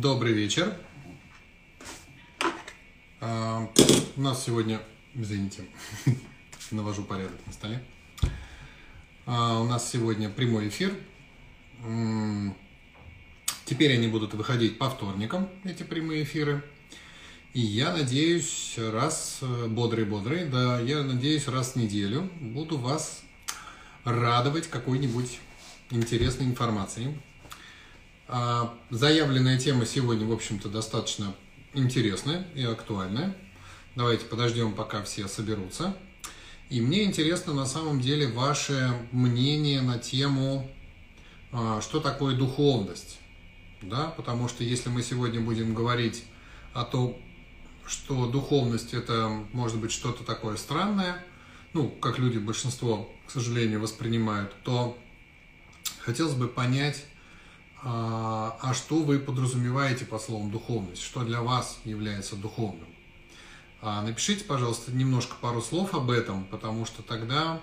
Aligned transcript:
Добрый 0.00 0.32
вечер. 0.32 0.74
А, 3.20 3.68
у 4.16 4.20
нас 4.22 4.42
сегодня, 4.42 4.80
извините, 5.14 5.66
навожу 6.70 7.02
порядок 7.02 7.36
на 7.46 7.52
столе. 7.52 7.84
А, 9.26 9.60
у 9.60 9.64
нас 9.64 9.90
сегодня 9.90 10.30
прямой 10.30 10.68
эфир. 10.68 10.94
Теперь 13.66 13.92
они 13.92 14.08
будут 14.08 14.32
выходить 14.32 14.78
по 14.78 14.88
вторникам, 14.88 15.50
эти 15.64 15.82
прямые 15.82 16.22
эфиры. 16.22 16.64
И 17.52 17.60
я 17.60 17.92
надеюсь, 17.92 18.76
раз 18.78 19.40
бодрый-бодрый, 19.42 20.46
да, 20.46 20.80
я 20.80 21.02
надеюсь, 21.02 21.46
раз 21.46 21.72
в 21.72 21.76
неделю 21.76 22.30
буду 22.40 22.78
вас 22.78 23.20
радовать 24.04 24.66
какой-нибудь 24.70 25.40
интересной 25.90 26.46
информацией. 26.46 27.18
А, 28.32 28.72
заявленная 28.90 29.58
тема 29.58 29.84
сегодня, 29.84 30.24
в 30.24 30.30
общем-то, 30.30 30.68
достаточно 30.68 31.34
интересная 31.74 32.46
и 32.54 32.62
актуальная. 32.62 33.36
Давайте 33.96 34.24
подождем, 34.24 34.72
пока 34.72 35.02
все 35.02 35.26
соберутся. 35.26 35.96
И 36.68 36.80
мне 36.80 37.02
интересно 37.02 37.54
на 37.54 37.66
самом 37.66 38.00
деле 38.00 38.28
ваше 38.28 38.92
мнение 39.10 39.82
на 39.82 39.98
тему, 39.98 40.70
а, 41.50 41.80
что 41.80 41.98
такое 41.98 42.36
духовность. 42.36 43.18
Да? 43.82 44.14
Потому 44.16 44.46
что 44.46 44.62
если 44.62 44.90
мы 44.90 45.02
сегодня 45.02 45.40
будем 45.40 45.74
говорить 45.74 46.22
о 46.72 46.84
том, 46.84 47.20
что 47.84 48.28
духовность 48.28 48.94
это 48.94 49.28
может 49.52 49.78
быть 49.80 49.90
что-то 49.90 50.22
такое 50.22 50.56
странное, 50.56 51.24
ну, 51.72 51.88
как 51.88 52.20
люди 52.20 52.38
большинство, 52.38 53.12
к 53.26 53.32
сожалению, 53.32 53.80
воспринимают, 53.80 54.54
то 54.62 54.96
хотелось 55.98 56.34
бы 56.34 56.46
понять, 56.46 57.04
а, 57.82 58.58
а 58.60 58.74
что 58.74 58.96
вы 58.96 59.18
подразумеваете 59.18 60.04
по 60.04 60.18
словам 60.18 60.50
духовность? 60.50 61.02
Что 61.02 61.24
для 61.24 61.40
вас 61.40 61.78
является 61.84 62.36
духовным? 62.36 62.88
А, 63.82 64.02
напишите, 64.02 64.44
пожалуйста, 64.44 64.92
немножко 64.92 65.36
пару 65.40 65.62
слов 65.62 65.94
об 65.94 66.10
этом, 66.10 66.44
потому 66.44 66.84
что 66.84 67.02
тогда 67.02 67.60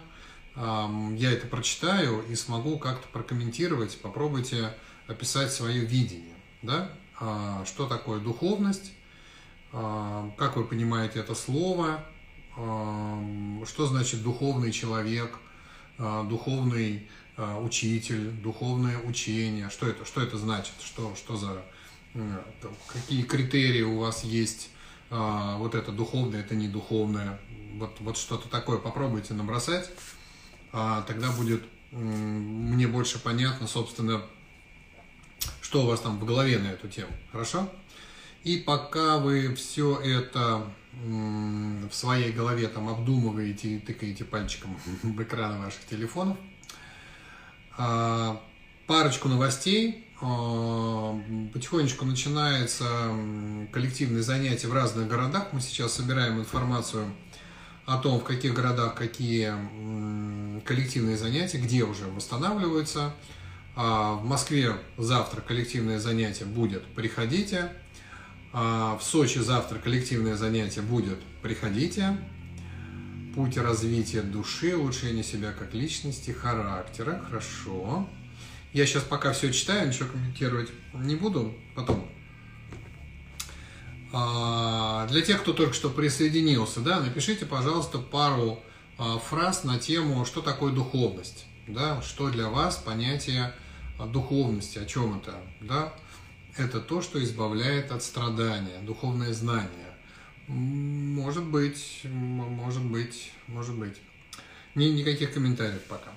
я 0.56 1.32
это 1.32 1.46
прочитаю 1.46 2.24
и 2.28 2.36
смогу 2.36 2.80
как-то 2.80 3.08
прокомментировать. 3.10 4.02
Попробуйте 4.02 4.74
описать 5.06 5.52
свое 5.52 5.86
видение. 5.86 6.34
Да? 6.64 6.90
А, 7.20 7.64
что 7.66 7.86
такое 7.86 8.20
духовность? 8.20 8.94
Как 9.72 10.56
вы 10.56 10.64
понимаете 10.64 11.20
это 11.20 11.36
слово? 11.36 12.04
Что 12.56 13.86
значит 13.86 14.24
духовный 14.24 14.72
человек? 14.72 15.38
Духовный 16.00 17.08
учитель, 17.38 18.32
духовное 18.32 18.98
учение. 19.00 19.70
Что 19.70 19.88
это, 19.88 20.06
что 20.06 20.22
это 20.22 20.38
значит? 20.38 20.74
Что, 20.84 21.14
что 21.16 21.38
за 21.38 21.64
там, 22.14 22.72
какие 22.88 23.24
критерии 23.24 23.84
у 23.84 24.00
вас 24.00 24.24
есть? 24.24 24.70
А, 25.10 25.58
вот 25.58 25.76
это 25.76 25.92
духовное, 25.92 26.42
это 26.42 26.56
не 26.56 26.68
духовное. 26.68 27.40
Вот, 27.76 27.96
вот 28.00 28.18
что-то 28.18 28.50
такое 28.50 28.78
попробуйте 28.78 29.34
набросать. 29.34 29.90
А, 30.72 31.04
тогда 31.04 31.32
будет 31.32 31.64
мне 31.92 32.88
больше 32.88 33.20
понятно, 33.20 33.68
собственно, 33.68 34.22
что 35.62 35.84
у 35.84 35.86
вас 35.86 36.02
там 36.02 36.20
в 36.20 36.26
голове 36.26 36.60
на 36.60 36.68
эту 36.68 36.88
тему. 36.90 37.12
Хорошо? 37.32 37.70
И 38.44 38.58
пока 38.58 39.18
вы 39.18 39.56
все 39.56 40.00
это 40.00 40.66
в 40.94 41.94
своей 41.94 42.32
голове 42.32 42.68
там 42.68 42.90
обдумываете 42.90 43.76
и 43.76 43.80
тыкаете 43.80 44.26
пальчиком 44.26 44.78
в 45.04 45.22
экраны 45.22 45.60
ваших 45.64 45.86
телефонов, 45.86 46.38
парочку 48.88 49.28
новостей. 49.28 50.08
А, 50.20 51.20
потихонечку 51.54 52.06
начинается 52.06 52.86
коллективные 53.72 54.24
занятия 54.24 54.68
в 54.68 54.74
разных 54.74 55.08
городах. 55.08 55.50
Мы 55.52 55.62
сейчас 55.62 55.94
собираем 55.94 56.40
информацию 56.40 57.14
о 57.86 57.98
том, 57.98 58.20
в 58.20 58.24
каких 58.24 58.54
городах 58.54 58.96
какие 58.96 59.54
коллективные 60.66 61.18
занятия, 61.18 61.60
где 61.60 61.84
уже 61.84 62.06
восстанавливаются. 62.06 63.14
А, 63.76 64.14
в 64.14 64.26
Москве 64.26 64.76
завтра 64.98 65.42
коллективное 65.42 66.00
занятие 66.00 66.46
будет, 66.46 66.84
приходите. 66.96 67.72
В 68.54 69.00
Сочи 69.02 69.38
завтра 69.40 69.78
коллективное 69.78 70.36
занятие 70.36 70.82
будет, 70.82 71.20
приходите 71.44 72.18
путь 73.38 73.56
развития 73.56 74.24
души, 74.24 74.76
улучшение 74.76 75.24
себя 75.24 75.52
как 75.52 75.76
личности, 75.76 76.32
характера. 76.32 77.24
Хорошо. 77.28 78.10
Я 78.74 78.88
сейчас 78.88 79.04
пока 79.04 79.32
все 79.32 79.54
читаю, 79.54 79.90
ничего 79.90 80.10
комментировать 80.10 80.72
не 80.96 81.16
буду, 81.16 81.54
потом. 81.76 82.10
А, 84.12 85.06
для 85.12 85.22
тех, 85.22 85.42
кто 85.44 85.54
только 85.54 85.74
что 85.74 85.92
присоединился, 85.92 86.80
да, 86.80 87.00
напишите, 87.00 87.46
пожалуйста, 87.46 88.00
пару 88.00 88.60
а, 88.98 89.20
фраз 89.20 89.64
на 89.64 89.78
тему, 89.78 90.26
что 90.26 90.42
такое 90.42 90.74
духовность, 90.74 91.46
да, 91.68 92.02
что 92.02 92.32
для 92.32 92.50
вас 92.50 92.78
понятие 92.78 93.54
духовности, 94.12 94.80
о 94.80 94.86
чем 94.86 95.20
это, 95.20 95.36
да, 95.62 95.94
это 96.58 96.80
то, 96.80 97.04
что 97.04 97.24
избавляет 97.24 97.92
от 97.92 98.02
страдания, 98.02 98.80
духовное 98.82 99.32
знание. 99.32 99.87
Может 100.48 101.44
быть, 101.44 102.02
может 102.04 102.84
быть, 102.84 103.32
может 103.48 103.76
быть. 103.76 103.98
Ни, 104.76 104.86
никаких 104.86 105.34
комментариев 105.34 105.82
пока. 105.90 106.12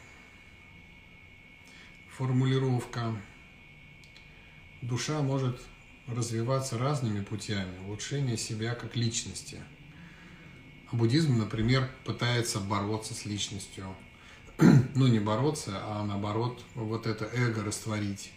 формулировка. 2.18 3.14
Душа 4.82 5.22
может 5.22 5.60
развиваться 6.08 6.76
разными 6.76 7.22
путями, 7.22 7.78
улучшение 7.86 8.36
себя 8.36 8.74
как 8.74 8.96
личности. 8.96 9.60
А 10.90 10.96
буддизм, 10.96 11.38
например, 11.38 11.88
пытается 12.04 12.58
бороться 12.58 13.14
с 13.14 13.24
личностью. 13.24 13.94
ну, 14.96 15.06
не 15.06 15.20
бороться, 15.20 15.78
а 15.84 16.04
наоборот, 16.04 16.64
вот 16.74 17.06
это 17.06 17.24
эго 17.26 17.62
растворить. 17.62 18.32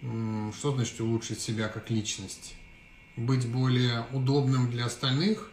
Что 0.00 0.74
значит 0.74 0.98
улучшить 1.00 1.40
себя 1.40 1.68
как 1.68 1.90
личность? 1.90 2.54
Быть 3.16 3.46
более 3.46 4.06
удобным 4.12 4.70
для 4.70 4.86
остальных 4.86 5.50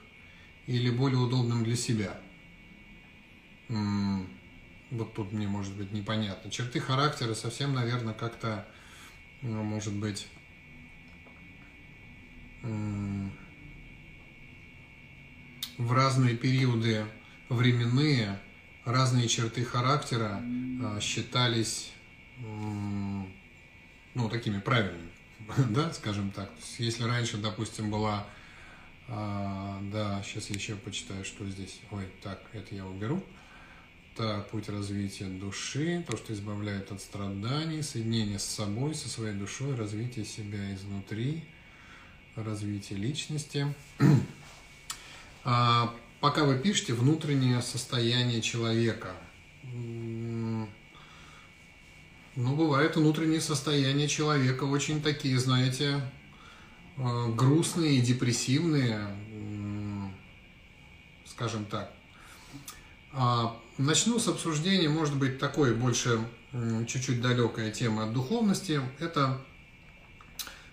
или 0.65 0.89
более 0.89 1.19
удобным 1.19 1.65
для 1.65 1.75
себя? 1.75 2.17
Вот 4.93 5.13
тут 5.13 5.31
мне 5.31 5.47
может 5.47 5.73
быть 5.75 5.91
непонятно. 5.91 6.49
Черты 6.51 6.79
характера 6.79 7.33
совсем, 7.33 7.73
наверное, 7.73 8.13
как-то, 8.13 8.65
ну, 9.41 9.63
может 9.63 9.93
быть, 9.93 10.27
в 15.77 15.91
разные 15.91 16.37
периоды 16.37 17.05
временные 17.49 18.39
разные 18.85 19.27
черты 19.27 19.65
характера 19.65 20.41
а, 20.41 20.99
считались 21.01 21.91
ну, 22.39 24.29
такими 24.29 24.59
правильными, 24.59 25.09
да, 25.69 25.91
скажем 25.93 26.31
так. 26.31 26.51
Если 26.77 27.03
раньше, 27.03 27.37
допустим, 27.37 27.91
была, 27.91 28.25
а, 29.07 29.79
да, 29.91 30.21
сейчас 30.23 30.49
я 30.49 30.55
еще 30.55 30.75
почитаю, 30.75 31.25
что 31.25 31.49
здесь, 31.49 31.79
ой, 31.91 32.07
так, 32.21 32.41
это 32.53 32.75
я 32.75 32.85
уберу, 32.85 33.23
это 34.13 34.45
путь 34.51 34.69
развития 34.69 35.25
души, 35.25 36.05
то, 36.07 36.15
что 36.15 36.33
избавляет 36.33 36.91
от 36.91 37.01
страданий, 37.01 37.81
соединение 37.81 38.37
с 38.37 38.43
собой, 38.43 38.93
со 38.93 39.09
своей 39.09 39.33
душой, 39.33 39.75
развитие 39.75 40.23
себя 40.23 40.73
изнутри, 40.75 41.43
развитие 42.35 42.99
личности. 42.99 43.73
А 45.45 45.93
пока 46.21 46.45
вы 46.45 46.57
пишете 46.57 46.93
внутреннее 46.93 47.61
состояние 47.61 48.41
человека. 48.41 49.13
Ну, 49.61 50.69
бывает 52.33 52.95
внутреннее 52.95 53.41
состояние 53.41 54.07
человека 54.07 54.63
очень 54.63 55.01
такие, 55.01 55.37
знаете, 55.37 55.99
э, 56.95 57.27
грустные 57.33 57.97
и 57.97 58.01
депрессивные, 58.01 59.05
скажем 61.25 61.65
так. 61.65 61.91
Начну 63.79 64.19
с 64.19 64.27
обсуждения, 64.27 64.87
может 64.87 65.17
быть, 65.17 65.39
такой 65.39 65.73
больше 65.73 66.19
чуть-чуть 66.87 67.21
далекая 67.21 67.71
тема 67.71 68.03
от 68.03 68.13
духовности. 68.13 68.79
Это, 68.99 69.41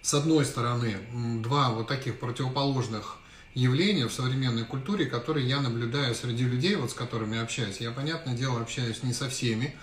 с 0.02 0.12
одной 0.12 0.44
стороны, 0.44 0.98
два 1.42 1.70
вот 1.70 1.88
таких 1.88 2.20
противоположных 2.20 3.16
явления 3.54 4.06
в 4.06 4.12
современной 4.12 4.66
культуре, 4.66 5.06
которые 5.06 5.48
я 5.48 5.62
наблюдаю 5.62 6.14
среди 6.14 6.44
людей, 6.44 6.76
вот 6.76 6.90
с 6.90 6.94
которыми 6.94 7.38
общаюсь. 7.38 7.78
Я, 7.78 7.90
понятное 7.90 8.36
дело, 8.36 8.60
общаюсь 8.60 9.02
не 9.02 9.14
со 9.14 9.30
всеми, 9.30 9.74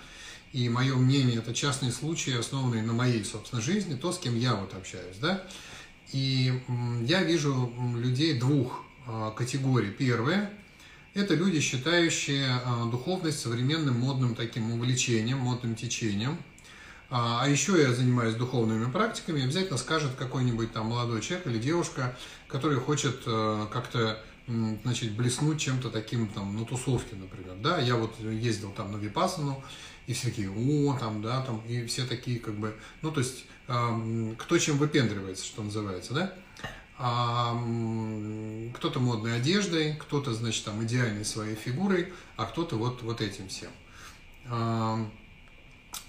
и 0.52 0.68
мое 0.68 0.94
мнение– 0.94 1.38
это 1.38 1.52
частные 1.52 1.90
случаи, 1.90 2.38
основанные 2.38 2.84
на 2.84 2.92
моей, 2.92 3.24
собственной 3.24 3.62
жизни, 3.64 3.96
то, 3.96 4.12
с 4.12 4.18
кем 4.18 4.38
я 4.38 4.54
вот 4.54 4.74
общаюсь, 4.74 5.16
да. 5.20 5.44
И 6.12 6.62
я 7.02 7.24
вижу 7.24 7.74
людей 7.96 8.38
двух 8.38 8.84
а, 9.08 9.32
категорий. 9.32 9.90
Первое– 9.90 10.52
это 11.14 11.34
люди, 11.34 11.60
считающие 11.60 12.48
а, 12.64 12.86
духовность 12.90 13.40
современным 13.40 13.98
модным 13.98 14.34
таким 14.34 14.72
увлечением, 14.72 15.38
модным 15.38 15.74
течением. 15.74 16.38
А, 17.10 17.44
а 17.44 17.48
еще 17.48 17.80
я 17.80 17.92
занимаюсь 17.92 18.34
духовными 18.34 18.90
практиками, 18.90 19.42
обязательно 19.42 19.78
скажет 19.78 20.14
какой-нибудь 20.16 20.72
там 20.72 20.86
молодой 20.86 21.20
человек 21.20 21.46
или 21.46 21.58
девушка, 21.58 22.16
который 22.48 22.76
хочет 22.78 23.24
как-то 23.24 24.22
значит, 24.82 25.12
блеснуть 25.12 25.60
чем-то 25.60 25.90
таким 25.90 26.28
там 26.28 26.56
на 26.56 26.64
тусовке, 26.64 27.16
например. 27.16 27.56
Да, 27.62 27.78
я 27.78 27.96
вот 27.96 28.18
ездил 28.20 28.70
там 28.72 28.92
на 28.92 28.96
Випасану, 28.96 29.62
и 30.06 30.14
все 30.14 30.28
такие, 30.28 30.50
о, 30.50 30.96
там, 30.98 31.20
да, 31.20 31.42
там, 31.42 31.60
и 31.68 31.84
все 31.84 32.04
такие, 32.06 32.40
как 32.40 32.54
бы, 32.54 32.74
ну, 33.02 33.12
то 33.12 33.20
есть, 33.20 33.44
э, 33.68 34.34
кто 34.38 34.56
чем 34.58 34.78
выпендривается, 34.78 35.44
что 35.44 35.62
называется, 35.62 36.14
да? 36.14 36.34
Кто-то 36.98 38.98
модной 38.98 39.36
одеждой, 39.36 39.94
кто-то, 39.94 40.34
значит, 40.34 40.64
там, 40.64 40.84
идеальной 40.84 41.24
своей 41.24 41.54
фигурой, 41.54 42.12
а 42.36 42.44
кто-то 42.44 42.76
вот, 42.76 43.02
вот 43.02 43.20
этим 43.20 43.48
всем. 43.48 43.70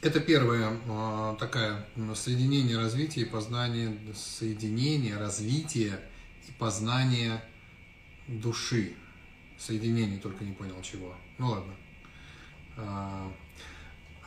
Это 0.01 0.21
первое 0.21 0.79
а, 0.87 1.35
такое 1.35 1.85
соединение 2.15 2.77
развития 2.77 3.21
и 3.21 3.25
познания, 3.25 3.97
соединение, 4.15 5.17
развитие 5.17 5.99
и 6.47 6.51
познание 6.57 7.43
души. 8.27 8.93
Соединение, 9.57 10.19
только 10.19 10.45
не 10.45 10.53
понял 10.53 10.81
чего. 10.81 11.13
Ну 11.37 11.49
ладно. 11.49 11.73
А, 12.77 13.31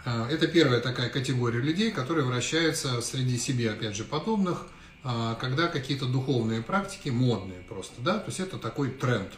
а, 0.05 0.29
это 0.29 0.47
первая 0.47 0.81
такая 0.81 1.09
категория 1.09 1.61
людей, 1.61 1.91
которые 1.91 2.27
вращаются 2.27 3.01
среди 3.01 3.39
себе, 3.39 3.71
опять 3.71 3.97
же, 3.97 4.05
подобных, 4.05 4.67
когда 5.03 5.69
какие-то 5.69 6.07
духовные 6.07 6.63
практики 6.63 7.09
модные 7.09 7.61
просто, 7.61 8.01
да, 8.03 8.19
то 8.19 8.27
есть 8.27 8.41
это 8.41 8.59
такой 8.59 8.91
тренд. 8.91 9.33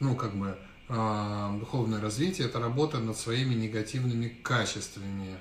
Ну, 0.00 0.16
как 0.16 0.34
бы 0.36 0.58
а, 0.88 1.56
духовное 1.58 2.00
развитие– 2.00 2.46
это 2.48 2.60
работа 2.60 2.98
над 2.98 3.16
своими 3.16 3.54
негативными 3.54 4.28
качествами. 4.28 5.38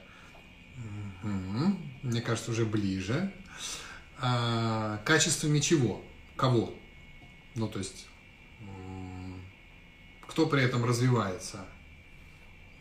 Мне 2.04 2.22
кажется, 2.22 2.52
уже 2.52 2.66
ближе. 2.66 3.31
Качествами 4.18 5.60
чего? 5.60 6.04
Кого? 6.36 6.74
Ну, 7.56 7.68
то 7.68 7.80
есть, 7.80 8.07
кто 10.28 10.48
при 10.48 10.62
этом 10.63 10.86
развивается? 10.86 11.66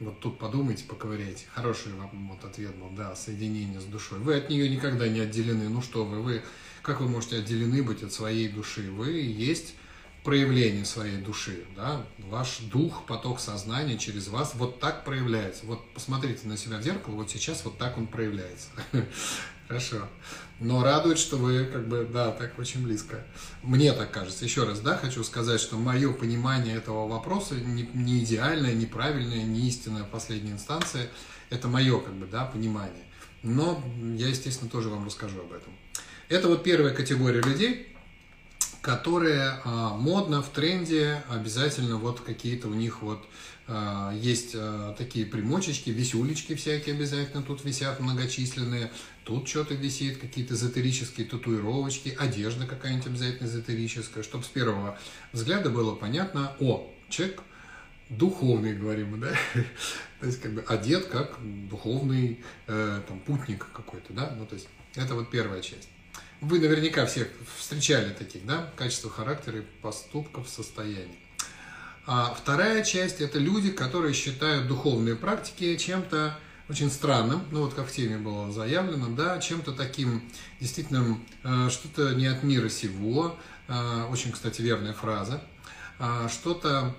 Вот 0.05 0.21
тут 0.21 0.39
подумайте, 0.39 0.85
поковыряйте. 0.87 1.47
Хороший 1.55 1.93
вам 1.95 2.29
вот 2.29 2.45
ответ 2.45 2.75
был, 2.77 2.91
да, 2.91 3.17
соединение 3.17 3.81
с 3.81 3.85
душой. 3.85 4.19
Вы 4.19 4.37
от 4.37 4.51
нее 4.51 4.69
никогда 4.69 5.09
не 5.09 5.21
отделены. 5.21 5.69
Ну 5.69 5.81
что 5.81 6.05
вы, 6.05 6.21
вы, 6.21 6.43
как 6.83 7.01
вы 7.01 7.09
можете 7.09 7.39
отделены 7.39 7.83
быть 7.83 8.03
от 8.03 8.13
своей 8.13 8.49
души? 8.49 8.91
Вы 8.91 9.13
есть 9.13 9.75
проявление 10.23 10.85
своей 10.85 11.19
души, 11.19 11.65
да, 11.77 12.05
ваш 12.19 12.59
дух, 12.61 13.05
поток 13.07 13.41
сознания 13.41 13.99
через 13.99 14.29
вас 14.29 14.55
вот 14.55 14.81
так 14.81 15.05
проявляется. 15.05 15.67
Вот 15.67 15.81
посмотрите 15.93 16.49
на 16.49 16.57
себя 16.57 16.79
в 16.79 16.83
зеркало, 16.83 17.15
вот 17.15 17.31
сейчас 17.31 17.65
вот 17.65 17.79
так 17.79 17.97
он 17.99 18.07
проявляется. 18.07 18.69
Хорошо. 19.69 20.09
Но 20.61 20.83
радует, 20.85 21.19
что 21.19 21.37
вы 21.37 21.65
как 21.65 21.89
бы, 21.89 22.09
да, 22.11 22.31
так 22.31 22.59
очень 22.59 22.83
близко. 22.83 23.25
Мне 23.63 23.93
так 23.93 24.11
кажется. 24.11 24.45
Еще 24.45 24.65
раз, 24.65 24.81
да, 24.81 24.97
хочу 24.97 25.25
сказать, 25.25 25.61
что 25.61 25.77
мое 25.77 26.13
понимание 26.13 26.77
этого 26.77 27.09
вопроса 27.09 27.55
не, 27.55 27.89
не 27.95 28.23
идеальное, 28.23 28.75
неправильное, 28.75 29.43
не 29.43 29.69
истинная 29.69 30.05
последняя 30.05 30.53
инстанция. 30.53 31.09
Это 31.51 31.69
мое, 31.69 31.99
как 31.99 32.15
бы, 32.15 32.27
да, 32.27 32.45
понимание. 32.45 33.05
Но 33.43 33.83
я, 34.17 34.29
естественно, 34.29 34.71
тоже 34.71 34.89
вам 34.89 35.07
расскажу 35.07 35.41
об 35.41 35.53
этом. 35.53 35.73
Это 36.29 36.49
вот 36.49 36.63
первая 36.63 36.95
категория 36.95 37.41
людей, 37.41 37.95
которые 38.81 39.61
а, 39.65 39.95
модно 39.97 40.43
в 40.43 40.49
тренде, 40.51 41.23
обязательно 41.29 41.97
вот 41.97 42.21
какие-то 42.21 42.69
у 42.69 42.75
них 42.75 43.03
вот 43.03 43.25
есть 43.67 44.53
а, 44.55 44.95
такие 44.99 45.25
примочечки, 45.25 45.89
висюлечки 45.89 46.55
всякие 46.55 46.95
обязательно 46.95 47.43
тут 47.43 47.65
висят 47.65 47.99
многочисленные, 47.99 48.93
тут 49.25 49.49
что-то 49.49 49.75
висит, 49.75 50.19
какие-то 50.19 50.53
эзотерические 50.55 51.27
татуировочки, 51.27 52.15
одежда 52.19 52.67
какая-нибудь 52.67 53.07
обязательно 53.07 53.47
эзотерическая, 53.47 54.23
чтобы 54.23 54.45
с 54.45 54.49
первого 54.49 54.99
взгляда 55.33 55.71
было 55.71 55.95
понятно, 55.95 56.55
о, 56.61 56.93
человек 57.09 57.41
духовный, 58.11 58.75
говорим 58.75 59.19
да, 59.19 59.33
то 60.21 60.27
есть 60.27 60.43
как 60.43 60.53
бы 60.53 60.63
одет 60.69 61.07
как 61.07 61.39
духовный 61.71 62.45
э, 62.67 63.01
там 63.09 63.19
путник 63.21 63.67
какой-то, 63.73 64.13
да, 64.13 64.35
ну 64.37 64.45
то 64.45 64.57
есть 64.57 64.69
это 64.95 65.15
вот 65.15 65.31
первая 65.31 65.63
часть. 65.63 65.89
Вы 66.43 66.61
наверняка 66.61 67.07
всех 67.07 67.29
встречали 67.57 68.13
таких, 68.13 68.45
да, 68.45 68.71
качества 68.77 69.11
характера, 69.11 69.65
поступков, 69.81 70.49
состояний. 70.49 71.19
А 72.07 72.35
вторая 72.35 72.85
часть– 72.85 73.21
это 73.23 73.39
люди, 73.39 73.71
которые 73.71 74.13
считают 74.13 74.69
духовные 74.69 75.17
практики 75.17 75.77
чем-то 75.77 76.39
очень 76.69 76.91
странным, 76.91 77.43
ну 77.51 77.63
вот 77.63 77.75
как 77.75 77.89
в 77.89 77.93
теме 77.93 78.19
было 78.19 78.51
заявлено, 78.53 79.09
да, 79.09 79.39
чем-то 79.39 79.73
таким 79.73 80.23
действительно 80.61 81.19
э, 81.43 81.69
что-то 81.71 82.15
не 82.15 82.27
от 82.27 82.43
мира 82.43 82.69
сего, 82.69 83.37
э, 83.69 84.05
очень, 84.11 84.33
кстати, 84.33 84.63
верная 84.63 84.95
фраза, 84.95 85.43
э, 85.99 86.29
что-то, 86.31 86.95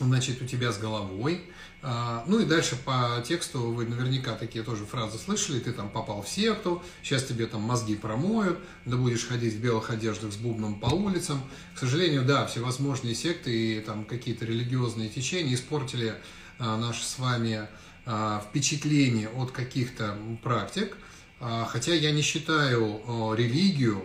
значит, 0.00 0.40
у 0.42 0.46
тебя 0.46 0.72
с 0.72 0.78
головой, 0.78 1.42
ну 1.80 2.40
и 2.40 2.44
дальше 2.44 2.76
по 2.84 3.22
тексту 3.24 3.60
вы 3.70 3.86
наверняка 3.86 4.34
такие 4.34 4.64
тоже 4.64 4.84
фразы 4.84 5.16
слышали, 5.16 5.60
ты 5.60 5.72
там 5.72 5.90
попал 5.90 6.22
в 6.22 6.28
секту, 6.28 6.82
сейчас 7.02 7.22
тебе 7.22 7.46
там 7.46 7.62
мозги 7.62 7.94
промоют, 7.94 8.58
да 8.84 8.96
будешь 8.96 9.24
ходить 9.26 9.54
в 9.54 9.60
белых 9.60 9.90
одеждах 9.90 10.32
с 10.32 10.36
бубном 10.36 10.80
по 10.80 10.86
улицам. 10.86 11.40
К 11.76 11.78
сожалению, 11.78 12.24
да, 12.24 12.46
всевозможные 12.46 13.14
секты 13.14 13.76
и 13.76 13.80
там 13.80 14.04
какие-то 14.04 14.44
религиозные 14.44 15.08
течения 15.08 15.54
испортили 15.54 16.16
а, 16.58 16.92
с 16.92 17.18
вами 17.18 17.68
а, 18.06 18.44
впечатление 18.48 19.28
от 19.28 19.52
каких-то 19.52 20.18
практик, 20.42 20.96
хотя 21.38 21.94
я 21.94 22.10
не 22.10 22.22
считаю 22.22 23.34
религию 23.36 24.04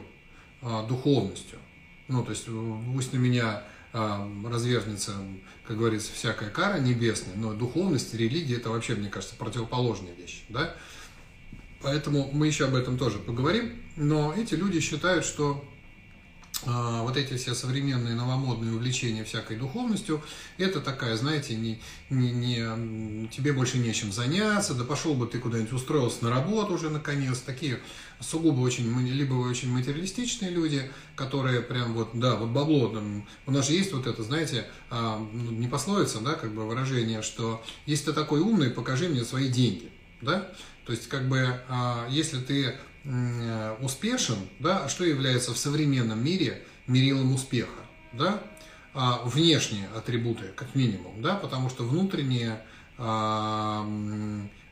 духовностью. 0.88 1.58
Ну, 2.08 2.24
то 2.24 2.30
есть 2.30 2.46
пусть 2.94 3.14
на 3.14 3.18
меня 3.18 3.64
развернется, 3.92 5.14
как 5.68 5.78
говорится, 5.78 6.12
всякая 6.14 6.50
кара 6.50 6.80
небесная, 6.80 7.36
но 7.36 7.54
духовность 7.54 8.14
и 8.14 8.18
религия– 8.18 8.56
это 8.58 8.70
вообще, 8.70 8.96
мне 8.96 9.10
кажется, 9.10 9.36
противоположные 9.36 10.14
вещи, 10.14 10.44
да? 10.50 10.76
Поэтому 11.82 12.30
мы 12.32 12.48
еще 12.48 12.66
об 12.66 12.76
этом 12.76 12.98
тоже 12.98 13.20
поговорим, 13.20 13.82
но 13.96 14.34
эти 14.34 14.56
люди 14.56 14.80
считают, 14.80 15.26
что 15.26 15.64
вот 16.66 17.18
эти 17.18 17.36
все 17.36 17.54
современные 17.54 18.16
новомодные 18.16 18.74
увлечения 18.74 19.24
всякой 19.24 19.58
духовностью, 19.58 20.22
это 20.58 20.80
такая, 20.80 21.18
знаете, 21.18 21.56
не, 21.56 21.82
не, 22.10 22.32
не, 22.32 23.28
тебе 23.30 23.54
больше 23.54 23.78
нечем 23.78 24.12
заняться, 24.12 24.74
да 24.74 24.84
пошел 24.84 25.14
бы 25.14 25.28
ты 25.28 25.40
куда-нибудь 25.40 25.74
устроился 25.74 26.24
на 26.24 26.30
работу 26.30 26.74
уже 26.74 26.90
наконец, 26.90 27.40
такие 27.40 27.80
сугубо 28.20 28.62
очень, 28.62 28.98
либо 29.08 29.34
очень 29.36 29.72
материалистичные 29.72 30.52
люди, 30.52 30.90
которые 31.16 31.62
прям 31.62 31.94
вот, 31.94 32.12
да, 32.14 32.36
вот 32.36 32.50
бабло, 32.50 32.88
там, 32.90 33.26
у 33.46 33.52
нас 33.52 33.68
же 33.68 33.74
есть 33.74 33.92
вот 33.94 34.08
это, 34.08 34.24
знаете, 34.24 34.66
а, 34.90 35.18
ну, 35.20 35.52
не 35.52 35.68
пословица, 35.68 36.20
да, 36.20 36.34
как 36.34 36.54
бы 36.54 36.68
выражение, 36.68 37.22
что 37.22 37.64
если 37.86 38.06
ты 38.06 38.14
такой 38.14 38.40
умный, 38.40 38.70
покажи 38.70 39.10
мне 39.10 39.24
свои 39.24 39.50
деньги, 39.50 39.92
да, 40.22 40.52
то 40.86 40.92
есть 40.92 41.08
как 41.08 41.28
бы 41.28 41.60
а, 41.70 42.08
если 42.10 42.40
ты 42.40 42.76
успешен, 43.82 44.38
да, 44.60 44.88
что 44.88 45.04
является 45.04 45.54
в 45.54 45.58
современном 45.58 46.24
мире 46.24 46.64
мерилом 46.88 47.34
успеха, 47.34 47.82
да, 48.14 48.42
а 48.94 49.22
внешние 49.26 49.88
атрибуты, 49.96 50.52
как 50.56 50.76
минимум, 50.76 51.22
да, 51.22 51.36
потому 51.36 51.70
что 51.70 51.84
внутренние 51.84 52.64
а, 52.98 53.86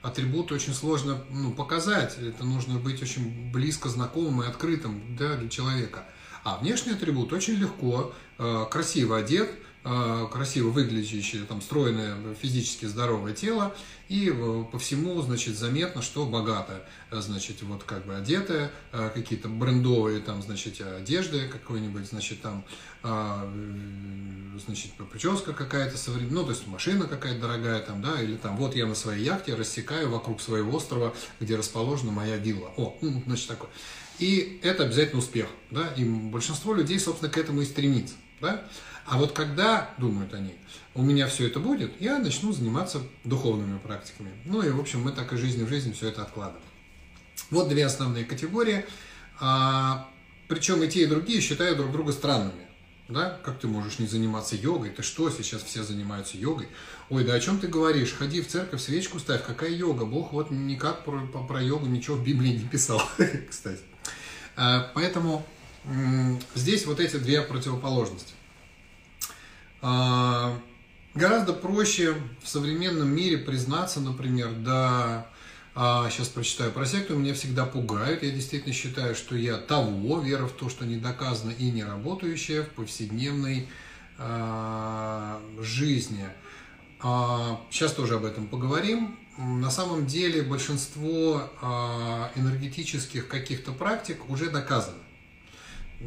атрибуты 0.01 0.53
очень 0.53 0.73
сложно 0.73 1.23
ну, 1.29 1.51
показать, 1.51 2.17
это 2.17 2.43
нужно 2.43 2.79
быть 2.79 3.01
очень 3.01 3.51
близко 3.51 3.89
знакомым 3.89 4.43
и 4.43 4.47
открытым 4.47 5.15
да, 5.17 5.35
для 5.35 5.49
человека. 5.49 6.05
А 6.43 6.57
внешний 6.57 6.93
атрибут 6.93 7.33
очень 7.33 7.53
легко, 7.53 8.13
э, 8.39 8.65
красиво 8.71 9.17
одет, 9.17 9.49
э, 9.49 9.53
красиво 9.83 10.69
выглядящее, 10.69 11.43
там, 11.45 11.61
стройное, 11.61 12.15
физически 12.35 12.85
здоровое 12.85 13.33
тело, 13.33 13.75
и 14.09 14.29
э, 14.29 14.63
по 14.71 14.77
всему, 14.77 15.21
значит, 15.21 15.57
заметно, 15.57 16.01
что 16.01 16.25
богато, 16.25 16.85
значит, 17.11 17.63
вот 17.63 17.83
как 17.83 18.05
бы 18.05 18.15
одетая, 18.15 18.71
какие-то 18.91 19.47
брендовые, 19.47 20.19
там, 20.19 20.41
значит, 20.43 20.81
одежды 20.81 21.47
какой-нибудь, 21.47 22.05
значит, 22.05 22.41
там, 22.41 22.63
значит, 24.63 24.91
прическа 25.11 25.53
какая-то 25.53 25.97
современная, 25.97 26.41
ну, 26.41 26.43
то 26.43 26.51
есть 26.51 26.67
машина 26.67 27.07
какая-то 27.07 27.39
дорогая, 27.39 27.81
там, 27.81 28.01
да, 28.01 28.21
или 28.21 28.35
там, 28.35 28.57
вот 28.57 28.75
я 28.75 28.85
на 28.85 28.95
своей 28.95 29.23
яхте 29.23 29.55
рассекаю 29.55 30.09
вокруг 30.11 30.41
своего 30.41 30.75
острова, 30.75 31.13
где 31.39 31.55
расположена 31.55 32.11
моя 32.11 32.37
вилла. 32.37 32.71
О, 32.77 32.97
ну, 33.01 33.23
значит, 33.25 33.47
такое. 33.47 33.69
И 34.19 34.59
это 34.61 34.83
обязательно 34.83 35.19
успех, 35.19 35.47
да, 35.71 35.87
и 35.97 36.03
большинство 36.03 36.75
людей, 36.75 36.99
собственно, 36.99 37.31
к 37.31 37.37
этому 37.37 37.61
и 37.61 37.65
стремится, 37.65 38.13
да. 38.39 38.67
А 39.11 39.17
вот 39.17 39.33
когда, 39.33 39.89
думают 39.97 40.33
они, 40.33 40.55
у 40.95 41.01
меня 41.01 41.27
все 41.27 41.47
это 41.47 41.59
будет, 41.59 41.99
я 41.99 42.17
начну 42.17 42.53
заниматься 42.53 43.01
духовными 43.25 43.77
практиками. 43.77 44.31
Ну 44.45 44.61
и, 44.61 44.69
в 44.69 44.79
общем, 44.79 45.01
мы 45.01 45.11
так 45.11 45.33
и 45.33 45.35
жизни 45.35 45.65
в 45.65 45.67
жизни 45.67 45.91
все 45.91 46.07
это 46.07 46.21
откладываем. 46.21 46.63
Вот 47.49 47.67
две 47.67 47.85
основные 47.85 48.23
категории. 48.23 48.85
А, 49.37 50.09
причем 50.47 50.81
и 50.81 50.87
те, 50.87 51.03
и 51.03 51.07
другие 51.07 51.41
считают 51.41 51.77
друг 51.77 51.91
друга 51.91 52.13
странными. 52.13 52.65
Да? 53.09 53.37
Как 53.43 53.59
ты 53.59 53.67
можешь 53.67 53.99
не 53.99 54.07
заниматься 54.07 54.55
йогой? 54.55 54.91
Ты 54.91 55.03
что, 55.03 55.29
сейчас 55.29 55.61
все 55.61 55.83
занимаются 55.83 56.37
йогой? 56.37 56.69
Ой, 57.09 57.25
да 57.25 57.33
о 57.33 57.39
чем 57.41 57.59
ты 57.59 57.67
говоришь? 57.67 58.13
Ходи 58.13 58.39
в 58.39 58.47
церковь, 58.47 58.81
свечку 58.81 59.19
ставь. 59.19 59.45
Какая 59.45 59.71
йога? 59.71 60.05
Бог 60.05 60.31
вот 60.31 60.51
никак 60.51 61.03
про, 61.03 61.19
про 61.27 61.61
йогу 61.61 61.87
ничего 61.87 62.15
в 62.15 62.23
Библии 62.23 62.53
не 62.53 62.65
писал, 62.65 63.01
кстати. 63.49 63.81
А, 64.55 64.89
поэтому 64.93 65.45
здесь 66.55 66.85
вот 66.85 67.01
эти 67.01 67.17
две 67.17 67.41
противоположности. 67.41 68.35
А, 69.81 70.57
гораздо 71.15 71.53
проще 71.53 72.15
в 72.41 72.47
современном 72.47 73.09
мире 73.09 73.37
признаться, 73.37 73.99
например, 73.99 74.51
да, 74.57 75.27
сейчас 75.73 76.29
а, 76.29 76.33
прочитаю 76.33 76.71
про 76.71 76.85
секту, 76.85 77.17
меня 77.17 77.33
всегда 77.33 77.65
пугают. 77.65 78.23
Я 78.23 78.31
действительно 78.31 78.73
считаю, 78.73 79.15
что 79.15 79.35
я 79.35 79.57
того, 79.57 80.19
вера 80.19 80.45
в 80.45 80.51
то, 80.51 80.69
что 80.69 80.85
не 80.85 80.97
доказано 80.97 81.51
и 81.51 81.71
не 81.71 81.83
работающая 81.83 82.63
в 82.63 82.69
повседневной 82.69 83.67
жизни. 85.59 86.27
Сейчас 87.01 87.93
тоже 87.93 88.15
об 88.17 88.25
этом 88.25 88.47
поговорим. 88.47 89.17
На 89.39 89.71
самом 89.71 90.05
деле 90.05 90.43
большинство 90.43 91.49
энергетических 92.35 93.27
каких-то 93.27 93.71
практик 93.71 94.29
уже 94.29 94.51
доказано. 94.51 94.99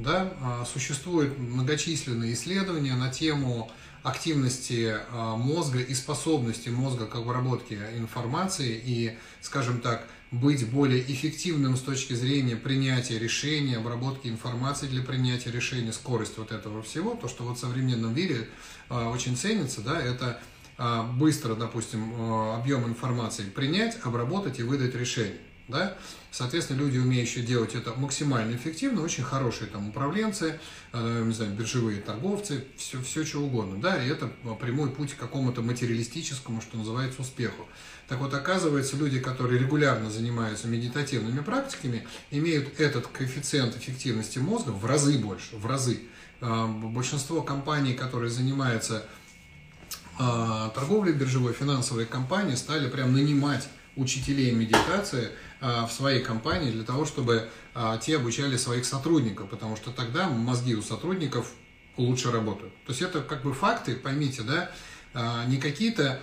Да? 0.00 0.32
А, 0.40 0.64
существуют 0.64 1.38
многочисленные 1.38 2.34
исследования 2.34 2.94
на 2.94 3.10
тему 3.10 3.70
активности 4.02 4.96
а, 5.10 5.36
мозга 5.36 5.80
и 5.80 5.94
способности 5.94 6.68
мозга 6.68 7.06
к 7.06 7.14
обработке 7.14 7.78
информации 7.96 8.80
и, 8.84 9.16
скажем 9.40 9.80
так, 9.80 10.06
быть 10.30 10.68
более 10.68 11.00
эффективным 11.00 11.76
с 11.76 11.80
точки 11.80 12.12
зрения 12.14 12.56
принятия 12.56 13.18
решений, 13.20 13.74
обработки 13.74 14.26
информации 14.26 14.88
для 14.88 15.02
принятия 15.02 15.52
решений, 15.52 15.92
скорость 15.92 16.38
вот 16.38 16.50
этого 16.50 16.82
всего, 16.82 17.14
то, 17.14 17.28
что 17.28 17.44
вот 17.44 17.56
в 17.56 17.60
современном 17.60 18.14
мире 18.14 18.48
а, 18.88 19.10
очень 19.10 19.36
ценится, 19.36 19.80
да, 19.80 20.00
это 20.00 20.40
быстро, 21.12 21.54
допустим, 21.54 22.50
объем 22.50 22.84
информации 22.88 23.44
принять, 23.44 23.96
обработать 24.02 24.58
и 24.58 24.64
выдать 24.64 24.96
решение. 24.96 25.38
Да? 25.66 25.97
Соответственно, 26.30 26.80
люди, 26.80 26.99
умеющие 26.99 27.42
делать 27.42 27.75
это 27.75 27.94
максимально 27.94 28.54
эффективно, 28.54 29.02
очень 29.02 29.25
хорошие 29.25 29.66
там 29.68 29.88
управленцы, 29.88 30.61
э, 30.92 31.23
не 31.25 31.33
знаю, 31.33 31.52
биржевые 31.52 32.00
торговцы, 32.02 32.64
все, 32.76 33.00
все 33.00 33.25
что 33.25 33.40
угодно. 33.40 33.80
Да? 33.80 34.02
И 34.02 34.09
это 34.09 34.26
прямой 34.61 34.90
путь 34.90 35.14
к 35.14 35.18
какому-то 35.18 35.62
материалистическому, 35.62 36.61
что 36.61 36.76
называется, 36.76 37.23
успеху. 37.23 37.66
Так 38.09 38.18
вот, 38.18 38.35
оказывается, 38.35 38.97
люди, 38.99 39.18
которые 39.21 39.59
регулярно 39.59 40.11
занимаются 40.11 40.68
медитативными 40.68 41.40
практиками, 41.40 42.06
имеют 42.30 42.78
этот 42.78 43.06
коэффициент 43.06 43.75
эффективности 43.76 44.38
мозга 44.38 44.71
в 44.71 44.85
разы 44.85 45.18
больше, 45.18 45.56
в 45.56 45.64
разы. 45.64 46.00
Э, 46.42 46.66
большинство 46.66 47.40
компаний, 47.40 47.94
которые 47.94 48.30
занимаются 48.30 49.06
э, 50.18 50.71
торговлей 50.75 51.14
биржевой, 51.14 51.54
финансовые 51.54 52.06
компании, 52.06 52.54
стали 52.54 52.90
прям 52.90 53.14
нанимать 53.14 53.66
учителей 53.97 54.52
медитации 54.52 55.30
в 55.64 55.90
своей 55.90 56.23
компании 56.23 56.71
для 56.71 56.85
того, 56.85 57.06
чтобы 57.06 57.49
а, 57.75 57.97
те 57.97 58.16
обучали 58.16 58.56
своих 58.56 58.85
сотрудников, 58.85 59.49
потому 59.49 59.76
что 59.76 59.90
тогда 59.90 60.28
мозги 60.28 60.75
у 60.75 60.83
сотрудников 60.83 61.50
лучше 61.97 62.30
работают. 62.30 62.75
То 62.85 62.92
есть 62.92 63.02
это 63.02 63.21
как 63.21 63.42
бы 63.42 63.54
факты, 63.54 63.97
поймите, 63.97 64.42
да, 64.42 64.71
а, 65.14 65.44
не 65.47 65.59
какие-то 65.59 66.21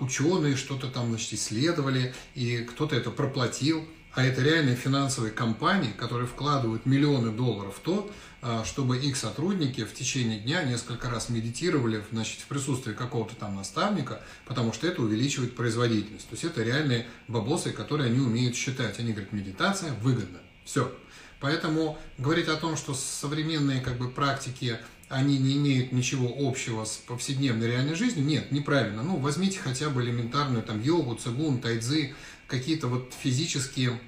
ученые 0.00 0.56
что-то 0.56 0.88
там 0.88 1.08
значит, 1.08 1.32
исследовали, 1.32 2.14
и 2.34 2.58
кто-то 2.58 2.94
это 2.94 3.10
проплатил, 3.10 3.88
а 4.14 4.24
это 4.24 4.42
реальные 4.42 4.76
финансовые 4.76 5.32
компании, 5.32 5.90
которые 5.90 6.26
вкладывают 6.26 6.86
миллионы 6.86 7.30
долларов 7.30 7.76
в 7.76 7.80
то, 7.80 8.10
а, 8.10 8.33
чтобы 8.64 8.98
их 8.98 9.16
сотрудники 9.16 9.84
в 9.84 9.94
течение 9.94 10.38
дня 10.38 10.64
несколько 10.64 11.08
раз 11.08 11.28
медитировали 11.30 12.04
значит, 12.12 12.40
в 12.40 12.46
присутствии 12.46 12.92
какого-то 12.92 13.34
там 13.36 13.56
наставника, 13.56 14.22
потому 14.44 14.72
что 14.72 14.86
это 14.86 15.02
увеличивает 15.02 15.56
производительность. 15.56 16.28
То 16.28 16.34
есть 16.34 16.44
это 16.44 16.62
реальные 16.62 17.06
бабосы, 17.26 17.72
которые 17.72 18.10
они 18.10 18.20
умеют 18.20 18.54
считать. 18.54 18.98
Они 18.98 19.12
говорят, 19.12 19.32
медитация 19.32 19.92
выгодна. 19.94 20.40
Все. 20.64 20.94
Поэтому 21.40 21.98
говорить 22.18 22.48
о 22.48 22.56
том, 22.56 22.76
что 22.76 22.94
современные 22.94 23.80
как 23.80 23.98
бы, 23.98 24.10
практики, 24.10 24.78
они 25.08 25.38
не 25.38 25.56
имеют 25.56 25.92
ничего 25.92 26.32
общего 26.38 26.84
с 26.84 26.96
повседневной 26.96 27.66
реальной 27.66 27.94
жизнью, 27.94 28.24
нет, 28.24 28.52
неправильно. 28.52 29.02
Ну, 29.02 29.16
возьмите 29.16 29.58
хотя 29.58 29.90
бы 29.90 30.02
элементарную 30.02 30.62
там 30.62 30.82
йогу, 30.82 31.14
цигун, 31.14 31.60
тайцзи, 31.60 32.14
какие-то 32.46 32.88
вот 32.88 33.12
физические 33.22 34.00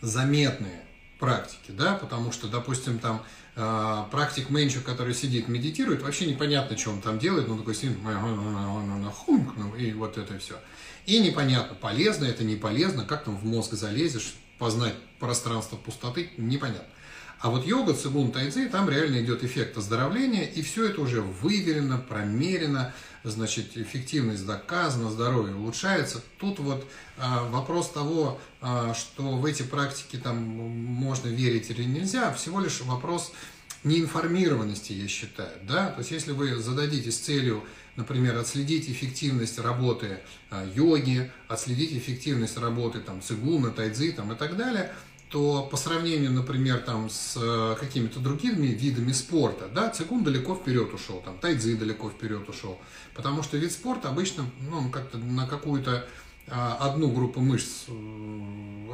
заметные 0.00 0.84
практики, 1.18 1.70
да, 1.70 1.94
потому 1.94 2.32
что, 2.32 2.48
допустим, 2.48 2.98
там 2.98 3.22
э, 3.56 4.04
практик 4.10 4.50
менчу, 4.50 4.80
который 4.80 5.14
сидит, 5.14 5.48
медитирует, 5.48 6.02
вообще 6.02 6.26
непонятно, 6.26 6.76
что 6.76 6.90
он 6.90 7.00
там 7.00 7.18
делает, 7.18 7.48
ну, 7.48 7.58
такой 7.58 7.74
сидит, 7.74 7.98
ну, 8.02 9.74
и 9.76 9.92
вот 9.92 10.18
это 10.18 10.38
все. 10.38 10.54
И 11.06 11.18
непонятно, 11.20 11.74
полезно 11.74 12.24
это, 12.24 12.44
не 12.44 12.56
полезно, 12.56 13.04
как 13.04 13.24
там 13.24 13.36
в 13.36 13.44
мозг 13.44 13.72
залезешь, 13.72 14.34
познать 14.58 14.94
пространство 15.18 15.76
пустоты, 15.76 16.30
непонятно. 16.36 16.88
А 17.44 17.50
вот 17.50 17.66
йога, 17.66 17.92
цигун, 17.92 18.32
тайцзи, 18.32 18.70
там 18.70 18.88
реально 18.88 19.22
идет 19.22 19.44
эффект 19.44 19.76
оздоровления, 19.76 20.44
и 20.44 20.62
все 20.62 20.86
это 20.86 21.02
уже 21.02 21.20
выверено, 21.20 21.98
промерено, 21.98 22.94
значит, 23.22 23.76
эффективность 23.76 24.46
доказана, 24.46 25.10
здоровье 25.10 25.54
улучшается. 25.54 26.22
Тут 26.38 26.58
вот 26.58 26.86
а, 27.18 27.46
вопрос 27.50 27.90
того, 27.90 28.40
а, 28.62 28.94
что 28.94 29.36
в 29.36 29.44
эти 29.44 29.62
практики 29.62 30.16
там 30.16 30.38
можно 30.38 31.28
верить 31.28 31.68
или 31.68 31.84
нельзя, 31.84 32.32
всего 32.32 32.60
лишь 32.60 32.80
вопрос 32.80 33.30
неинформированности, 33.82 34.94
я 34.94 35.06
считаю. 35.06 35.52
Да? 35.64 35.88
То 35.88 35.98
есть 35.98 36.12
если 36.12 36.32
вы 36.32 36.56
зададитесь 36.56 37.18
целью, 37.18 37.62
например, 37.96 38.38
отследить 38.38 38.88
эффективность 38.88 39.58
работы 39.58 40.20
а, 40.48 40.64
йоги, 40.74 41.30
отследить 41.48 41.92
эффективность 41.92 42.56
работы 42.56 43.00
там, 43.00 43.20
цигуна, 43.20 43.70
тайцзи 43.70 44.12
там, 44.12 44.32
и 44.32 44.34
так 44.34 44.56
далее– 44.56 44.94
то 45.34 45.66
по 45.68 45.76
сравнению, 45.76 46.30
например, 46.30 46.78
там, 46.78 47.10
с 47.10 47.36
э, 47.36 47.74
какими-то 47.80 48.20
другими 48.20 48.68
видами 48.68 49.10
спорта, 49.10 49.68
да, 49.74 49.90
цигун 49.90 50.22
далеко 50.22 50.54
вперед 50.54 50.94
ушел, 50.94 51.20
там, 51.24 51.38
тайцзи 51.38 51.74
далеко 51.74 52.08
вперед 52.08 52.48
ушел, 52.48 52.78
потому 53.16 53.42
что 53.42 53.56
вид 53.56 53.72
спорта 53.72 54.10
обычно 54.10 54.44
ну, 54.70 54.88
как-то 54.90 55.18
на 55.18 55.48
какую-то 55.48 56.06
а, 56.46 56.76
одну 56.82 57.10
группу 57.10 57.40
мышц 57.40 57.86
э, 57.88 57.92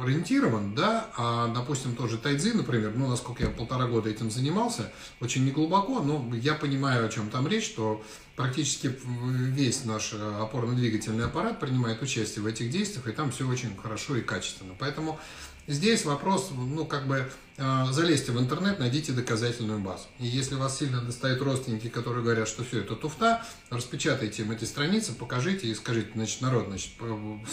ориентирован, 0.01 0.73
да, 0.73 1.11
а, 1.15 1.53
допустим, 1.53 1.95
тоже 1.95 2.17
тайцзи, 2.17 2.53
например, 2.53 2.93
ну, 2.95 3.07
насколько 3.07 3.43
я 3.43 3.49
полтора 3.49 3.85
года 3.85 4.09
этим 4.09 4.31
занимался, 4.31 4.91
очень 5.19 5.45
неглубоко, 5.45 6.01
но 6.01 6.27
я 6.37 6.55
понимаю, 6.55 7.05
о 7.05 7.09
чем 7.09 7.29
там 7.29 7.47
речь, 7.47 7.65
что 7.65 8.01
практически 8.35 8.95
весь 9.05 9.85
наш 9.85 10.13
э, 10.13 10.41
опорно-двигательный 10.41 11.25
аппарат 11.25 11.59
принимает 11.59 12.01
участие 12.01 12.41
в 12.41 12.47
этих 12.47 12.71
действиях, 12.71 13.07
и 13.07 13.11
там 13.11 13.29
все 13.29 13.47
очень 13.47 13.75
хорошо 13.77 14.15
и 14.15 14.21
качественно. 14.21 14.73
Поэтому 14.79 15.19
Здесь 15.67 16.05
вопрос, 16.05 16.51
ну, 16.51 16.85
как 16.85 17.07
бы, 17.07 17.29
э, 17.57 17.85
залезьте 17.91 18.31
в 18.31 18.39
интернет, 18.39 18.79
найдите 18.79 19.11
доказательную 19.11 19.79
базу. 19.79 20.05
И 20.19 20.25
если 20.25 20.55
вас 20.55 20.79
сильно 20.79 21.01
достают 21.01 21.41
родственники, 21.41 21.87
которые 21.87 22.23
говорят, 22.23 22.47
что 22.47 22.63
все 22.63 22.79
это 22.79 22.95
туфта, 22.95 23.45
распечатайте 23.69 24.41
им 24.41 24.51
эти 24.51 24.65
страницы, 24.65 25.13
покажите 25.13 25.67
и 25.67 25.75
скажите, 25.75 26.09
значит, 26.15 26.41
народ, 26.41 26.65
значит, 26.67 26.91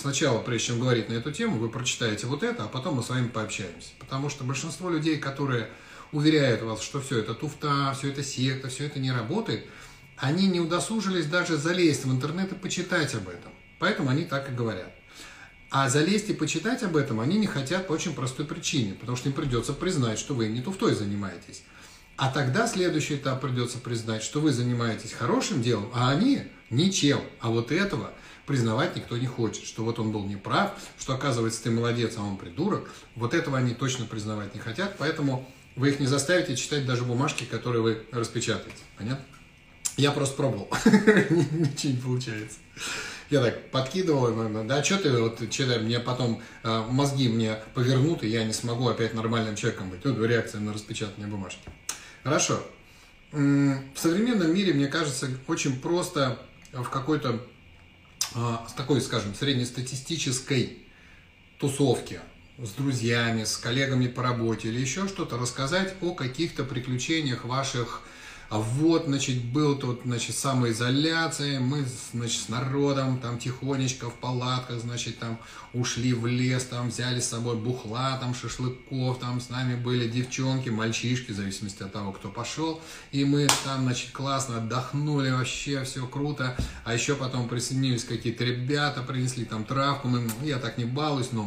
сначала, 0.01 0.41
прежде 0.41 0.69
чем 0.69 0.81
говорить 0.81 1.11
на 1.11 1.15
эту 1.15 1.31
тему, 1.33 1.59
вы 1.59 1.69
прочитаете 1.69 2.27
вот 2.27 2.43
это, 2.43 2.65
а 2.65 2.69
потом 2.69 2.97
мы 2.97 3.03
с 3.03 3.11
вами 3.11 3.29
пообщаемся. 3.29 3.91
Потому 3.99 4.31
что 4.31 4.45
большинство 4.45 4.89
людей, 4.89 5.19
которые 5.19 5.69
уверяют 6.11 6.63
вас, 6.63 6.81
что 6.81 7.03
все 7.03 7.19
это 7.19 7.35
туфта, 7.35 7.95
все 7.97 8.09
это 8.09 8.23
секта, 8.23 8.69
все 8.69 8.87
это 8.87 8.99
не 8.99 9.13
работает, 9.13 9.67
они 10.17 10.49
не 10.49 10.61
удосужились 10.61 11.27
даже 11.27 11.59
залезть 11.59 12.07
в 12.07 12.13
интернет 12.13 12.53
и 12.53 12.55
почитать 12.55 13.15
об 13.15 13.29
этом. 13.29 13.53
Поэтому 13.79 14.09
они 14.09 14.25
так 14.25 14.51
и 14.51 14.55
говорят. 14.55 14.98
А 15.71 15.89
залезть 15.91 16.31
и 16.31 16.35
почитать 16.35 16.83
об 16.83 16.97
этом 16.97 17.21
они 17.21 17.39
не 17.39 17.47
хотят 17.47 17.87
по 17.87 17.93
очень 17.93 18.15
простой 18.15 18.47
причине, 18.47 18.95
потому 18.95 19.17
что 19.17 19.29
им 19.29 19.35
придется 19.35 19.75
признать, 19.75 20.19
что 20.19 20.35
вы 20.35 20.49
не 20.49 20.63
туфтой 20.63 20.95
занимаетесь. 20.95 21.63
А 22.17 22.33
тогда 22.33 22.67
следующий 22.67 23.17
этап 23.17 23.41
придется 23.41 23.79
признать, 23.79 24.23
что 24.23 24.41
вы 24.41 24.53
занимаетесь 24.53 25.13
хорошим 25.13 25.63
делом, 25.63 25.91
а 25.95 26.11
они 26.11 26.43
ничем. 26.71 27.21
А 27.41 27.51
вот 27.51 27.71
этого 27.71 28.13
признавать 28.47 28.97
никто 28.97 29.17
не 29.19 29.27
хочет, 29.27 29.65
что 29.65 29.85
вот 29.85 29.99
он 29.99 30.11
был 30.11 30.25
неправ, 30.25 30.75
что 30.99 31.15
оказывается 31.15 31.63
ты 31.63 31.71
молодец, 31.71 32.15
а 32.17 32.23
он 32.23 32.39
придурок. 32.39 32.91
Вот 33.15 33.35
этого 33.35 33.59
они 33.59 33.75
точно 33.75 34.07
признавать 34.07 34.55
не 34.55 34.61
хотят, 34.61 34.97
поэтому 34.99 35.47
вы 35.77 35.91
их 35.91 36.01
не 36.01 36.07
заставите 36.07 36.57
читать 36.57 36.87
даже 36.87 37.05
бумажки, 37.05 37.45
которые 37.45 37.83
вы 37.83 38.03
распечатаете. 38.11 38.79
Понятно? 38.97 39.25
Я 39.99 40.13
просто 40.13 40.35
пробовал. 40.35 40.69
Ничего 40.85 41.93
не 41.93 42.01
получается. 42.01 42.59
Я 43.31 43.43
так 43.43 43.71
подкидывал, 43.71 44.65
да, 44.65 44.83
что 44.83 44.97
ты, 44.99 45.13
вот, 45.13 45.53
что 45.53 45.79
мне 45.81 46.01
потом 46.01 46.43
э, 46.63 46.85
мозги 46.89 47.29
мне 47.29 47.59
повернут, 47.75 48.23
и 48.23 48.29
я 48.29 48.45
не 48.45 48.55
смогу 48.55 48.89
опять 48.89 49.13
нормальным 49.13 49.55
человеком 49.55 49.91
быть. 49.91 50.05
Вот 50.05 50.27
реакция 50.27 50.61
на 50.61 50.73
распечатание 50.73 51.29
бумажки. 51.29 51.61
Хорошо. 52.25 52.63
В 53.31 53.97
современном 53.97 54.55
мире, 54.55 54.73
мне 54.73 54.87
кажется, 54.87 55.29
очень 55.47 55.79
просто 55.79 56.39
в 56.73 56.89
какой-то 56.89 57.41
а, 58.35 58.67
такой, 58.77 59.01
скажем, 59.01 59.35
среднестатистической 59.35 60.79
тусовке 61.59 62.21
с 62.59 62.71
друзьями, 62.71 63.45
с 63.45 63.57
коллегами 63.57 64.07
по 64.09 64.23
работе 64.23 64.69
или 64.69 64.81
еще 64.81 65.07
что-то 65.09 65.39
рассказать 65.39 65.95
о 66.01 66.15
каких-то 66.15 66.65
приключениях 66.65 67.45
ваших 67.45 68.03
а 68.51 68.59
вот, 68.59 69.05
значит, 69.05 69.45
был 69.45 69.77
тут, 69.77 70.01
значит, 70.05 70.35
самоизоляция, 70.35 71.61
мы, 71.61 71.85
значит, 72.15 72.41
с 72.41 72.49
народом 72.49 73.19
там 73.19 73.39
тихонечко 73.39 74.09
в 74.09 74.15
палатках, 74.15 74.81
значит, 74.81 75.19
там 75.19 75.39
ушли 75.75 76.15
в 76.15 76.27
лес, 76.27 76.65
там 76.65 76.89
взяли 76.89 77.21
с 77.21 77.29
собой 77.29 77.57
бухла, 77.57 78.17
там 78.19 78.35
шашлыков, 78.35 79.19
там 79.19 79.43
с 79.43 79.51
нами 79.51 79.77
были 79.77 80.09
девчонки, 80.09 80.71
мальчишки, 80.71 81.33
в 81.33 81.37
зависимости 81.37 81.83
от 81.83 81.93
того, 81.93 82.13
кто 82.13 82.31
пошел, 82.31 82.81
и 83.13 83.27
мы 83.27 83.49
там, 83.65 83.83
значит, 83.83 84.13
классно 84.13 84.59
отдохнули, 84.59 85.31
вообще 85.31 85.85
все 85.85 86.07
круто, 86.07 86.57
а 86.85 86.95
еще 86.95 87.17
потом 87.17 87.51
присоединились 87.51 88.05
какие-то 88.05 88.45
ребята, 88.45 89.03
принесли 89.03 89.45
там 89.45 89.65
травку, 89.65 90.09
мы, 90.09 90.27
я 90.43 90.59
так 90.59 90.79
не 90.79 90.87
балуюсь, 90.87 91.33
но 91.33 91.45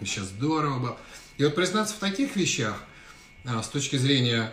сейчас 0.00 0.28
здорово 0.28 0.78
было. 0.78 0.96
И 1.36 1.44
вот 1.44 1.54
признаться 1.54 1.94
в 1.94 1.98
таких 1.98 2.34
вещах, 2.36 2.76
а, 3.44 3.62
с 3.62 3.68
точки 3.68 3.96
зрения 3.96 4.52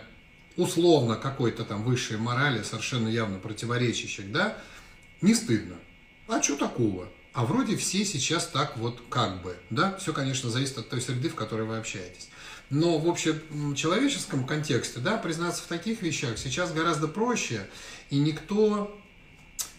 условно 0.58 1.16
какой-то 1.16 1.64
там 1.64 1.84
высшей 1.84 2.18
морали, 2.18 2.62
совершенно 2.62 3.08
явно 3.08 3.38
противоречащих, 3.38 4.30
да, 4.30 4.58
не 5.22 5.34
стыдно. 5.34 5.76
А 6.26 6.42
что 6.42 6.56
такого? 6.56 7.08
А 7.32 7.46
вроде 7.46 7.76
все 7.76 8.04
сейчас 8.04 8.48
так 8.48 8.76
вот 8.76 9.00
как 9.08 9.40
бы, 9.42 9.56
да, 9.70 9.96
все, 9.96 10.12
конечно, 10.12 10.50
зависит 10.50 10.76
от 10.76 10.90
той 10.90 11.00
среды, 11.00 11.28
в 11.28 11.36
которой 11.36 11.66
вы 11.66 11.78
общаетесь. 11.78 12.28
Но 12.70 12.98
в 12.98 13.08
общем 13.08 13.74
человеческом 13.74 14.44
контексте, 14.44 14.98
да, 14.98 15.16
признаться 15.16 15.62
в 15.62 15.66
таких 15.66 16.02
вещах 16.02 16.36
сейчас 16.36 16.72
гораздо 16.72 17.06
проще, 17.06 17.66
и 18.10 18.18
никто, 18.18 19.00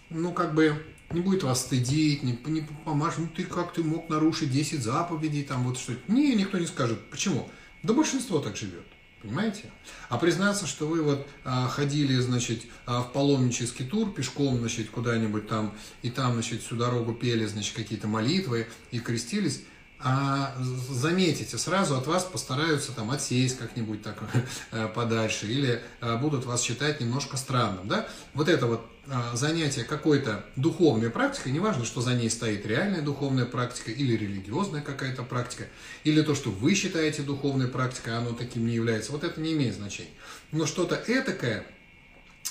ну, 0.09 0.31
как 0.31 0.55
бы 0.55 0.81
не 1.11 1.19
будет 1.19 1.43
вас 1.43 1.61
стыдить, 1.61 2.23
не, 2.23 2.39
не 2.45 2.61
помашет, 2.85 3.19
ну 3.19 3.27
ты 3.35 3.43
как 3.43 3.73
ты 3.73 3.83
мог 3.83 4.09
нарушить 4.09 4.51
10 4.51 4.81
заповедей, 4.81 5.43
там 5.43 5.65
вот 5.65 5.77
что-то. 5.77 5.99
Не, 6.07 6.35
никто 6.35 6.57
не 6.57 6.67
скажет. 6.67 6.99
Почему? 7.09 7.49
Да 7.83 7.93
большинство 7.93 8.39
так 8.39 8.55
живет. 8.55 8.85
Понимаете? 9.21 9.65
А 10.07 10.17
признаться, 10.17 10.65
что 10.65 10.87
вы 10.87 11.01
вот 11.01 11.27
а, 11.43 11.67
ходили, 11.67 12.15
значит, 12.15 12.61
а, 12.85 13.01
в 13.01 13.11
паломнический 13.11 13.83
тур 13.83 14.13
пешком, 14.13 14.59
значит, 14.59 14.89
куда-нибудь 14.89 15.47
там, 15.47 15.75
и 16.01 16.09
там, 16.09 16.33
значит, 16.33 16.61
всю 16.61 16.77
дорогу 16.77 17.13
пели, 17.13 17.45
значит, 17.45 17.75
какие-то 17.75 18.07
молитвы 18.07 18.67
и 18.91 18.99
крестились, 18.99 19.63
а 20.01 20.55
заметите, 20.89 21.57
сразу 21.57 21.97
от 21.97 22.07
вас 22.07 22.23
постараются 22.23 22.93
там 22.93 23.11
отсесть 23.11 23.57
как-нибудь 23.57 24.01
так 24.01 24.17
э, 24.71 24.87
подальше 24.87 25.45
или 25.47 25.81
э, 25.99 26.17
будут 26.17 26.45
вас 26.45 26.61
считать 26.61 27.01
немножко 27.01 27.35
странным, 27.35 27.87
да? 27.87 28.07
Вот 28.33 28.47
это 28.47 28.65
вот 28.65 28.85
э, 29.07 29.11
занятие 29.33 29.83
какой-то 29.83 30.45
духовной 30.55 31.09
практикой, 31.09 31.51
неважно, 31.51 31.83
что 31.83 31.99
за 31.99 32.13
ней 32.13 32.29
стоит 32.29 32.65
реальная 32.65 33.01
духовная 33.01 33.45
практика 33.45 33.91
или 33.91 34.15
религиозная 34.15 34.81
какая-то 34.81 35.23
практика, 35.23 35.65
или 36.05 36.21
то, 36.21 36.33
что 36.33 36.49
вы 36.49 36.75
считаете 36.75 37.23
духовной 37.23 37.67
практикой, 37.67 38.17
оно 38.17 38.31
таким 38.31 38.67
не 38.67 38.75
является, 38.75 39.11
вот 39.11 39.25
это 39.25 39.41
не 39.41 39.51
имеет 39.51 39.75
значения. 39.75 40.13
Но 40.53 40.65
что-то 40.65 40.95
этакое, 41.07 41.65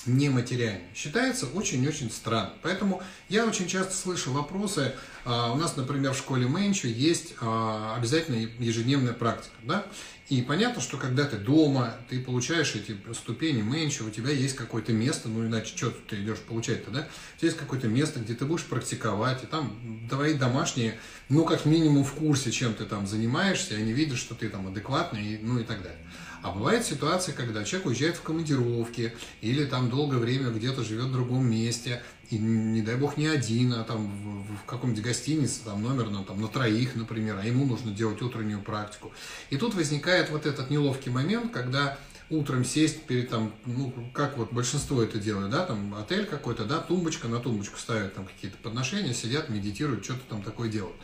нематериально. 0.05 0.81
Считается 0.95 1.45
очень-очень 1.47 2.11
странно. 2.11 2.53
Поэтому 2.61 3.01
я 3.27 3.45
очень 3.45 3.67
часто 3.67 3.93
слышу 3.95 4.31
вопросы. 4.31 4.93
А, 5.25 5.51
у 5.51 5.55
нас, 5.55 5.75
например, 5.75 6.13
в 6.13 6.17
школе 6.17 6.47
Мэнчу 6.47 6.87
есть 6.87 7.33
а, 7.41 7.95
обязательно 7.97 8.49
ежедневная 8.59 9.13
практика. 9.13 9.55
Да? 9.63 9.85
И 10.29 10.43
понятно, 10.43 10.79
что 10.79 10.97
когда 10.97 11.25
ты 11.25 11.37
дома, 11.37 11.95
ты 12.07 12.21
получаешь 12.21 12.75
эти 12.75 12.95
ступени 13.13 13.63
Мэнчу, 13.63 14.05
у 14.05 14.11
тебя 14.11 14.29
есть 14.29 14.55
какое-то 14.55 14.93
место, 14.93 15.27
ну 15.27 15.45
иначе 15.45 15.75
что 15.75 15.89
ты 15.89 16.17
идешь 16.17 16.37
получать-то, 16.37 16.91
да? 16.91 16.99
У 16.99 17.39
тебя 17.39 17.47
есть 17.47 17.57
какое-то 17.57 17.87
место, 17.87 18.19
где 18.19 18.35
ты 18.35 18.45
будешь 18.45 18.63
практиковать, 18.65 19.43
и 19.43 19.47
там 19.47 20.07
твои 20.07 20.35
домашние, 20.35 20.99
ну 21.29 21.45
как 21.45 21.65
минимум 21.65 22.03
в 22.03 22.13
курсе, 22.13 22.51
чем 22.51 22.75
ты 22.75 22.85
там 22.85 23.07
занимаешься, 23.07 23.73
они 23.73 23.91
видят, 23.91 24.19
что 24.19 24.35
ты 24.35 24.49
там 24.49 24.67
адекватный, 24.67 25.39
ну 25.41 25.59
и 25.59 25.63
так 25.63 25.81
далее. 25.81 26.05
А 26.41 26.51
бывает 26.51 26.85
ситуация, 26.85 27.35
когда 27.35 27.63
человек 27.65 27.87
уезжает 27.87 28.15
в 28.15 28.21
командировки 28.21 29.13
или 29.41 29.65
там 29.65 29.89
долгое 29.89 30.17
время 30.17 30.49
где-то 30.51 30.83
живет 30.83 31.05
в 31.05 31.11
другом 31.11 31.49
месте, 31.49 32.01
и 32.29 32.37
не 32.37 32.81
дай 32.81 32.95
бог 32.95 33.17
не 33.17 33.27
один, 33.27 33.73
а 33.73 33.83
там 33.83 34.07
в, 34.07 34.55
в 34.55 34.65
каком-нибудь 34.65 35.03
гостинице, 35.03 35.61
там 35.65 35.83
номер 35.83 36.09
ну, 36.09 36.23
там, 36.23 36.41
на 36.41 36.47
троих, 36.47 36.95
например, 36.95 37.37
а 37.41 37.45
ему 37.45 37.65
нужно 37.65 37.91
делать 37.91 38.21
утреннюю 38.21 38.61
практику. 38.61 39.11
И 39.49 39.57
тут 39.57 39.73
возникает 39.73 40.29
вот 40.29 40.45
этот 40.45 40.69
неловкий 40.69 41.11
момент, 41.11 41.51
когда 41.51 41.97
утром 42.29 42.63
сесть 42.63 43.03
перед 43.03 43.29
там, 43.29 43.53
ну, 43.65 43.93
как 44.13 44.37
вот 44.37 44.53
большинство 44.53 45.01
это 45.03 45.17
делает, 45.17 45.49
да, 45.49 45.65
там 45.65 45.95
отель 45.95 46.25
какой-то, 46.25 46.65
да, 46.65 46.77
тумбочка, 46.77 47.27
на 47.27 47.39
тумбочку 47.39 47.77
ставят 47.77 48.13
там 48.13 48.27
какие-то 48.27 48.57
подношения, 48.57 49.13
сидят, 49.13 49.49
медитируют, 49.49 50.05
что-то 50.05 50.21
там 50.29 50.43
такое 50.43 50.69
делают. 50.69 50.95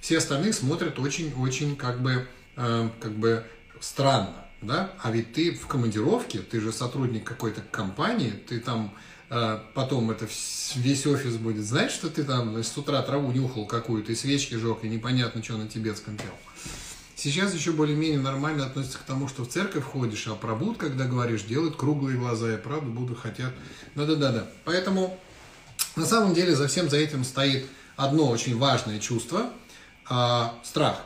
Все 0.00 0.18
остальные 0.18 0.52
смотрят 0.52 0.98
очень-очень 0.98 1.76
как 1.76 2.02
бы, 2.02 2.28
э, 2.56 2.90
как 3.00 3.12
бы 3.12 3.46
странно 3.80 4.45
да, 4.66 4.92
а 5.02 5.10
ведь 5.10 5.32
ты 5.32 5.54
в 5.54 5.66
командировке, 5.66 6.40
ты 6.40 6.60
же 6.60 6.72
сотрудник 6.72 7.24
какой-то 7.24 7.60
компании, 7.70 8.30
ты 8.30 8.60
там 8.60 8.92
э, 9.30 9.60
потом 9.74 10.10
это 10.10 10.28
весь 10.74 11.06
офис 11.06 11.36
будет 11.36 11.64
знать, 11.64 11.90
что 11.90 12.10
ты 12.10 12.24
там 12.24 12.56
с 12.62 12.76
утра 12.76 13.00
траву 13.02 13.32
нюхал 13.32 13.66
какую-то 13.66 14.12
и 14.12 14.14
свечки 14.14 14.54
жег, 14.54 14.78
и 14.82 14.88
непонятно, 14.88 15.42
что 15.42 15.56
на 15.56 15.68
тибетском 15.68 16.16
пел. 16.16 16.32
Сейчас 17.16 17.54
еще 17.54 17.72
более-менее 17.72 18.20
нормально 18.20 18.66
относятся 18.66 18.98
к 18.98 19.02
тому, 19.02 19.26
что 19.26 19.44
в 19.44 19.48
церковь 19.48 19.84
ходишь, 19.84 20.26
а 20.28 20.34
про 20.34 20.54
Буд, 20.54 20.76
когда 20.76 21.06
говоришь, 21.06 21.44
делают 21.44 21.76
круглые 21.76 22.18
глаза, 22.18 22.52
и 22.52 22.58
правда 22.58 22.90
Будду 22.90 23.14
хотят. 23.14 23.54
Да-да-да-да. 23.94 24.46
Поэтому 24.64 25.18
на 25.96 26.04
самом 26.04 26.34
деле 26.34 26.54
за 26.54 26.68
всем 26.68 26.90
за 26.90 26.98
этим 26.98 27.24
стоит 27.24 27.66
одно 27.96 28.28
очень 28.28 28.58
важное 28.58 29.00
чувство 29.00 29.50
а,– 30.04 30.60
страх. 30.62 31.00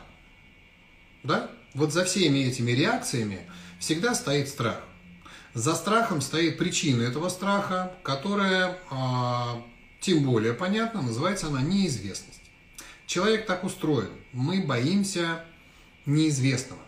Да? 1.22 1.48
Вот 1.74 1.92
за 1.92 2.04
всеми 2.04 2.40
этими 2.40 2.72
реакциями 2.72 3.40
всегда 3.78 4.14
стоит 4.14 4.48
страх. 4.48 4.80
За 5.54 5.74
страхом 5.74 6.20
стоит 6.20 6.58
причина 6.58 7.02
этого 7.02 7.28
страха, 7.28 7.92
которая, 8.02 8.78
а, 8.90 9.62
тем 10.00 10.24
более 10.24 10.52
понятно, 10.52 11.02
называется 11.02 11.48
она 11.48 11.60
неизвестность. 11.60 12.40
Человек 13.06 13.46
так 13.46 13.64
устроен. 13.64 14.10
Мы 14.32 14.62
боимся 14.62 15.44
неизвестного. 16.06 16.82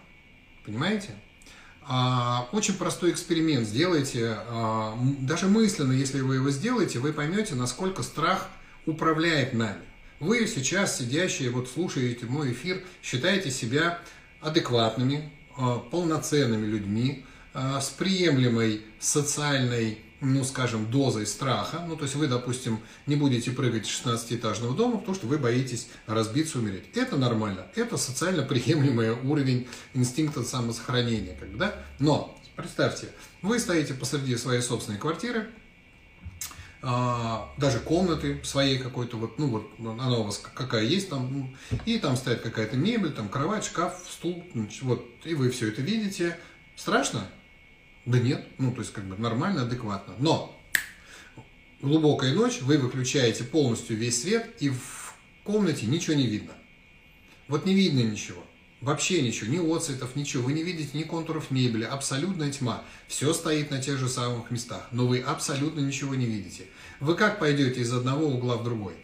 Понимаете? 0.65 1.11
А, 1.85 2.49
очень 2.53 2.75
простой 2.75 3.11
эксперимент 3.11 3.67
сделайте, 3.67 4.37
а, 4.47 4.97
даже 5.19 5.47
мысленно, 5.49 5.93
если 5.93 6.21
вы 6.21 6.37
его 6.37 6.51
сделаете, 6.51 7.01
вы 7.01 7.13
поймете, 7.13 7.57
насколько 7.57 8.05
страх 8.05 8.49
управляет 8.87 9.53
нами. 9.53 9.83
Вы 10.21 10.47
сейчас, 10.47 10.99
сидящие, 10.99 11.51
вот 11.51 11.69
слушаете 11.69 12.27
мой 12.27 12.53
эфир, 12.53 12.85
считаете 13.03 13.51
себя 13.51 14.01
адекватными, 14.43 15.31
а, 15.57 15.79
полноценными 15.79 16.67
людьми, 16.67 17.25
а, 17.55 17.81
с 17.81 17.89
приемлемой 17.91 18.83
социальной, 18.99 19.99
ну, 20.21 20.45
скажем, 20.45 20.91
дозой 20.91 21.27
страха. 21.27 21.85
Ну, 21.87 21.97
то 21.97 22.05
есть 22.05 22.15
вы, 22.15 22.27
допустим, 22.27 22.81
не 23.07 23.17
будете 23.17 23.51
прыгать 23.51 23.87
с 23.87 23.89
16-этажного 23.89 24.75
дома, 24.75 24.99
потому 24.99 25.15
что 25.15 25.27
вы 25.27 25.39
боитесь 25.39 25.89
разбиться, 26.07 26.59
умереть. 26.59 26.85
Это 26.95 27.17
нормально. 27.17 27.67
Это 27.75 27.97
социально 27.97 28.43
приемлемый 28.43 29.11
уровень 29.11 29.69
инстинкта 29.95 30.43
самосохранения. 30.43 31.37
Когда. 31.39 31.75
Но, 31.99 32.39
представьте, 32.57 33.09
вы 33.43 33.59
стоите 33.59 33.95
посреди 33.95 34.37
своей 34.37 34.63
собственной 34.63 34.99
квартиры, 34.99 35.51
даже 36.83 37.79
комнаты 37.79 38.41
своей 38.43 38.79
какой-то, 38.79 39.17
вот, 39.17 39.39
ну 39.39 39.47
вот 39.47 39.71
она 39.79 40.19
у 40.19 40.25
вас 40.25 40.39
какая 40.39 40.83
есть 40.83 41.09
там, 41.09 41.33
ну, 41.33 41.79
и 41.87 41.99
там 41.99 42.17
стоит 42.17 42.41
какая-то 42.41 42.77
мебель, 42.77 43.13
там 43.13 43.29
кровать, 43.29 43.65
шкаф, 43.65 44.05
стул, 44.11 44.45
вот, 44.83 45.07
и 45.25 45.35
вы 45.35 45.51
все 45.51 45.69
это 45.69 45.81
видите. 45.81 46.37
Страшно? 46.75 47.29
Да 48.05 48.19
нет, 48.19 48.45
ну 48.59 48.73
то 48.73 48.81
есть 48.81 48.93
как 48.93 49.05
бы 49.05 49.17
нормально, 49.17 49.63
адекватно. 49.63 50.15
Но 50.19 50.59
глубокая 51.81 52.35
ночь, 52.35 52.61
вы 52.63 52.79
выключаете 52.79 53.45
полностью 53.45 53.97
весь 53.97 54.23
свет, 54.23 54.51
и 54.59 54.71
в 54.71 55.15
комнате 55.45 55.87
ничего 55.87 56.17
не 56.17 56.27
видно. 56.27 56.53
Вот 57.47 57.65
не 57.65 57.75
видно 57.75 58.01
ничего. 58.01 58.43
Вообще 58.83 59.23
ничего, 59.23 59.49
ни 59.49 59.77
отцветов, 59.77 60.17
ничего. 60.17 60.43
Вы 60.43 60.55
не 60.55 60.65
видите 60.65 60.99
ни 60.99 61.05
контуров 61.05 61.53
мебели, 61.53 61.85
абсолютная 61.85 62.51
тьма. 62.51 62.83
Все 63.07 63.33
стоит 63.33 63.71
на 63.71 63.81
тех 63.81 63.97
же 63.97 64.09
самых 64.09 64.51
местах, 64.51 64.89
но 64.91 65.07
вы 65.07 65.21
абсолютно 65.21 65.79
ничего 65.79 66.17
не 66.17 66.27
видите. 66.27 66.67
Вы 66.99 67.15
как 67.15 67.39
пойдете 67.39 67.81
из 67.81 67.93
одного 67.93 68.27
угла 68.27 68.57
в 68.57 68.65
другой? 68.65 68.95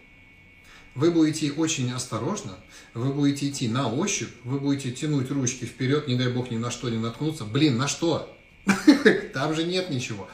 Вы 0.97 1.13
будете 1.13 1.53
очень 1.53 1.93
осторожно, 1.93 2.57
вы 2.93 3.13
будете 3.13 3.51
идти 3.51 3.69
на 3.69 3.89
ощупь, 3.89 4.33
вы 4.43 4.59
будете 4.59 4.91
тянуть 4.91 5.31
ручки 5.31 5.65
вперед, 5.65 6.09
не 6.09 6.17
дай 6.17 6.33
бог 6.33 6.51
ни 6.51 6.57
на 6.57 6.73
что 6.73 6.89
не 6.89 6.99
наткнуться. 6.99 7.45
Блин, 7.45 7.79
на 7.79 7.87
что? 7.87 8.37
Там 9.33 9.55
же 9.55 9.63
нет 9.63 9.91
ничего. 9.91 10.29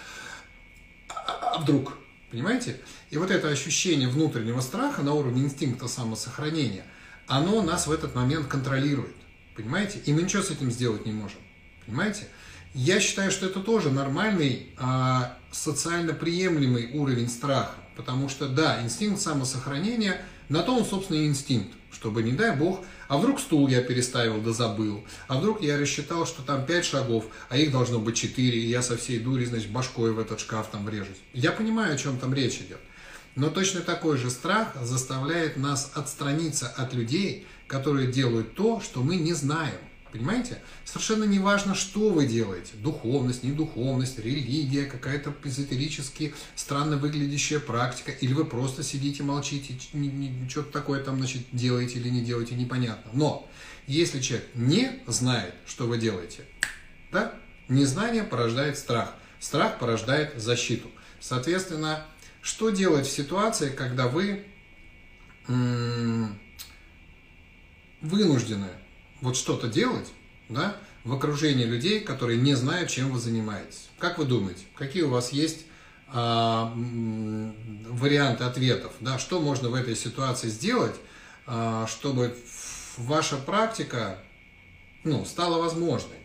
А 1.08 1.58
вдруг? 1.58 1.98
Понимаете? 2.30 2.80
И 3.10 3.18
вот 3.18 3.30
это 3.30 3.48
ощущение 3.48 4.08
внутреннего 4.08 4.62
страха 4.62 5.02
на 5.02 5.12
уровне 5.12 5.42
инстинкта 5.42 5.86
самосохранения, 5.86 6.86
оно 7.26 7.60
нас 7.60 7.86
в 7.86 7.92
этот 7.92 8.14
момент 8.14 8.46
контролирует. 8.46 9.14
Понимаете? 9.56 10.00
И 10.04 10.12
мы 10.12 10.22
ничего 10.22 10.42
с 10.42 10.50
этим 10.50 10.70
сделать 10.70 11.06
не 11.06 11.12
можем. 11.12 11.38
Понимаете? 11.86 12.26
Я 12.74 12.98
считаю, 12.98 13.30
что 13.30 13.46
это 13.46 13.60
тоже 13.60 13.90
нормальный, 13.90 14.72
а, 14.76 15.38
социально 15.52 16.12
приемлемый 16.12 16.90
уровень 16.92 17.28
страха. 17.28 17.74
Потому 17.96 18.28
что, 18.28 18.48
да, 18.48 18.82
инстинкт 18.82 19.20
самосохранения, 19.20 20.20
на 20.48 20.62
то 20.62 20.76
он, 20.76 20.84
собственно, 20.84 21.18
и 21.18 21.26
инстинкт. 21.26 21.72
Чтобы, 21.92 22.24
не 22.24 22.32
дай 22.32 22.56
бог, 22.56 22.80
а 23.06 23.18
вдруг 23.18 23.38
стул 23.38 23.68
я 23.68 23.80
переставил 23.80 24.40
да 24.40 24.52
забыл, 24.52 25.04
а 25.28 25.38
вдруг 25.38 25.62
я 25.62 25.78
рассчитал, 25.78 26.26
что 26.26 26.42
там 26.42 26.66
5 26.66 26.84
шагов, 26.84 27.26
а 27.48 27.56
их 27.56 27.70
должно 27.70 28.00
быть 28.00 28.16
4, 28.16 28.58
и 28.58 28.66
я 28.66 28.82
со 28.82 28.96
всей 28.96 29.20
дури, 29.20 29.44
значит, 29.44 29.70
башкой 29.70 30.10
в 30.10 30.18
этот 30.18 30.40
шкаф 30.40 30.68
там 30.72 30.84
врежусь. 30.84 31.18
Я 31.32 31.52
понимаю, 31.52 31.94
о 31.94 31.96
чем 31.96 32.18
там 32.18 32.34
речь 32.34 32.56
идет. 32.56 32.80
Но 33.36 33.48
точно 33.48 33.80
такой 33.80 34.16
же 34.16 34.30
страх 34.30 34.74
заставляет 34.82 35.56
нас 35.56 35.92
отстраниться 35.94 36.68
от 36.68 36.94
людей, 36.94 37.46
которые 37.66 38.10
делают 38.10 38.54
то, 38.54 38.80
что 38.80 39.02
мы 39.02 39.16
не 39.16 39.32
знаем. 39.32 39.78
Понимаете? 40.14 40.58
Совершенно 40.84 41.24
не 41.24 41.40
важно, 41.40 41.74
что 41.74 42.10
вы 42.10 42.26
делаете. 42.26 42.74
Духовность, 42.74 43.42
недуховность, 43.42 44.20
религия, 44.20 44.84
какая-то 44.84 45.34
эзотерически 45.42 46.34
странно 46.54 46.98
выглядящая 46.98 47.58
практика. 47.58 48.12
Или 48.12 48.32
вы 48.32 48.44
просто 48.44 48.84
сидите, 48.84 49.24
молчите, 49.24 49.76
что-то 50.48 50.70
такое 50.70 51.02
там, 51.02 51.18
значит, 51.18 51.42
делаете 51.50 51.98
или 51.98 52.10
не 52.10 52.22
делаете, 52.22 52.54
непонятно. 52.54 53.10
Но 53.12 53.50
если 53.88 54.20
человек 54.20 54.46
не 54.54 55.02
знает, 55.08 55.52
что 55.66 55.88
вы 55.88 55.98
делаете, 55.98 56.44
да, 57.10 57.34
незнание 57.66 58.22
порождает 58.22 58.78
страх. 58.78 59.14
Страх 59.40 59.80
порождает 59.80 60.40
защиту. 60.40 60.88
Соответственно, 61.18 62.06
что 62.40 62.70
делать 62.70 63.06
в 63.08 63.10
ситуации, 63.10 63.70
когда 63.70 64.06
вы 64.06 64.44
вынуждены 68.04 68.68
вот 69.20 69.36
что-то 69.36 69.68
делать, 69.68 70.08
да, 70.48 70.76
в 71.04 71.12
окружении 71.12 71.64
людей, 71.64 72.00
которые 72.00 72.38
не 72.38 72.54
знают, 72.54 72.90
чем 72.90 73.10
вы 73.10 73.18
занимаетесь. 73.18 73.88
Как 73.98 74.18
вы 74.18 74.24
думаете, 74.24 74.64
какие 74.74 75.02
у 75.02 75.10
вас 75.10 75.32
есть 75.32 75.66
а, 76.08 76.72
варианты 76.76 78.44
ответов, 78.44 78.92
да, 79.00 79.18
что 79.18 79.40
можно 79.40 79.68
в 79.68 79.74
этой 79.74 79.96
ситуации 79.96 80.48
сделать, 80.48 80.94
а, 81.46 81.86
чтобы 81.86 82.36
ваша 82.96 83.36
практика 83.36 84.18
ну, 85.02 85.24
стала 85.24 85.60
возможной? 85.60 86.18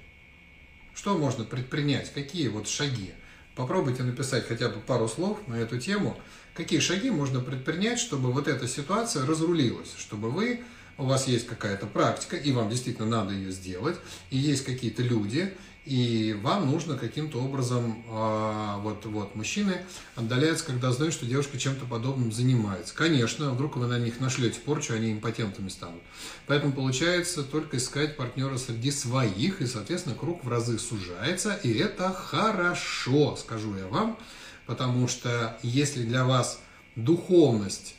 Что 0.93 1.17
можно 1.17 1.45
предпринять? 1.45 2.13
Какие 2.13 2.49
вот 2.49 2.67
шаги? 2.67 3.13
Попробуйте 3.55 4.03
написать 4.03 4.45
хотя 4.47 4.69
бы 4.69 4.79
пару 4.81 5.07
слов 5.07 5.39
на 5.47 5.55
эту 5.55 5.79
тему. 5.79 6.19
Какие 6.53 6.79
шаги 6.79 7.09
можно 7.09 7.39
предпринять, 7.39 7.99
чтобы 7.99 8.31
вот 8.33 8.49
эта 8.49 8.67
ситуация 8.67 9.25
разрулилась, 9.25 9.93
чтобы 9.97 10.29
вы 10.29 10.61
у 10.99 11.05
вас 11.05 11.27
есть 11.27 11.47
какая-то 11.47 11.87
практика, 11.87 12.35
и 12.35 12.51
вам 12.51 12.69
действительно 12.69 13.07
надо 13.07 13.33
ее 13.33 13.51
сделать, 13.51 13.97
и 14.29 14.37
есть 14.37 14.65
какие-то 14.65 15.01
люди, 15.01 15.53
и 15.85 16.37
вам 16.43 16.69
нужно 16.69 16.97
каким-то 16.97 17.41
образом, 17.41 18.03
э, 18.07 18.75
вот, 18.81 19.05
вот, 19.05 19.35
мужчины 19.35 19.77
отдаляются, 20.15 20.65
когда 20.65 20.91
знают, 20.91 21.13
что 21.13 21.25
девушка 21.25 21.57
чем-то 21.57 21.85
подобным 21.85 22.31
занимается. 22.31 22.93
Конечно, 22.93 23.51
вдруг 23.51 23.77
вы 23.77 23.87
на 23.87 23.97
них 23.97 24.19
нашлете 24.19 24.59
порчу, 24.59 24.93
они 24.93 25.11
импотентами 25.11 25.69
станут. 25.69 26.01
Поэтому 26.47 26.73
получается 26.73 27.43
только 27.43 27.77
искать 27.77 28.17
партнера 28.17 28.57
среди 28.57 28.91
своих, 28.91 29.61
и, 29.61 29.65
соответственно, 29.65 30.15
круг 30.15 30.43
в 30.43 30.49
разы 30.49 30.77
сужается, 30.77 31.55
и 31.63 31.73
это 31.73 32.13
хорошо, 32.13 33.35
скажу 33.37 33.75
я 33.75 33.87
вам, 33.87 34.19
потому 34.67 35.07
что 35.07 35.57
если 35.63 36.03
для 36.03 36.25
вас 36.25 36.59
духовность 36.95 37.95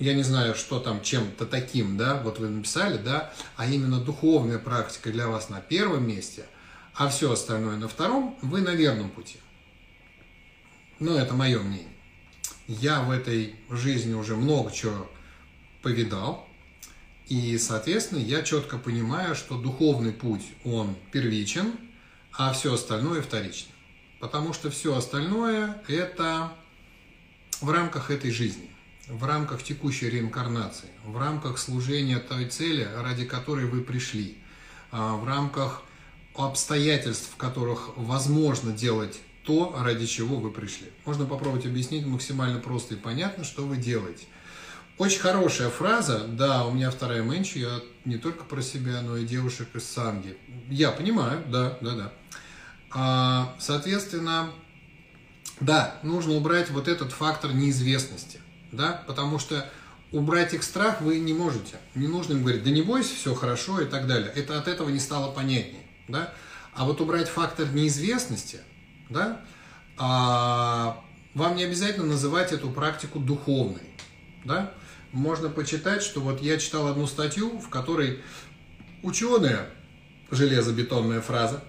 я 0.00 0.14
не 0.14 0.22
знаю, 0.22 0.54
что 0.54 0.80
там 0.80 1.02
чем-то 1.02 1.44
таким, 1.44 1.98
да, 1.98 2.20
вот 2.22 2.38
вы 2.38 2.48
написали, 2.48 2.96
да, 2.96 3.32
а 3.56 3.66
именно 3.66 4.00
духовная 4.00 4.58
практика 4.58 5.10
для 5.12 5.28
вас 5.28 5.50
на 5.50 5.60
первом 5.60 6.08
месте, 6.08 6.46
а 6.94 7.08
все 7.08 7.30
остальное 7.30 7.76
на 7.76 7.86
втором, 7.86 8.36
вы 8.40 8.62
на 8.62 8.70
верном 8.70 9.10
пути. 9.10 9.36
Ну, 10.98 11.16
это 11.16 11.34
мое 11.34 11.60
мнение. 11.60 11.92
Я 12.66 13.02
в 13.02 13.10
этой 13.10 13.56
жизни 13.68 14.14
уже 14.14 14.36
много 14.36 14.72
чего 14.72 15.10
повидал, 15.82 16.48
и, 17.28 17.58
соответственно, 17.58 18.20
я 18.20 18.42
четко 18.42 18.78
понимаю, 18.78 19.34
что 19.34 19.58
духовный 19.58 20.12
путь, 20.12 20.46
он 20.64 20.96
первичен, 21.12 21.74
а 22.32 22.54
все 22.54 22.72
остальное 22.72 23.20
вторично. 23.20 23.70
Потому 24.18 24.54
что 24.54 24.70
все 24.70 24.96
остальное– 24.96 25.82
это 25.88 26.52
в 27.60 27.70
рамках 27.70 28.10
этой 28.10 28.30
жизни 28.30 28.70
в 29.10 29.24
рамках 29.24 29.62
текущей 29.62 30.08
реинкарнации, 30.08 30.88
в 31.04 31.18
рамках 31.18 31.58
служения 31.58 32.18
той 32.18 32.46
цели, 32.46 32.88
ради 32.96 33.24
которой 33.24 33.66
вы 33.66 33.82
пришли, 33.82 34.38
а, 34.92 35.16
в 35.16 35.24
рамках 35.24 35.82
обстоятельств, 36.34 37.30
в 37.32 37.36
которых 37.36 37.96
возможно 37.96 38.72
делать 38.72 39.20
то, 39.42 39.74
ради 39.78 40.06
чего 40.06 40.36
вы 40.36 40.50
пришли. 40.50 40.90
Можно 41.04 41.26
попробовать 41.26 41.66
объяснить 41.66 42.06
максимально 42.06 42.60
просто 42.60 42.94
и 42.94 42.96
понятно, 42.96 43.42
что 43.44 43.66
вы 43.66 43.76
делаете. 43.76 44.26
Очень 44.96 45.20
хорошая 45.20 45.70
фраза, 45.70 46.26
да, 46.28 46.66
у 46.66 46.72
меня 46.72 46.90
вторая 46.90 47.22
меньше, 47.22 47.58
я 47.58 47.80
не 48.04 48.18
только 48.18 48.44
про 48.44 48.60
себя, 48.60 49.00
но 49.00 49.16
и 49.16 49.24
девушек 49.24 49.68
из 49.74 49.84
Санги. 49.84 50.36
Я 50.68 50.92
понимаю, 50.92 51.42
да, 51.48 51.78
да, 51.80 51.94
да. 51.96 52.12
А, 52.90 53.56
соответственно, 53.58 54.52
да, 55.58 55.98
нужно 56.02 56.34
убрать 56.34 56.70
вот 56.70 56.86
этот 56.86 57.12
фактор 57.12 57.52
неизвестности 57.54 58.39
да, 58.72 59.02
потому 59.06 59.38
что 59.38 59.68
убрать 60.12 60.54
их 60.54 60.62
страх 60.62 61.00
вы 61.00 61.18
не 61.18 61.32
можете. 61.32 61.76
Не 61.94 62.08
нужно 62.08 62.34
им 62.34 62.42
говорить, 62.42 62.64
да 62.64 62.70
не 62.70 62.82
бойся, 62.82 63.14
все 63.14 63.34
хорошо 63.34 63.80
и 63.80 63.86
так 63.86 64.06
далее. 64.06 64.32
Это 64.34 64.58
от 64.58 64.68
этого 64.68 64.88
не 64.88 64.98
стало 64.98 65.32
понятнее, 65.32 65.82
да. 66.08 66.32
А 66.74 66.84
вот 66.84 67.00
убрать 67.00 67.28
фактор 67.28 67.68
неизвестности, 67.72 68.60
да, 69.08 69.40
а, 69.96 71.02
вам 71.34 71.56
не 71.56 71.64
обязательно 71.64 72.06
называть 72.06 72.52
эту 72.52 72.70
практику 72.70 73.18
духовной, 73.18 73.90
да. 74.44 74.72
Можно 75.12 75.48
почитать, 75.48 76.02
что 76.02 76.20
вот 76.20 76.40
я 76.40 76.56
читал 76.58 76.86
одну 76.86 77.06
статью, 77.08 77.58
в 77.58 77.68
которой 77.68 78.22
ученые, 79.02 79.68
железобетонная 80.30 81.20
фраза, 81.20 81.64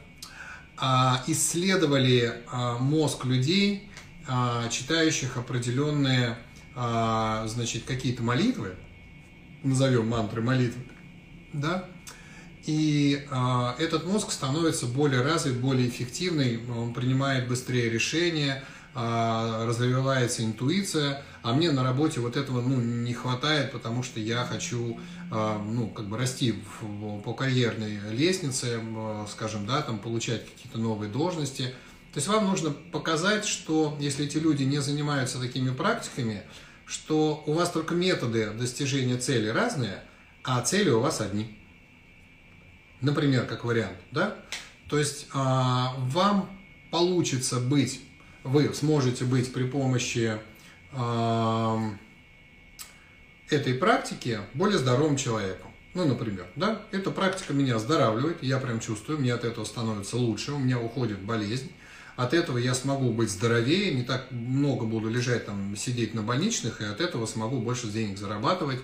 а, 0.78 1.24
исследовали 1.28 2.44
а, 2.52 2.78
мозг 2.78 3.26
людей, 3.26 3.88
читающих 4.70 5.36
определенные 5.36 6.38
а, 6.76 7.46
значит, 7.48 7.84
какие-то 7.84 8.24
молитвы, 8.24 8.76
назовем 9.64 10.08
мантры 10.08 10.42
молитвы, 10.42 10.82
да, 11.54 11.86
и 12.66 13.26
а, 13.32 13.76
этот 13.80 14.06
мозг 14.06 14.32
становится 14.32 14.86
более 14.86 15.22
развит, 15.22 15.58
более 15.58 15.90
эффективный, 15.90 16.60
он 16.70 16.94
принимает 16.94 17.48
быстрее 17.48 17.90
решения, 17.90 18.64
а, 18.94 19.66
развивается 19.66 20.44
интуиция, 20.44 21.24
а 21.42 21.54
мне 21.54 21.72
на 21.72 21.84
работе 21.84 22.20
вот 22.20 22.38
этого 22.38 22.62
ну, 22.62 22.76
не 22.80 23.14
хватает, 23.14 23.72
потому 23.72 24.04
что 24.04 24.20
я 24.20 24.46
хочу 24.46 25.00
а, 25.32 25.62
ну, 25.64 25.88
как 25.88 26.08
бы 26.08 26.18
расти 26.18 26.54
в, 26.82 27.22
по 27.22 27.34
карьерной 27.34 28.00
лестнице, 28.12 28.80
скажем, 29.30 29.66
да, 29.66 29.82
там 29.82 30.00
получать 30.00 30.46
какие-то 30.46 30.78
новые 30.78 31.12
должности– 31.12 31.74
то 32.14 32.18
есть 32.18 32.28
вам 32.28 32.46
нужно 32.46 32.72
показать, 32.72 33.46
что 33.46 33.96
если 34.00 34.26
эти 34.26 34.38
люди 34.38 34.64
не 34.64 34.80
занимаются 34.80 35.40
такими 35.40 35.74
практиками, 35.74 36.44
что 36.86 37.42
у 37.46 37.54
вас 37.54 37.72
только 37.72 37.96
методы 37.96 38.52
достижения 38.52 39.18
цели 39.18 39.48
разные, 39.48 40.04
а 40.44 40.62
цели 40.62 40.90
у 40.90 41.00
вас 41.00 41.22
одни. 41.22 41.58
Например, 43.00 43.46
как 43.46 43.64
вариант, 43.64 43.98
да? 44.12 44.36
То 44.90 45.00
есть 45.00 45.28
а, 45.34 45.96
вам 46.00 46.50
получится 46.92 47.62
быть, 47.62 48.02
вы 48.44 48.74
сможете 48.74 49.24
быть 49.24 49.54
при 49.54 49.64
помощи 49.64 50.38
а, 50.92 51.80
этой 53.50 53.74
практики 53.74 54.40
более 54.54 54.80
здоровым 54.80 55.16
человеком. 55.16 55.72
Ну, 55.94 56.06
например, 56.06 56.48
да, 56.58 56.82
эта 56.92 57.10
практика 57.12 57.54
меня 57.54 57.78
оздоравливает, 57.78 58.44
я 58.44 58.60
прям 58.60 58.82
чувствую, 58.82 59.20
мне 59.20 59.34
от 59.34 59.46
этого 59.46 59.64
становится 59.64 60.18
лучше, 60.18 60.52
у 60.52 60.60
меня 60.60 60.80
уходит 60.80 61.20
болезнь. 61.22 61.72
От 62.16 62.34
этого 62.34 62.58
я 62.58 62.74
смогу 62.74 63.12
быть 63.12 63.30
здоровее, 63.30 63.94
не 63.94 64.04
так 64.04 64.32
много 64.32 64.86
буду 64.86 65.10
лежать 65.10 65.46
там, 65.46 65.76
сидеть 65.76 66.14
на 66.14 66.22
больничных, 66.22 66.82
и 66.82 66.86
от 66.86 67.02
этого 67.02 67.26
смогу 67.26 67.60
больше 67.60 67.88
денег 67.88 68.18
зарабатывать. 68.18 68.80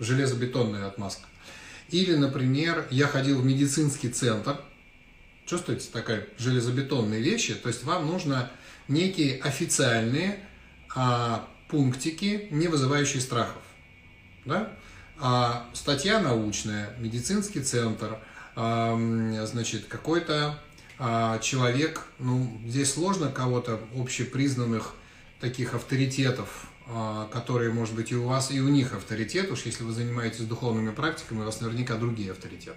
Железобетонная 0.00 0.88
отмазка. 0.88 1.28
Или, 1.90 2.16
например, 2.16 2.86
я 2.90 3.06
ходил 3.06 3.40
в 3.40 3.44
медицинский 3.44 4.08
центр. 4.08 4.60
Чувствуете, 5.46 5.88
такая 5.92 6.26
железобетонные 6.38 7.20
вещи. 7.20 7.54
То 7.54 7.68
есть 7.68 7.84
вам 7.84 8.06
нужно 8.06 8.50
некие 8.88 9.40
официальные 9.40 10.40
а, 10.94 11.48
пунктики, 11.68 12.48
не 12.50 12.68
вызывающие 12.68 13.20
страхов. 13.20 13.62
Да? 14.44 14.72
А, 15.18 15.68
статья 15.72 16.20
научная, 16.20 16.94
медицинский 16.98 17.60
центр, 17.60 18.18
а, 18.56 18.96
значит, 19.46 19.86
какой-то 19.86 20.58
а, 20.98 21.38
человек, 21.38 22.06
ну, 22.18 22.60
здесь 22.66 22.92
сложно 22.92 23.30
кого-то 23.30 23.80
общепризнанных 23.96 24.94
таких 25.40 25.74
авторитетов, 25.74 26.66
а, 26.86 27.28
которые, 27.28 27.72
может 27.72 27.94
быть, 27.94 28.12
и 28.12 28.16
у 28.16 28.24
вас, 28.26 28.50
и 28.50 28.60
у 28.60 28.68
них 28.68 28.92
авторитет, 28.92 29.50
уж 29.50 29.62
если 29.62 29.84
вы 29.84 29.92
занимаетесь 29.92 30.44
духовными 30.44 30.90
практиками, 30.90 31.40
у 31.40 31.44
вас 31.44 31.60
наверняка 31.60 31.96
другие 31.96 32.32
авторитеты. 32.32 32.76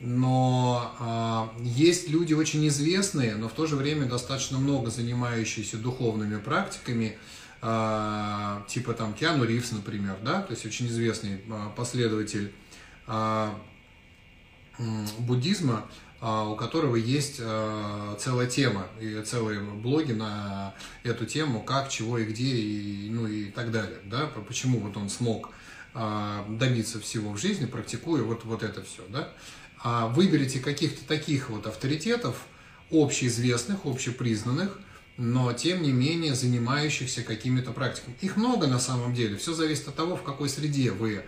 Но 0.00 0.94
а, 0.98 1.54
есть 1.60 2.08
люди 2.10 2.34
очень 2.34 2.66
известные, 2.66 3.36
но 3.36 3.48
в 3.48 3.52
то 3.52 3.66
же 3.66 3.76
время 3.76 4.06
достаточно 4.06 4.58
много 4.58 4.90
занимающиеся 4.90 5.78
духовными 5.78 6.38
практиками, 6.38 7.16
а, 7.60 8.64
типа 8.66 8.92
там 8.94 9.14
Киану 9.14 9.44
Ривз, 9.44 9.70
например, 9.70 10.18
да, 10.22 10.42
то 10.42 10.52
есть 10.52 10.66
очень 10.66 10.88
известный 10.88 11.40
а, 11.48 11.70
последователь 11.70 12.52
а, 13.06 13.56
буддизма, 15.18 15.88
у 16.22 16.54
которого 16.54 16.94
есть 16.94 17.38
а, 17.40 18.16
целая 18.16 18.46
тема 18.46 18.86
и 19.00 19.20
целые 19.22 19.60
блоги 19.60 20.12
на 20.12 20.72
эту 21.02 21.26
тему, 21.26 21.60
как, 21.60 21.88
чего 21.88 22.16
и 22.16 22.24
где, 22.24 22.44
и, 22.44 23.10
ну 23.10 23.26
и 23.26 23.46
так 23.46 23.72
далее. 23.72 23.98
Да? 24.04 24.30
Почему 24.46 24.78
вот 24.78 24.96
он 24.96 25.08
смог 25.08 25.50
а, 25.94 26.46
добиться 26.48 27.00
всего 27.00 27.32
в 27.32 27.38
жизни, 27.38 27.66
практикуя 27.66 28.22
вот, 28.22 28.44
вот 28.44 28.62
это 28.62 28.84
все. 28.84 29.02
Да? 29.08 29.32
Выберите 30.10 30.60
каких-то 30.60 31.04
таких 31.08 31.50
вот 31.50 31.66
авторитетов, 31.66 32.46
общеизвестных, 32.92 33.84
общепризнанных, 33.84 34.78
но 35.16 35.52
тем 35.52 35.82
не 35.82 35.90
менее 35.90 36.36
занимающихся 36.36 37.24
какими-то 37.24 37.72
практиками. 37.72 38.16
Их 38.20 38.36
много 38.36 38.68
на 38.68 38.78
самом 38.78 39.12
деле. 39.12 39.36
Все 39.38 39.54
зависит 39.54 39.88
от 39.88 39.96
того, 39.96 40.14
в 40.14 40.22
какой 40.22 40.48
среде 40.48 40.92
вы 40.92 41.24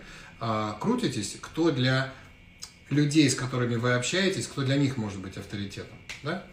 крутитесь, 0.79 1.37
кто 1.41 1.73
для 1.73 2.15
людей, 2.91 3.29
с 3.29 3.35
которыми 3.35 3.77
вы 3.77 3.95
общаетесь, 3.95 4.47
кто 4.47 4.63
для 4.63 4.77
них 4.77 4.97
может 4.97 5.19
быть 5.19 5.37
авторитетом, 5.37 5.97
да? 6.23 6.45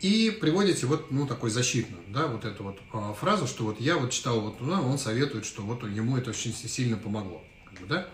И 0.00 0.30
приводите 0.40 0.86
вот, 0.86 1.10
ну, 1.10 1.26
такой 1.26 1.50
защитную, 1.50 2.02
да, 2.08 2.26
вот 2.26 2.44
эту 2.44 2.64
вот 2.64 2.78
э, 2.92 3.14
фразу, 3.18 3.46
что 3.46 3.64
вот 3.64 3.80
я 3.80 3.96
вот 3.96 4.10
читал, 4.10 4.40
вот, 4.40 4.60
ну, 4.60 4.72
он 4.72 4.98
советует, 4.98 5.46
что 5.46 5.62
вот 5.62 5.84
ему 5.84 6.18
это 6.18 6.30
очень 6.30 6.54
сильно 6.54 6.98
помогло, 6.98 7.42
как 7.64 7.80
бы, 7.80 7.86
да? 7.86 8.08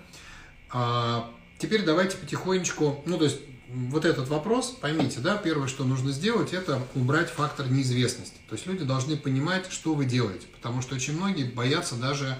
А, 0.70 1.30
теперь 1.58 1.84
давайте 1.84 2.16
потихонечку, 2.16 3.02
ну, 3.04 3.18
то 3.18 3.24
есть 3.24 3.40
вот 3.68 4.04
этот 4.04 4.28
вопрос, 4.28 4.70
поймите, 4.80 5.20
да, 5.20 5.36
первое, 5.36 5.66
что 5.66 5.84
нужно 5.84 6.12
сделать, 6.12 6.52
это 6.52 6.80
убрать 6.94 7.30
фактор 7.30 7.68
неизвестности. 7.68 8.36
То 8.48 8.54
есть 8.54 8.66
люди 8.66 8.84
должны 8.84 9.16
понимать, 9.16 9.70
что 9.70 9.94
вы 9.94 10.04
делаете, 10.04 10.46
потому 10.54 10.82
что 10.82 10.94
очень 10.94 11.16
многие 11.16 11.44
боятся 11.44 11.96
даже, 11.96 12.38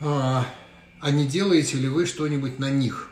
а, 0.00 0.46
а 1.00 1.10
не 1.10 1.26
делаете 1.26 1.78
ли 1.78 1.88
вы 1.88 2.06
что-нибудь 2.06 2.58
на 2.58 2.70
них, 2.70 3.10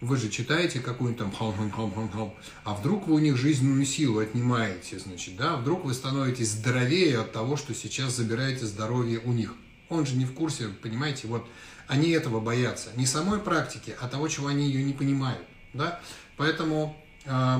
вы 0.00 0.16
же 0.16 0.28
читаете 0.28 0.80
какую-нибудь 0.80 1.32
там 1.38 2.30
а 2.64 2.74
вдруг 2.74 3.06
вы 3.06 3.14
у 3.14 3.18
них 3.18 3.36
жизненную 3.36 3.86
силу 3.86 4.18
отнимаете, 4.18 4.98
значит, 4.98 5.36
да, 5.36 5.56
вдруг 5.56 5.84
вы 5.84 5.94
становитесь 5.94 6.50
здоровее 6.50 7.20
от 7.20 7.32
того, 7.32 7.56
что 7.56 7.74
сейчас 7.74 8.16
забираете 8.16 8.66
здоровье 8.66 9.20
у 9.20 9.32
них. 9.32 9.54
Он 9.88 10.04
же 10.04 10.16
не 10.16 10.26
в 10.26 10.34
курсе, 10.34 10.68
понимаете, 10.68 11.28
вот 11.28 11.46
они 11.86 12.10
этого 12.10 12.40
боятся, 12.40 12.90
не 12.96 13.06
самой 13.06 13.38
практики, 13.38 13.94
а 14.00 14.08
того, 14.08 14.28
чего 14.28 14.48
они 14.48 14.66
ее 14.66 14.82
не 14.82 14.92
понимают, 14.92 15.46
да, 15.72 16.00
поэтому 16.36 16.96
э, 17.24 17.58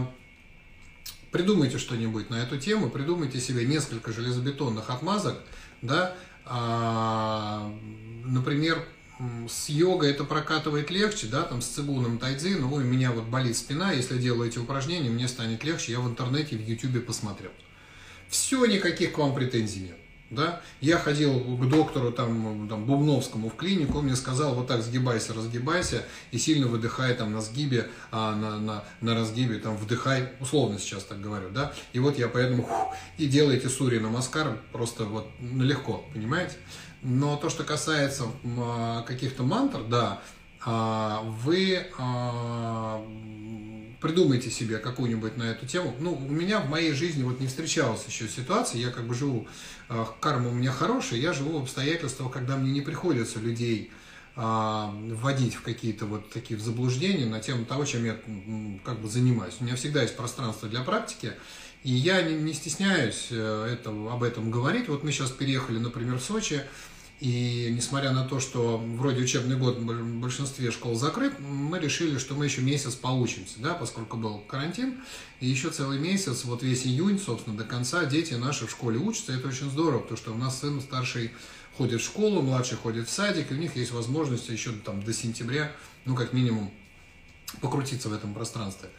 придумайте 1.30 1.78
что-нибудь 1.78 2.28
на 2.28 2.42
эту 2.42 2.58
тему, 2.58 2.90
придумайте 2.90 3.40
себе 3.40 3.64
несколько 3.64 4.12
железобетонных 4.12 4.90
отмазок, 4.90 5.38
да, 5.80 6.14
э, 6.44 7.70
например, 8.24 8.84
с 9.48 9.68
йогой 9.68 10.10
это 10.10 10.24
прокатывает 10.24 10.90
легче, 10.90 11.26
да, 11.26 11.42
там 11.42 11.62
с 11.62 11.66
цигуном 11.66 12.18
тайцзи, 12.18 12.56
но 12.56 12.70
у 12.70 12.80
меня 12.80 13.12
вот 13.12 13.24
болит 13.24 13.56
спина, 13.56 13.92
если 13.92 14.18
делаю 14.18 14.48
эти 14.48 14.58
упражнения, 14.58 15.08
мне 15.08 15.26
станет 15.26 15.64
легче, 15.64 15.92
я 15.92 16.00
в 16.00 16.08
интернете, 16.08 16.56
в 16.56 16.60
ютубе 16.60 17.00
посмотрел. 17.00 17.52
Все, 18.28 18.64
никаких 18.66 19.12
к 19.12 19.18
вам 19.18 19.34
претензий 19.34 19.80
нет. 19.80 19.96
Да? 20.28 20.60
Я 20.80 20.98
ходил 20.98 21.38
к 21.38 21.68
доктору 21.68 22.10
там, 22.10 22.68
там, 22.68 22.84
Бубновскому 22.84 23.48
в 23.48 23.54
клинику, 23.54 23.98
он 23.98 24.06
мне 24.06 24.16
сказал, 24.16 24.56
вот 24.56 24.66
так 24.66 24.82
сгибайся, 24.82 25.32
разгибайся, 25.32 26.04
и 26.32 26.38
сильно 26.38 26.66
выдыхай 26.66 27.14
там 27.14 27.32
на 27.32 27.40
сгибе, 27.40 27.88
а 28.10 28.34
на, 28.34 28.58
на, 28.58 28.84
на 29.00 29.14
разгибе 29.14 29.58
там 29.58 29.76
вдыхай, 29.76 30.30
условно 30.40 30.80
сейчас 30.80 31.04
так 31.04 31.20
говорю, 31.20 31.50
да, 31.50 31.72
и 31.92 32.00
вот 32.00 32.18
я 32.18 32.26
поэтому 32.26 32.64
фу, 32.64 32.92
и 33.18 33.26
делаете 33.26 33.68
сури 33.68 34.00
на 34.00 34.08
маскар 34.08 34.58
просто 34.72 35.04
вот 35.04 35.28
ну, 35.38 35.62
легко, 35.62 36.04
понимаете? 36.12 36.56
Но 37.08 37.36
то, 37.36 37.50
что 37.50 37.62
касается 37.62 38.24
а, 38.58 39.02
каких-то 39.02 39.44
мантр, 39.44 39.84
да, 39.84 40.20
а, 40.64 41.22
вы 41.22 41.86
а, 41.98 43.00
придумайте 44.00 44.50
себе 44.50 44.78
какую-нибудь 44.78 45.36
на 45.36 45.44
эту 45.44 45.66
тему. 45.66 45.94
Ну, 46.00 46.14
у 46.14 46.32
меня 46.32 46.58
в 46.58 46.68
моей 46.68 46.92
жизни 46.94 47.22
вот 47.22 47.38
не 47.38 47.46
встречалась 47.46 48.04
еще 48.08 48.26
ситуация, 48.26 48.80
я 48.80 48.90
как 48.90 49.06
бы 49.06 49.14
живу, 49.14 49.46
карма 50.20 50.48
у 50.48 50.52
меня 50.52 50.72
хорошая, 50.72 51.20
я 51.20 51.32
живу 51.32 51.60
в 51.60 51.62
обстоятельствах, 51.62 52.32
когда 52.32 52.56
мне 52.56 52.72
не 52.72 52.80
приходится 52.80 53.38
людей 53.38 53.92
вводить 54.34 55.54
в 55.54 55.62
какие-то 55.62 56.04
вот 56.04 56.28
такие 56.30 56.60
заблуждения 56.60 57.24
на 57.24 57.40
тему 57.40 57.64
того, 57.64 57.86
чем 57.86 58.04
я 58.04 58.16
как 58.84 59.00
бы 59.00 59.08
занимаюсь. 59.08 59.54
У 59.60 59.64
меня 59.64 59.76
всегда 59.76 60.02
есть 60.02 60.14
пространство 60.14 60.68
для 60.68 60.82
практики, 60.82 61.32
и 61.86 61.92
я 61.92 62.20
не, 62.20 62.52
стесняюсь 62.52 63.28
э, 63.30 63.68
это, 63.72 63.90
об 63.90 64.24
этом 64.24 64.50
говорить. 64.50 64.88
Вот 64.88 65.04
мы 65.04 65.12
сейчас 65.12 65.30
переехали, 65.30 65.78
например, 65.78 66.18
в 66.18 66.20
Сочи, 66.20 66.62
и 67.18 67.70
несмотря 67.74 68.12
на 68.12 68.24
то, 68.24 68.40
что 68.40 68.76
вроде 68.76 69.22
учебный 69.22 69.56
год 69.56 69.78
в 69.78 70.20
большинстве 70.20 70.70
школ 70.70 70.96
закрыт, 70.96 71.38
мы 71.40 71.78
решили, 71.78 72.18
что 72.18 72.34
мы 72.34 72.44
еще 72.44 72.60
месяц 72.60 72.94
поучимся, 72.94 73.54
да, 73.58 73.72
поскольку 73.74 74.18
был 74.18 74.40
карантин. 74.40 75.00
И 75.40 75.46
еще 75.46 75.70
целый 75.70 75.98
месяц, 75.98 76.44
вот 76.44 76.62
весь 76.62 76.84
июнь, 76.84 77.18
собственно, 77.18 77.56
до 77.56 77.64
конца 77.64 78.04
дети 78.04 78.34
наши 78.34 78.66
в 78.66 78.70
школе 78.70 78.98
учатся. 78.98 79.32
Это 79.32 79.48
очень 79.48 79.70
здорово, 79.70 80.00
потому 80.00 80.18
что 80.18 80.32
у 80.32 80.36
нас 80.36 80.60
сын 80.60 80.78
старший 80.82 81.30
ходит 81.78 82.02
в 82.02 82.04
школу, 82.04 82.42
младший 82.42 82.76
ходит 82.76 83.08
в 83.08 83.10
садик, 83.10 83.50
и 83.50 83.54
у 83.54 83.58
них 83.58 83.76
есть 83.76 83.92
возможность 83.92 84.50
еще 84.50 84.72
там 84.72 85.02
до 85.02 85.14
сентября, 85.14 85.72
ну, 86.04 86.14
как 86.14 86.34
минимум, 86.34 86.70
покрутиться 87.62 88.10
в 88.10 88.12
этом 88.12 88.34
пространстве. 88.34 88.90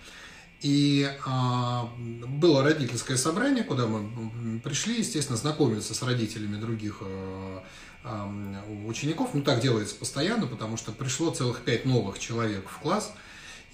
И 0.62 1.08
а, 1.26 1.88
было 2.00 2.64
родительское 2.64 3.16
собрание, 3.16 3.64
куда 3.64 3.86
мы 3.86 4.60
пришли, 4.60 4.98
естественно, 5.00 5.38
знакомиться 5.38 5.94
с 5.94 6.02
родителями 6.02 6.60
других 6.60 6.98
а, 7.02 7.64
учеников. 8.86 9.32
Ну, 9.34 9.42
так 9.42 9.62
делается 9.62 9.96
постоянно, 9.96 10.48
потому 10.48 10.78
что 10.78 10.92
пришло 10.92 11.32
целых 11.32 11.62
пять 11.62 11.86
новых 11.86 12.20
человек 12.20 12.68
в 12.68 12.80
класс, 12.80 13.14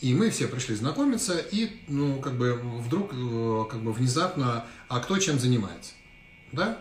и 0.01 0.13
мы 0.13 0.29
все 0.29 0.47
пришли 0.47 0.75
знакомиться, 0.75 1.37
и, 1.37 1.69
ну, 1.87 2.19
как 2.19 2.37
бы 2.37 2.53
вдруг, 2.55 3.11
э, 3.13 3.65
как 3.69 3.81
бы 3.81 3.93
внезапно, 3.93 4.65
а 4.89 4.99
кто 4.99 5.17
чем 5.17 5.39
занимается, 5.39 5.93
да? 6.51 6.79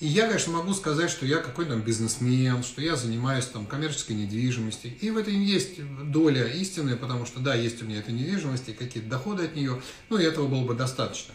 И 0.00 0.06
я, 0.06 0.26
конечно, 0.26 0.52
могу 0.52 0.74
сказать, 0.74 1.08
что 1.08 1.24
я 1.24 1.38
какой-то 1.38 1.76
бизнесмен, 1.76 2.64
что 2.64 2.82
я 2.82 2.96
занимаюсь 2.96 3.46
там 3.46 3.64
коммерческой 3.64 4.14
недвижимостью. 4.14 4.92
И 5.00 5.10
в 5.10 5.16
этом 5.16 5.40
есть 5.40 5.80
доля 6.10 6.48
истины, 6.48 6.96
потому 6.96 7.26
что, 7.26 7.38
да, 7.38 7.54
есть 7.54 7.80
у 7.80 7.86
меня 7.86 8.00
эта 8.00 8.10
недвижимость 8.10 8.68
и 8.68 8.72
какие-то 8.72 9.08
доходы 9.08 9.44
от 9.44 9.54
нее, 9.54 9.80
ну, 10.08 10.18
и 10.18 10.24
этого 10.24 10.48
было 10.48 10.64
бы 10.64 10.74
достаточно 10.74 11.34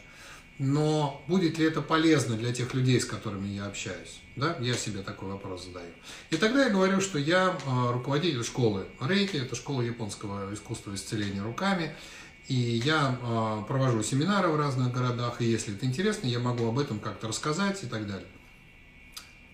но 0.60 1.24
будет 1.28 1.58
ли 1.58 1.66
это 1.66 1.82
полезно 1.82 2.36
для 2.36 2.54
тех 2.54 2.74
людей, 2.74 3.00
с 3.00 3.06
которыми 3.06 3.48
я 3.48 3.66
общаюсь? 3.66 4.20
Да? 4.36 4.58
Я 4.60 4.74
себе 4.74 5.02
такой 5.02 5.30
вопрос 5.30 5.66
задаю. 5.66 5.92
И 6.32 6.36
тогда 6.36 6.66
я 6.66 6.70
говорю, 6.70 7.00
что 7.00 7.18
я 7.18 7.58
а, 7.66 7.94
руководитель 7.94 8.44
школы 8.44 8.86
Рейки, 9.00 9.38
это 9.38 9.56
школа 9.56 9.82
японского 9.82 10.54
искусства 10.54 10.94
исцеления 10.94 11.42
руками, 11.42 11.96
и 12.50 12.54
я 12.56 13.18
а, 13.22 13.62
провожу 13.62 14.04
семинары 14.04 14.50
в 14.50 14.58
разных 14.58 14.94
городах, 14.94 15.42
и 15.42 15.46
если 15.46 15.76
это 15.76 15.86
интересно, 15.86 16.28
я 16.28 16.40
могу 16.40 16.68
об 16.68 16.78
этом 16.78 17.00
как-то 17.00 17.30
рассказать 17.30 17.82
и 17.84 17.88
так 17.88 18.06
далее. 18.06 18.28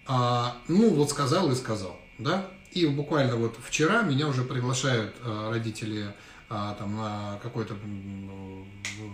А, 0.08 0.58
ну, 0.68 0.90
вот 0.90 1.12
сказал 1.12 1.52
и 1.52 1.56
сказал, 1.56 2.00
да? 2.18 2.48
И 2.72 2.88
буквально 2.88 3.36
вот 3.36 3.58
вчера 3.64 4.02
меня 4.02 4.28
уже 4.28 4.44
приглашают 4.44 5.16
а, 5.22 5.52
родители 5.52 6.14
там, 6.48 6.96
на 6.96 7.40
какой-то 7.42 7.76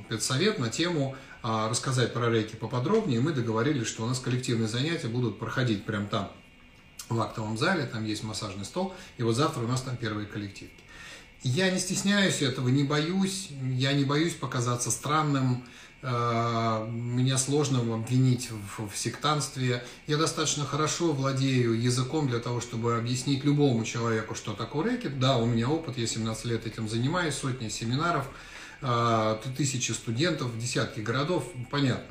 педсовет 0.10 0.60
на 0.60 0.69
тему 0.69 1.15
рассказать 1.43 2.13
про 2.13 2.30
рейки 2.30 2.56
поподробнее. 2.56 3.19
Мы 3.19 3.34
договорились, 3.34 3.88
что 3.88 4.04
у 4.04 4.08
нас 4.08 4.19
коллективные 4.19 4.67
занятия 4.67 5.08
будут 5.08 5.39
проходить 5.39 5.86
прямо 5.86 6.06
там, 6.06 6.32
в 7.12 7.19
актовом 7.21 7.58
зале, 7.58 7.86
там 7.86 8.06
есть 8.06 8.23
массажный 8.23 8.65
стол, 8.65 8.93
и 9.17 9.23
вот 9.23 9.36
завтра 9.36 9.62
у 9.62 9.67
нас 9.67 9.82
там 9.82 9.97
первые 9.97 10.27
коллективки. 10.27 10.75
Я 11.43 11.71
не 11.71 11.80
стесняюсь 11.80 12.41
этого, 12.41 12.69
не 12.69 12.84
боюсь, 12.84 13.49
я 13.63 13.93
не 13.93 14.04
боюсь 14.04 14.34
показаться 14.34 14.91
странным, 14.91 15.63
э, 16.04 16.88
меня 16.91 17.38
сложно 17.39 17.80
обвинить 17.95 18.49
в, 18.51 18.88
в 18.88 18.95
сектанстве. 18.95 19.84
Я 20.06 20.17
достаточно 20.17 20.65
хорошо 20.65 21.13
владею 21.13 21.80
языком 21.82 22.27
для 22.27 22.39
того, 22.39 22.62
чтобы 22.62 22.95
объяснить 22.95 23.43
любому 23.43 23.84
человеку, 23.86 24.36
что 24.36 24.54
такое 24.54 24.91
рэкет. 24.91 25.19
Да, 25.19 25.38
у 25.38 25.47
меня 25.47 25.67
опыт, 25.67 25.97
я 25.97 26.06
17 26.06 26.45
лет 26.45 26.67
этим 26.67 26.88
занимаюсь, 26.88 27.34
сотни 27.34 27.69
семинаров, 27.69 28.27
тысячи 29.58 29.91
студентов, 29.91 30.58
десятки 30.58 31.00
городов, 31.00 31.46
понятно. 31.70 32.10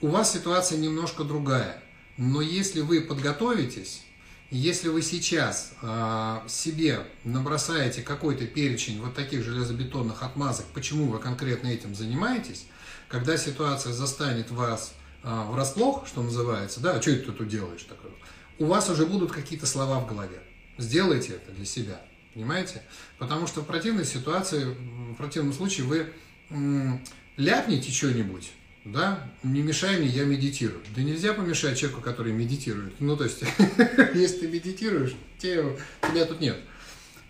У 0.00 0.08
вас 0.08 0.32
ситуация 0.32 0.78
немножко 0.78 1.22
другая, 1.22 1.82
но 2.16 2.40
если 2.40 2.80
вы 2.80 3.02
подготовитесь, 3.02 4.02
если 4.50 4.88
вы 4.88 5.00
сейчас 5.00 5.72
э, 5.80 6.40
себе 6.46 7.06
набросаете 7.24 8.02
какой-то 8.02 8.46
перечень 8.46 9.00
вот 9.00 9.14
таких 9.14 9.42
железобетонных 9.42 10.22
отмазок, 10.22 10.66
почему 10.74 11.06
вы 11.06 11.20
конкретно 11.20 11.68
этим 11.68 11.94
занимаетесь, 11.94 12.66
когда 13.08 13.38
ситуация 13.38 13.94
застанет 13.94 14.50
вас 14.50 14.92
э, 15.22 15.44
врасплох, 15.48 16.06
что 16.06 16.22
называется, 16.22 16.80
да, 16.80 16.96
а 16.96 17.00
что 17.00 17.12
это 17.12 17.30
ты 17.30 17.38
тут 17.38 17.48
делаешь 17.48 17.84
такое, 17.84 18.12
у 18.58 18.66
вас 18.66 18.90
уже 18.90 19.06
будут 19.06 19.32
какие-то 19.32 19.66
слова 19.66 20.00
в 20.00 20.06
голове. 20.06 20.42
Сделайте 20.76 21.32
это 21.32 21.50
для 21.52 21.64
себя, 21.64 22.02
понимаете? 22.34 22.82
Потому 23.18 23.46
что 23.46 23.60
в 23.62 23.66
противной 23.66 24.04
ситуации, 24.04 24.64
в 24.64 25.14
противном 25.14 25.52
случае 25.52 25.86
вы 25.86 26.06
м, 26.50 27.02
ляпнете 27.36 27.90
что-нибудь, 27.90 28.52
да, 28.84 29.30
не 29.42 29.62
мешай 29.62 29.98
мне, 29.98 30.08
я 30.08 30.24
медитирую. 30.24 30.82
Да 30.94 31.02
нельзя 31.02 31.32
помешать 31.34 31.78
человеку, 31.78 32.02
который 32.02 32.32
медитирует. 32.32 33.00
Ну, 33.00 33.16
то 33.16 33.24
есть, 33.24 33.42
если 34.14 34.40
ты 34.40 34.48
медитируешь, 34.48 35.14
тебя 35.38 36.24
тут 36.24 36.40
нет. 36.40 36.58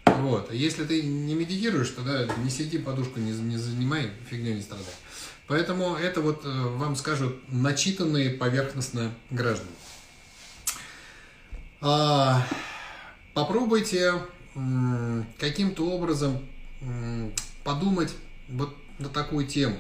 Вот. 0.06 0.50
А 0.50 0.54
если 0.54 0.84
ты 0.84 1.02
не 1.02 1.34
медитируешь, 1.34 1.90
тогда 1.90 2.26
не 2.42 2.50
сиди, 2.50 2.78
подушку 2.78 3.20
не, 3.20 3.32
не 3.32 3.56
занимай, 3.56 4.10
фигней 4.30 4.54
не 4.54 4.62
страдай. 4.62 4.86
Поэтому 5.46 5.96
это 5.96 6.20
вот 6.20 6.44
э, 6.44 6.48
вам 6.48 6.96
скажут 6.96 7.36
начитанные 7.48 8.30
поверхностно 8.30 9.12
граждане. 9.30 9.70
А, 11.80 12.46
попробуйте 13.34 14.14
каким-то 15.38 15.90
образом 15.90 16.38
подумать 17.64 18.14
вот 18.48 18.76
на 18.98 19.08
такую 19.08 19.46
тему. 19.46 19.78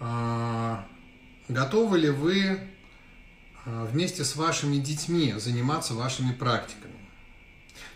А, 0.00 0.86
готовы 1.48 1.98
ли 1.98 2.10
вы 2.10 2.60
а, 3.64 3.84
вместе 3.86 4.24
с 4.24 4.36
вашими 4.36 4.76
детьми 4.76 5.34
заниматься 5.36 5.94
вашими 5.94 6.32
практиками? 6.32 6.94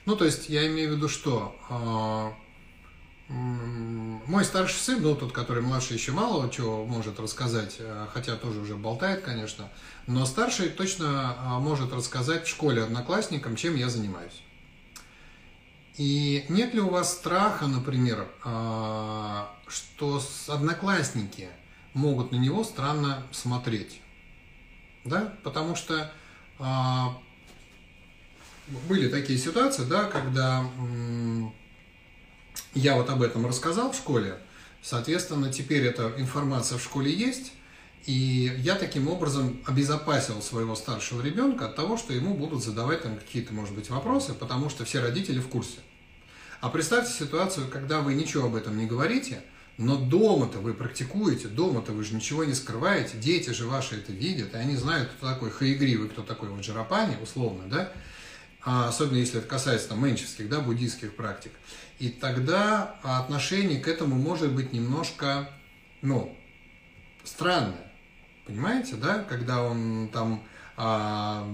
Ну, 0.05 0.17
то 0.17 0.25
есть, 0.25 0.49
я 0.49 0.67
имею 0.67 0.93
в 0.93 0.97
виду, 0.97 1.09
что 1.09 1.57
а, 1.69 2.35
мой 3.29 4.45
старший 4.45 4.79
сын, 4.79 5.01
ну, 5.01 5.15
тот, 5.15 5.33
который 5.33 5.63
младший, 5.63 5.97
еще 5.97 6.13
мало 6.13 6.51
чего 6.51 6.85
может 6.85 7.21
рассказать, 7.21 7.79
хотя 8.13 8.37
тоже 8.37 8.61
уже 8.61 8.77
болтает, 8.77 9.23
конечно, 9.23 9.71
но 10.07 10.27
старший 10.27 10.69
точно 10.69 11.59
может 11.61 11.93
рассказать 11.93 12.45
в 12.45 12.51
школе 12.51 12.83
одноклассникам, 12.83 13.57
чем 13.57 13.75
я 13.77 13.89
занимаюсь. 13.89 14.43
И 15.99 16.45
нет 16.49 16.75
ли 16.75 16.81
у 16.81 16.89
вас 16.89 17.13
страха, 17.13 17.67
например, 17.67 18.29
что 19.69 20.23
одноклассники– 20.49 21.49
могут 21.95 22.33
на 22.33 22.37
него 22.37 22.65
странно 22.65 23.23
смотреть. 23.33 24.01
Да? 25.05 25.35
Потому 25.43 25.77
что 25.77 26.13
а, 26.59 27.19
были 28.89 29.09
такие 29.09 29.39
ситуации, 29.39 29.85
да, 29.85 30.05
когда 30.05 30.65
я 32.75 32.97
вот 32.97 33.11
об 33.11 33.23
этом 33.23 33.47
рассказал 33.47 33.93
в 33.93 33.97
школе, 33.97 34.39
соответственно, 34.83 35.53
теперь 35.53 35.85
эта 35.85 36.15
информация 36.17 36.79
в 36.79 36.83
школе 36.83 37.13
есть, 37.13 37.53
и 38.07 38.53
я 38.59 38.75
таким 38.75 39.09
образом 39.09 39.61
обезопасил 39.65 40.43
своего 40.43 40.75
старшего 40.75 41.23
ребенка 41.23 41.67
от 41.67 41.77
того, 41.77 41.97
что 41.97 42.13
ему 42.13 42.35
будут 42.35 42.65
задавать 42.65 43.03
там 43.03 43.17
какие-то, 43.17 43.55
может 43.55 43.75
быть, 43.75 43.91
вопросы, 43.91 44.35
потому 44.35 44.71
что 44.71 44.85
все 44.85 45.01
родители 45.01 45.39
в 45.39 45.49
курсе. 45.49 45.79
А 46.61 46.69
представьте 46.69 47.13
ситуацию, 47.13 47.69
когда 47.69 48.01
вы 48.01 48.15
ничего 48.15 48.47
об 48.47 48.57
этом 48.57 48.77
не 48.77 48.87
говорите, 48.87 49.43
но 49.79 49.97
дома-то 49.97 50.59
вы 50.59 50.75
практикуете, 50.75 51.49
дома-то 51.49 51.93
вы 51.93 52.05
же 52.05 52.15
ничего 52.15 52.45
не 52.45 52.55
скрываете, 52.55 53.19
дети 53.19 53.51
же 53.51 53.67
ваши 53.67 53.97
это 53.97 54.13
видят, 54.13 54.55
и 54.55 54.57
они 54.57 54.77
знают, 54.77 55.11
кто 55.11 55.29
такой 55.29 55.51
хаигривый, 55.51 56.09
кто 56.09 56.23
такой 56.23 56.51
вот 56.51 56.61
Джарапани, 56.61 57.17
условно, 57.23 57.65
да, 57.69 57.93
а 58.65 58.89
особенно 58.89 59.17
если 59.17 59.39
это 59.39 59.49
касается 59.49 59.89
там 59.89 60.05
менческих, 60.05 60.49
да, 60.49 60.61
буддийских 60.61 61.17
практик. 61.17 61.53
И 61.99 62.09
тогда 62.09 62.97
отношение 63.03 63.81
к 63.81 63.89
этому 63.89 64.17
может 64.17 64.53
быть 64.53 64.73
немножко, 64.73 65.49
ну, 66.01 66.37
странное. 67.25 67.92
Понимаете, 68.47 68.97
да? 68.97 69.25
Когда 69.29 69.63
он 69.63 70.09
там... 70.13 70.43
А, 70.77 71.47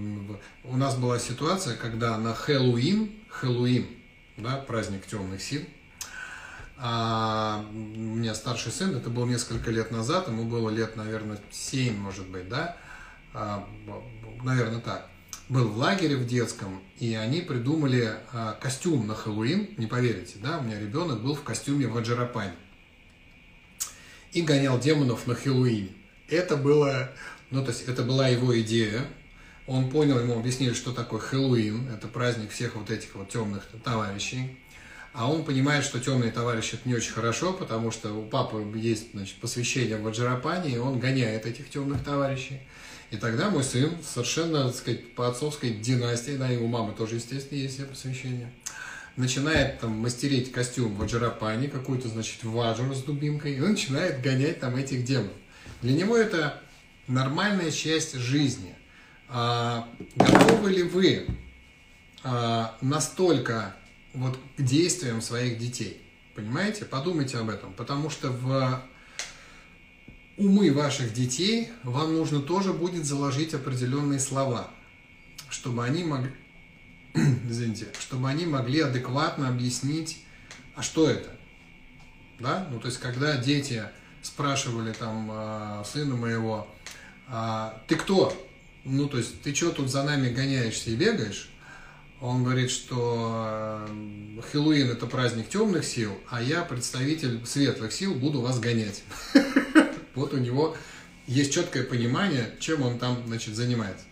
у 0.64 0.76
нас 0.76 0.96
была 0.96 1.18
ситуация, 1.18 1.76
когда 1.76 2.16
на 2.18 2.34
Хэллоуин, 2.34 3.10
Хэллоуин, 3.28 3.88
да, 4.36 4.56
праздник 4.58 5.06
темных 5.06 5.42
сил, 5.42 5.62
а 6.76 7.64
у 7.72 7.74
меня 7.74 8.34
старший 8.34 8.70
сын, 8.70 8.96
это 8.96 9.10
было 9.10 9.26
несколько 9.26 9.72
лет 9.72 9.90
назад, 9.90 10.28
ему 10.28 10.44
было 10.44 10.70
лет, 10.70 10.94
наверное, 10.94 11.40
7, 11.50 11.96
может 11.96 12.28
быть, 12.28 12.48
да, 12.48 12.76
а, 13.34 13.68
наверное, 14.44 14.80
так. 14.80 15.08
Был 15.48 15.66
в 15.68 15.78
лагере 15.78 16.16
в 16.16 16.26
детском, 16.26 16.80
и 16.98 17.14
они 17.14 17.40
придумали 17.40 18.14
а, 18.32 18.52
костюм 18.52 19.08
на 19.08 19.16
Хэллоуин, 19.16 19.70
не 19.78 19.86
поверите, 19.86 20.38
да, 20.40 20.58
у 20.58 20.62
меня 20.62 20.78
ребенок 20.78 21.20
был 21.22 21.34
в 21.34 21.42
костюме 21.42 21.88
Ваджарапани 21.88 22.52
и 24.32 24.42
гонял 24.42 24.78
демонов 24.78 25.26
на 25.26 25.34
Хэллоуине. 25.34 25.97
Это 26.28 26.56
было, 26.56 27.10
ну, 27.50 27.64
то 27.64 27.70
есть 27.70 27.88
это 27.88 28.02
была 28.02 28.28
его 28.28 28.58
идея, 28.60 29.06
он 29.66 29.90
понял, 29.90 30.18
ему 30.18 30.38
объяснили, 30.38 30.74
что 30.74 30.92
такое 30.92 31.20
Хэллоуин, 31.20 31.88
это 31.88 32.06
праздник 32.06 32.50
всех 32.50 32.76
вот 32.76 32.90
этих 32.90 33.14
вот 33.14 33.30
темных 33.30 33.66
товарищей, 33.82 34.58
а 35.14 35.30
он 35.30 35.44
понимает, 35.44 35.84
что 35.84 35.98
темные 35.98 36.30
товарищи 36.30 36.74
это 36.74 36.86
не 36.88 36.94
очень 36.94 37.12
хорошо, 37.12 37.54
потому 37.54 37.90
что 37.90 38.12
у 38.12 38.26
папы 38.26 38.64
есть 38.76 39.12
значит, 39.12 39.36
посвящение 39.40 39.96
в 39.96 40.02
Ваджарапане, 40.02 40.70
и 40.70 40.78
он 40.78 40.98
гоняет 40.98 41.46
этих 41.46 41.70
темных 41.70 42.04
товарищей. 42.04 42.60
И 43.10 43.16
тогда 43.16 43.48
мой 43.48 43.64
сын 43.64 43.90
совершенно, 44.04 44.64
так 44.66 44.76
сказать, 44.76 45.14
по 45.14 45.28
отцовской 45.28 45.70
династии, 45.70 46.36
да, 46.36 46.52
и 46.52 46.58
у 46.58 46.66
мамы 46.66 46.92
тоже, 46.94 47.14
естественно, 47.16 47.58
есть 47.58 47.88
посвящение, 47.88 48.52
начинает 49.16 49.80
там 49.80 49.92
мастерить 49.92 50.52
костюм 50.52 50.94
в 50.94 50.98
Ваджарапане, 50.98 51.68
какую-то, 51.68 52.08
значит, 52.08 52.44
ваджу 52.44 52.94
с 52.94 53.02
дубинкой, 53.02 53.54
и 53.54 53.60
он 53.60 53.70
начинает 53.70 54.20
гонять 54.20 54.60
там 54.60 54.76
этих 54.76 55.04
демонов. 55.04 55.32
Для 55.82 55.92
него 55.94 56.16
это 56.16 56.62
нормальная 57.06 57.70
часть 57.70 58.14
жизни. 58.14 58.74
А, 59.28 59.88
готовы 60.16 60.70
ли 60.70 60.82
вы 60.82 61.26
а, 62.24 62.76
настолько 62.80 63.76
вот 64.14 64.38
к 64.56 64.62
действиям 64.62 65.20
своих 65.20 65.58
детей. 65.58 66.02
Понимаете? 66.34 66.84
Подумайте 66.84 67.38
об 67.38 67.48
этом, 67.50 67.72
потому 67.72 68.10
что 68.10 68.30
в 68.30 68.82
умы 70.36 70.72
ваших 70.72 71.12
детей 71.12 71.68
вам 71.82 72.14
нужно 72.14 72.40
тоже 72.40 72.72
будет 72.72 73.04
заложить 73.04 73.54
определенные 73.54 74.20
слова, 74.20 74.70
чтобы 75.50 75.84
они 75.84 76.04
могли, 76.04 76.32
извините, 77.14 77.88
чтобы 77.98 78.28
они 78.28 78.46
могли 78.46 78.80
адекватно 78.80 79.48
объяснить, 79.48 80.24
а 80.76 80.82
что 80.82 81.10
это, 81.10 81.30
да? 82.38 82.68
Ну 82.70 82.78
то 82.78 82.86
есть 82.86 82.98
когда 82.98 83.36
дети 83.36 83.82
спрашивали 84.22 84.92
там 84.92 85.28
а, 85.30 85.84
сына 85.84 86.16
моего, 86.16 86.66
а, 87.28 87.82
ты 87.86 87.96
кто? 87.96 88.32
Ну 88.84 89.08
то 89.08 89.18
есть 89.18 89.42
ты 89.42 89.54
что 89.54 89.70
тут 89.70 89.90
за 89.90 90.02
нами 90.02 90.30
гоняешься 90.30 90.90
и 90.90 90.96
бегаешь? 90.96 91.50
Он 92.20 92.42
говорит, 92.42 92.70
что 92.70 93.86
э, 93.88 94.40
Хэллоуин 94.50 94.90
это 94.90 95.06
праздник 95.06 95.48
темных 95.48 95.84
сил, 95.84 96.18
а 96.28 96.42
я 96.42 96.62
представитель 96.62 97.46
светлых 97.46 97.92
сил, 97.92 98.14
буду 98.14 98.40
вас 98.40 98.58
гонять. 98.58 99.02
Вот 100.14 100.34
у 100.34 100.38
него 100.38 100.76
есть 101.28 101.52
четкое 101.52 101.84
понимание, 101.84 102.52
чем 102.58 102.82
он 102.82 102.98
там, 102.98 103.22
значит, 103.28 103.54
занимается. 103.54 104.04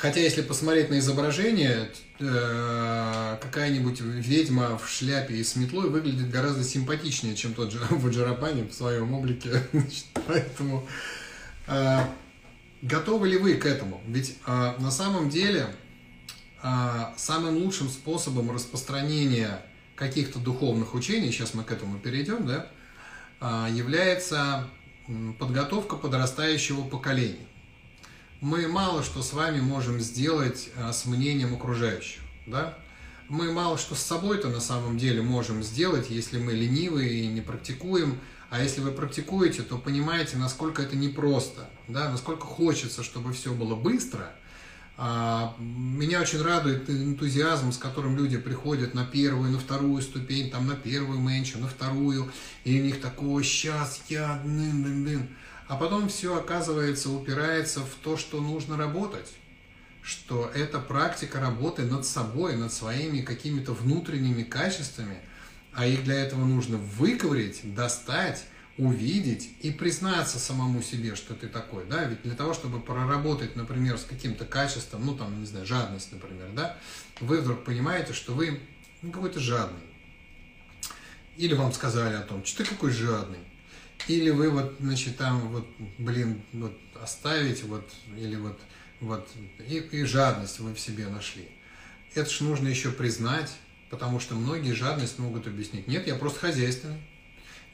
Хотя, 0.00 0.20
если 0.20 0.40
посмотреть 0.40 0.88
на 0.88 0.98
изображение, 0.98 1.90
э, 2.20 3.36
какая-нибудь 3.38 4.00
ведьма 4.00 4.78
в 4.78 4.88
шляпе 4.88 5.34
и 5.34 5.44
с 5.44 5.56
метлой 5.56 5.90
выглядит 5.90 6.30
гораздо 6.30 6.64
симпатичнее, 6.64 7.36
чем 7.36 7.52
тот 7.52 7.70
же 7.70 7.80
Ваджарапани 7.90 8.62
в 8.70 8.72
своем 8.72 9.12
облике. 9.12 9.62
Поэтому 10.26 10.88
э, 11.66 11.98
готовы 12.80 13.28
ли 13.28 13.36
вы 13.36 13.56
к 13.56 13.66
этому? 13.66 14.00
Ведь 14.06 14.38
на 14.46 14.90
самом 14.90 15.28
деле 15.28 15.66
самым 17.16 17.58
лучшим 17.58 17.90
способом 17.90 18.50
распространения 18.50 19.60
каких-то 19.96 20.38
духовных 20.38 20.94
учений, 20.94 21.30
сейчас 21.30 21.52
мы 21.52 21.62
к 21.62 21.72
этому 21.72 21.98
перейдем, 21.98 22.46
да, 22.46 23.68
является 23.68 24.68
подготовка 25.38 25.96
подрастающего 25.96 26.82
поколения. 26.82 27.46
Мы 28.40 28.68
мало 28.68 29.02
что 29.02 29.22
с 29.22 29.32
вами 29.32 29.60
можем 29.60 30.00
сделать 30.00 30.70
а, 30.76 30.92
с 30.92 31.06
мнением 31.06 31.54
окружающих. 31.54 32.20
Да? 32.46 32.78
мы 33.30 33.52
мало 33.52 33.78
что 33.78 33.94
с 33.94 34.00
собой-то 34.00 34.48
на 34.48 34.60
самом 34.60 34.98
деле 34.98 35.22
можем 35.22 35.62
сделать, 35.62 36.10
если 36.10 36.38
мы 36.38 36.52
ленивые 36.52 37.20
и 37.20 37.26
не 37.28 37.40
практикуем. 37.40 38.18
А 38.50 38.60
если 38.60 38.80
вы 38.80 38.90
практикуете, 38.90 39.62
то 39.62 39.78
понимаете, 39.78 40.36
насколько 40.36 40.82
это 40.82 40.96
непросто, 40.96 41.70
да, 41.86 42.10
насколько 42.10 42.44
хочется, 42.44 43.04
чтобы 43.04 43.32
все 43.32 43.54
было 43.54 43.76
быстро. 43.76 44.32
А, 44.96 45.54
меня 45.60 46.20
очень 46.20 46.42
радует 46.42 46.90
энтузиазм, 46.90 47.70
с 47.70 47.78
которым 47.78 48.16
люди 48.16 48.36
приходят 48.36 48.92
на 48.92 49.06
первую, 49.06 49.52
на 49.52 49.60
вторую 49.60 50.02
ступень, 50.02 50.50
там 50.50 50.66
на 50.66 50.74
первую 50.74 51.20
менчу, 51.20 51.60
на 51.60 51.68
вторую, 51.68 52.32
и 52.64 52.80
у 52.80 52.84
них 52.84 53.00
такое 53.00 53.44
«сейчас 53.44 54.02
я...» 54.08 54.42
А 55.70 55.76
потом 55.76 56.08
все, 56.08 56.36
оказывается, 56.36 57.10
упирается 57.10 57.78
в 57.78 57.94
то, 58.02 58.16
что 58.16 58.40
нужно 58.40 58.76
работать 58.76 59.28
что 60.02 60.50
это 60.54 60.80
практика 60.80 61.40
работы 61.40 61.82
над 61.82 62.06
собой, 62.06 62.56
над 62.56 62.72
своими 62.72 63.20
какими-то 63.20 63.74
внутренними 63.74 64.42
качествами, 64.42 65.18
а 65.74 65.86
их 65.86 66.04
для 66.04 66.16
этого 66.16 66.44
нужно 66.46 66.78
выковырять, 66.78 67.60
достать, 67.74 68.44
увидеть 68.78 69.50
и 69.60 69.70
признаться 69.70 70.38
самому 70.38 70.82
себе, 70.82 71.14
что 71.14 71.34
ты 71.34 71.48
такой, 71.48 71.84
да, 71.84 72.04
ведь 72.04 72.22
для 72.22 72.34
того, 72.34 72.54
чтобы 72.54 72.80
проработать, 72.80 73.56
например, 73.56 73.98
с 73.98 74.04
каким-то 74.04 74.46
качеством, 74.46 75.04
ну, 75.04 75.14
там, 75.14 75.38
не 75.38 75.46
знаю, 75.46 75.66
жадность, 75.66 76.10
например, 76.10 76.48
да, 76.56 76.78
вы 77.20 77.42
вдруг 77.42 77.62
понимаете, 77.62 78.14
что 78.14 78.32
вы 78.32 78.58
какой-то 79.02 79.38
жадный. 79.38 79.78
Или 81.36 81.52
вам 81.52 81.72
сказали 81.74 82.14
о 82.14 82.22
том, 82.22 82.44
что 82.44 82.64
ты 82.64 82.70
какой 82.70 82.90
жадный. 82.90 83.49
Или 84.08 84.30
вы 84.30 84.50
вот, 84.50 84.76
значит, 84.80 85.16
там 85.16 85.48
вот, 85.48 85.66
блин, 85.98 86.42
вот 86.52 86.76
оставить 87.00 87.62
вот, 87.64 87.88
или 88.16 88.36
вот 88.36 88.58
вот, 89.00 89.26
и, 89.66 89.78
и 89.78 90.04
жадность 90.04 90.60
вы 90.60 90.74
в 90.74 90.80
себе 90.80 91.06
нашли. 91.08 91.48
Это 92.14 92.28
же 92.28 92.44
нужно 92.44 92.68
еще 92.68 92.90
признать, 92.90 93.50
потому 93.88 94.20
что 94.20 94.34
многие 94.34 94.72
жадность 94.72 95.18
могут 95.18 95.46
объяснить. 95.46 95.88
Нет, 95.88 96.06
я 96.06 96.16
просто 96.16 96.40
хозяйственный. 96.40 96.98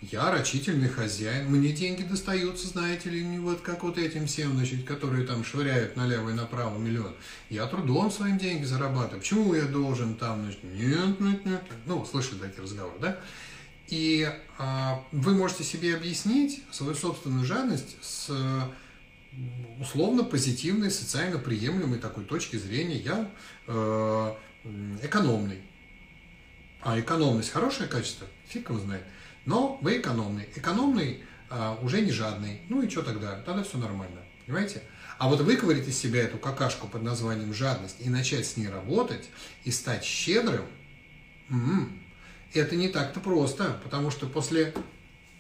Я 0.02 0.30
рачительный 0.30 0.90
хозяин, 0.90 1.50
мне 1.50 1.72
деньги 1.72 2.02
достаются, 2.02 2.68
знаете 2.68 3.08
ли, 3.08 3.24
не 3.24 3.38
вот 3.38 3.62
как 3.62 3.82
вот 3.82 3.96
этим 3.96 4.26
всем, 4.26 4.52
значит, 4.52 4.84
которые 4.84 5.26
там 5.26 5.42
швыряют 5.42 5.96
налево 5.96 6.28
и 6.30 6.34
направо 6.34 6.76
миллион. 6.78 7.14
Я 7.48 7.66
трудом 7.66 8.10
своим 8.10 8.36
деньги 8.36 8.64
зарабатываю. 8.64 9.20
Почему 9.20 9.54
я 9.54 9.64
должен 9.64 10.14
там, 10.16 10.42
значит, 10.42 10.62
нет, 10.64 11.18
нет, 11.18 11.46
нет. 11.46 11.62
Ну, 11.86 12.04
слышали 12.04 12.38
такие 12.38 12.62
разговоры, 12.62 12.98
да? 13.00 13.18
И 13.88 14.28
а, 14.58 15.04
вы 15.12 15.34
можете 15.34 15.64
себе 15.64 15.94
объяснить 15.94 16.62
свою 16.70 16.94
собственную 16.94 17.44
жадность 17.44 17.96
с 18.02 18.30
условно 19.80 20.24
позитивной, 20.24 20.90
социально 20.90 21.38
приемлемой 21.38 21.98
такой 21.98 22.24
точки 22.24 22.56
зрения 22.56 22.96
я 22.96 23.30
э, 23.66 24.34
экономный. 25.02 25.62
А 26.80 26.98
экономность 26.98 27.50
хорошее 27.50 27.88
качество? 27.88 28.26
Фиг 28.48 28.70
его 28.70 28.78
знает. 28.78 29.04
Но 29.44 29.78
вы 29.82 29.98
экономный. 29.98 30.48
Экономный 30.54 31.22
а, 31.50 31.78
уже 31.82 32.00
не 32.00 32.12
жадный. 32.12 32.60
Ну 32.68 32.82
и 32.82 32.88
что 32.88 33.02
тогда? 33.02 33.40
Тогда 33.42 33.62
все 33.62 33.78
нормально. 33.78 34.20
Понимаете? 34.46 34.82
А 35.18 35.28
вот 35.28 35.40
выковырить 35.40 35.88
из 35.88 35.98
себя 35.98 36.22
эту 36.22 36.38
какашку 36.38 36.88
под 36.88 37.02
названием 37.02 37.52
жадность 37.54 37.96
и 38.00 38.08
начать 38.08 38.46
с 38.46 38.56
ней 38.56 38.68
работать 38.68 39.28
и 39.64 39.70
стать 39.70 40.04
щедрым, 40.04 40.66
м-м, 41.48 42.02
это 42.54 42.76
не 42.76 42.88
так-то 42.88 43.20
просто, 43.20 43.78
потому 43.82 44.10
что 44.10 44.26
после 44.26 44.74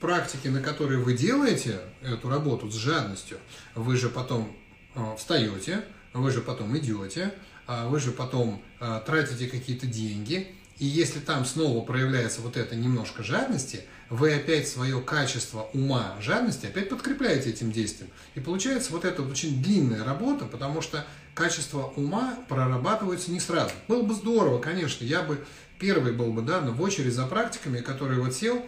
практики, 0.00 0.48
на 0.48 0.60
которые 0.60 1.00
вы 1.00 1.16
делаете 1.16 1.80
эту 2.02 2.28
работу 2.28 2.70
с 2.70 2.74
жадностью, 2.74 3.38
вы 3.74 3.96
же 3.96 4.08
потом 4.08 4.54
э, 4.94 5.14
встаете, 5.16 5.84
вы 6.12 6.30
же 6.30 6.40
потом 6.40 6.76
идете, 6.76 7.32
а 7.66 7.88
вы 7.88 8.00
же 8.00 8.12
потом 8.12 8.62
э, 8.80 9.00
тратите 9.06 9.46
какие-то 9.46 9.86
деньги, 9.86 10.54
и 10.78 10.84
если 10.84 11.20
там 11.20 11.44
снова 11.46 11.84
проявляется 11.84 12.42
вот 12.42 12.56
это 12.56 12.76
немножко 12.76 13.22
жадности, 13.22 13.80
вы 14.10 14.34
опять 14.34 14.68
свое 14.68 15.00
качество 15.00 15.70
ума 15.72 16.16
жадности 16.20 16.66
опять 16.66 16.90
подкрепляете 16.90 17.50
этим 17.50 17.72
действием. 17.72 18.10
И 18.34 18.40
получается 18.40 18.92
вот 18.92 19.04
эта 19.04 19.22
очень 19.22 19.62
длинная 19.62 20.04
работа, 20.04 20.44
потому 20.44 20.82
что 20.82 21.06
качество 21.34 21.92
ума 21.96 22.38
прорабатывается 22.48 23.30
не 23.30 23.40
сразу. 23.40 23.72
Было 23.88 24.02
бы 24.02 24.14
здорово, 24.14 24.60
конечно, 24.60 25.04
я 25.04 25.22
бы 25.22 25.44
первый 25.78 26.12
был 26.12 26.32
бы, 26.32 26.42
да, 26.42 26.60
но 26.60 26.72
в 26.72 26.80
очередь 26.82 27.14
за 27.14 27.26
практиками, 27.26 27.80
который 27.80 28.18
вот 28.18 28.34
сел, 28.34 28.64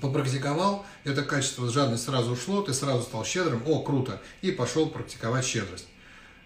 попрактиковал, 0.00 0.84
это 1.04 1.22
качество 1.22 1.70
жадность 1.70 2.04
сразу 2.04 2.32
ушло, 2.32 2.62
ты 2.62 2.72
сразу 2.74 3.02
стал 3.02 3.24
щедрым, 3.24 3.62
о, 3.66 3.82
круто, 3.82 4.20
и 4.42 4.50
пошел 4.50 4.88
практиковать 4.88 5.44
щедрость. 5.44 5.86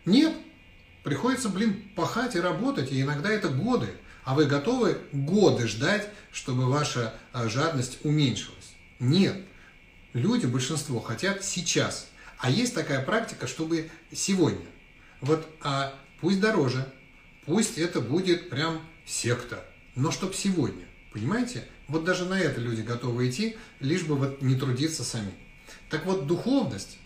Нет, 0.05 0.35
приходится, 1.03 1.49
блин, 1.49 1.91
пахать 1.97 2.37
и 2.37 2.41
работать, 2.41 2.93
и 2.93 3.01
иногда 3.01 3.31
это 3.31 3.49
годы, 3.49 3.89
а 4.25 4.35
вы 4.35 4.47
готовы 4.47 4.99
годы 5.13 5.67
ждать, 5.67 6.09
чтобы 6.31 6.67
ваша 6.67 7.15
а, 7.33 7.49
жадность 7.49 7.99
уменьшилась? 8.05 8.75
Нет. 8.99 9.37
Люди, 10.13 10.47
большинство, 10.47 11.01
хотят 11.01 11.45
сейчас. 11.45 12.09
А 12.39 12.51
есть 12.51 12.75
такая 12.75 13.05
практика, 13.05 13.47
чтобы 13.47 13.91
сегодня. 14.13 14.67
Вот 15.21 15.47
а 15.63 15.95
пусть 16.21 16.41
дороже, 16.41 16.87
пусть 17.47 17.79
это 17.79 18.01
будет 18.01 18.51
прям 18.51 18.81
секта, 19.07 19.65
но 19.95 20.11
чтоб 20.11 20.35
сегодня. 20.35 20.87
Понимаете? 21.13 21.65
Вот 21.89 22.05
даже 22.05 22.25
на 22.25 22.39
это 22.39 22.61
люди 22.61 22.83
готовы 22.83 23.29
идти, 23.29 23.57
лишь 23.81 24.05
бы 24.05 24.15
вот 24.15 24.43
не 24.43 24.55
трудиться 24.55 25.03
сами. 25.03 25.33
Так 25.89 26.07
вот, 26.07 26.27
духовность, 26.27 26.99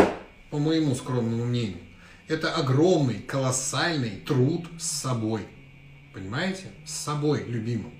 по 0.50 0.58
моему 0.58 0.94
скромному 0.94 1.46
мнению, 1.46 1.80
это 2.28 2.54
огромный, 2.54 3.20
колоссальный 3.20 4.20
труд 4.20 4.66
с 4.78 4.84
собой. 4.84 5.46
Понимаете? 6.12 6.70
С 6.84 6.92
собой, 6.92 7.44
любимым 7.46 7.92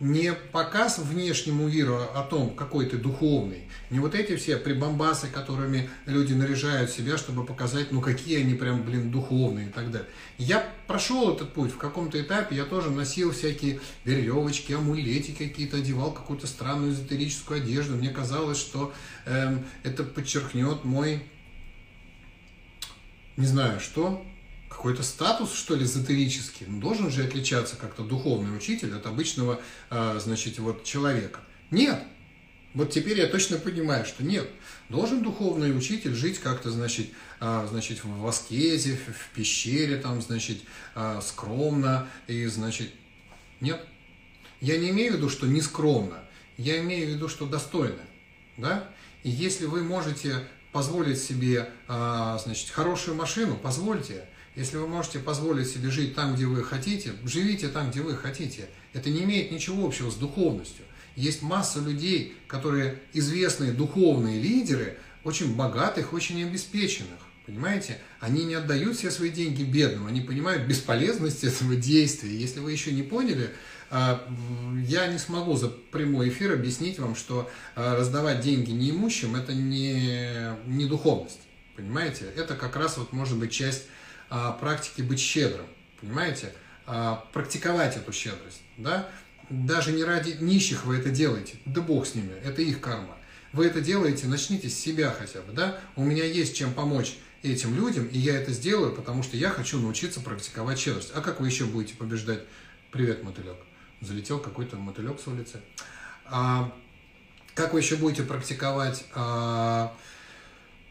не 0.00 0.32
показ 0.32 0.98
внешнему 0.98 1.68
миру 1.68 1.96
о 2.14 2.22
том, 2.22 2.54
какой 2.54 2.86
ты 2.86 2.96
духовный, 2.96 3.64
не 3.90 4.00
вот 4.00 4.14
эти 4.14 4.34
все 4.36 4.56
прибамбасы, 4.56 5.28
которыми 5.28 5.88
люди 6.06 6.32
наряжают 6.32 6.90
себя, 6.90 7.16
чтобы 7.16 7.44
показать, 7.44 7.92
ну 7.92 8.00
какие 8.00 8.40
они 8.40 8.54
прям, 8.54 8.82
блин, 8.82 9.10
духовные 9.10 9.68
и 9.68 9.70
так 9.70 9.90
далее. 9.92 10.08
Я 10.36 10.68
прошел 10.88 11.34
этот 11.34 11.52
путь, 11.54 11.70
в 11.72 11.78
каком-то 11.78 12.20
этапе 12.20 12.56
я 12.56 12.64
тоже 12.64 12.90
носил 12.90 13.30
всякие 13.30 13.80
веревочки, 14.04 14.72
амулетики 14.72 15.46
какие-то, 15.48 15.76
одевал 15.76 16.12
какую-то 16.12 16.46
странную 16.46 16.92
эзотерическую 16.92 17.62
одежду. 17.62 17.94
Мне 17.94 18.10
казалось, 18.10 18.58
что 18.58 18.92
эм, 19.26 19.64
это 19.84 20.02
подчеркнет 20.02 20.84
мой, 20.84 21.22
не 23.36 23.46
знаю 23.46 23.78
что, 23.78 24.24
какой-то 24.74 25.02
статус, 25.02 25.54
что 25.54 25.76
ли, 25.76 25.84
эзотерический. 25.84 26.66
Ну, 26.66 26.80
должен 26.80 27.10
же 27.10 27.24
отличаться 27.24 27.76
как-то 27.76 28.02
духовный 28.02 28.54
учитель 28.54 28.94
от 28.94 29.06
обычного, 29.06 29.60
а, 29.88 30.18
значит, 30.18 30.58
вот 30.58 30.84
человека. 30.84 31.40
Нет. 31.70 32.02
Вот 32.74 32.90
теперь 32.90 33.18
я 33.20 33.28
точно 33.28 33.56
понимаю, 33.58 34.04
что 34.04 34.24
нет. 34.24 34.50
Должен 34.88 35.22
духовный 35.22 35.76
учитель 35.76 36.12
жить 36.12 36.40
как-то, 36.40 36.70
значит, 36.70 37.08
а, 37.38 37.66
значит, 37.68 38.02
в 38.02 38.26
аскезе, 38.26 38.96
в 38.96 39.34
пещере, 39.34 39.96
там, 39.96 40.20
значит, 40.20 40.58
а, 40.96 41.20
скромно 41.20 42.08
и, 42.26 42.44
значит, 42.46 42.90
нет. 43.60 43.80
Я 44.60 44.76
не 44.76 44.90
имею 44.90 45.12
в 45.12 45.16
виду, 45.16 45.28
что 45.28 45.46
не 45.46 45.60
скромно. 45.60 46.18
Я 46.56 46.80
имею 46.80 47.06
в 47.06 47.10
виду, 47.10 47.28
что 47.28 47.46
достойно. 47.46 48.02
Да? 48.56 48.90
И 49.22 49.30
если 49.30 49.66
вы 49.66 49.84
можете 49.84 50.48
позволить 50.72 51.22
себе, 51.22 51.70
значит, 51.86 52.70
хорошую 52.70 53.16
машину, 53.16 53.56
позвольте. 53.56 54.28
Если 54.56 54.76
вы 54.76 54.86
можете 54.86 55.18
позволить 55.18 55.68
себе 55.68 55.90
жить 55.90 56.14
там, 56.14 56.34
где 56.34 56.46
вы 56.46 56.62
хотите, 56.62 57.12
живите 57.24 57.68
там, 57.68 57.90
где 57.90 58.02
вы 58.02 58.16
хотите. 58.16 58.68
Это 58.92 59.10
не 59.10 59.24
имеет 59.24 59.50
ничего 59.50 59.86
общего 59.86 60.10
с 60.10 60.14
духовностью. 60.14 60.84
Есть 61.16 61.42
масса 61.42 61.80
людей, 61.80 62.36
которые 62.46 63.00
известные 63.12 63.72
духовные 63.72 64.40
лидеры, 64.40 64.96
очень 65.24 65.54
богатых, 65.56 66.12
очень 66.12 66.42
обеспеченных. 66.44 67.18
Понимаете? 67.46 67.98
Они 68.20 68.44
не 68.44 68.54
отдают 68.54 68.96
все 68.96 69.10
свои 69.10 69.30
деньги 69.30 69.64
бедным, 69.64 70.06
они 70.06 70.20
понимают 70.20 70.66
бесполезность 70.66 71.44
этого 71.44 71.76
действия. 71.76 72.34
Если 72.34 72.60
вы 72.60 72.72
еще 72.72 72.92
не 72.92 73.02
поняли, 73.02 73.50
а, 73.90 74.26
я 74.86 75.08
не 75.08 75.18
смогу 75.18 75.56
за 75.56 75.68
прямой 75.68 76.30
эфир 76.30 76.52
объяснить 76.52 76.98
вам, 76.98 77.14
что 77.14 77.50
а, 77.74 77.96
раздавать 77.96 78.40
деньги 78.40 78.70
неимущим– 78.70 79.36
это 79.36 79.52
не, 79.52 80.56
не 80.66 80.86
духовность. 80.86 81.40
Понимаете? 81.76 82.26
Это 82.36 82.54
как 82.54 82.76
раз 82.76 82.96
вот 82.96 83.12
может 83.12 83.36
быть 83.36 83.52
часть 83.52 83.84
а, 84.34 84.52
практики 84.52 85.02
быть 85.02 85.20
щедрым, 85.20 85.66
понимаете? 86.00 86.52
Практиковать 87.32 87.96
эту 87.96 88.12
щедрость, 88.12 88.60
да? 88.76 89.08
Даже 89.48 89.92
не 89.92 90.04
ради 90.04 90.36
нищих 90.40 90.84
вы 90.84 90.96
это 90.96 91.08
делаете, 91.08 91.54
да 91.64 91.80
бог 91.80 92.06
с 92.06 92.14
ними, 92.14 92.34
это 92.44 92.60
их 92.60 92.80
карма. 92.80 93.16
Вы 93.52 93.66
это 93.66 93.80
делаете, 93.80 94.26
начните 94.26 94.68
с 94.68 94.74
себя 94.74 95.14
хотя 95.16 95.40
бы, 95.40 95.52
да? 95.52 95.78
У 95.96 96.04
меня 96.04 96.24
есть 96.24 96.56
чем 96.56 96.74
помочь 96.74 97.16
этим 97.44 97.76
людям, 97.76 98.06
и 98.06 98.18
я 98.18 98.36
это 98.36 98.50
сделаю, 98.50 98.92
потому 98.92 99.22
что 99.22 99.36
я 99.36 99.50
хочу 99.50 99.78
научиться 99.78 100.20
практиковать 100.20 100.78
щедрость. 100.78 101.12
А 101.14 101.20
как 101.20 101.40
вы 101.40 101.46
еще 101.46 101.64
будете 101.64 101.94
побеждать? 101.94 102.40
Привет, 102.90 103.22
мотылек. 103.22 103.56
Залетел 104.00 104.40
какой-то 104.40 104.76
мотылек 104.76 105.20
с 105.20 105.28
улицы. 105.28 105.60
А, 106.26 106.74
как 107.54 107.72
вы 107.72 107.80
еще 107.80 107.96
будете 107.96 108.24
практиковать 108.24 109.04
а, 109.14 109.96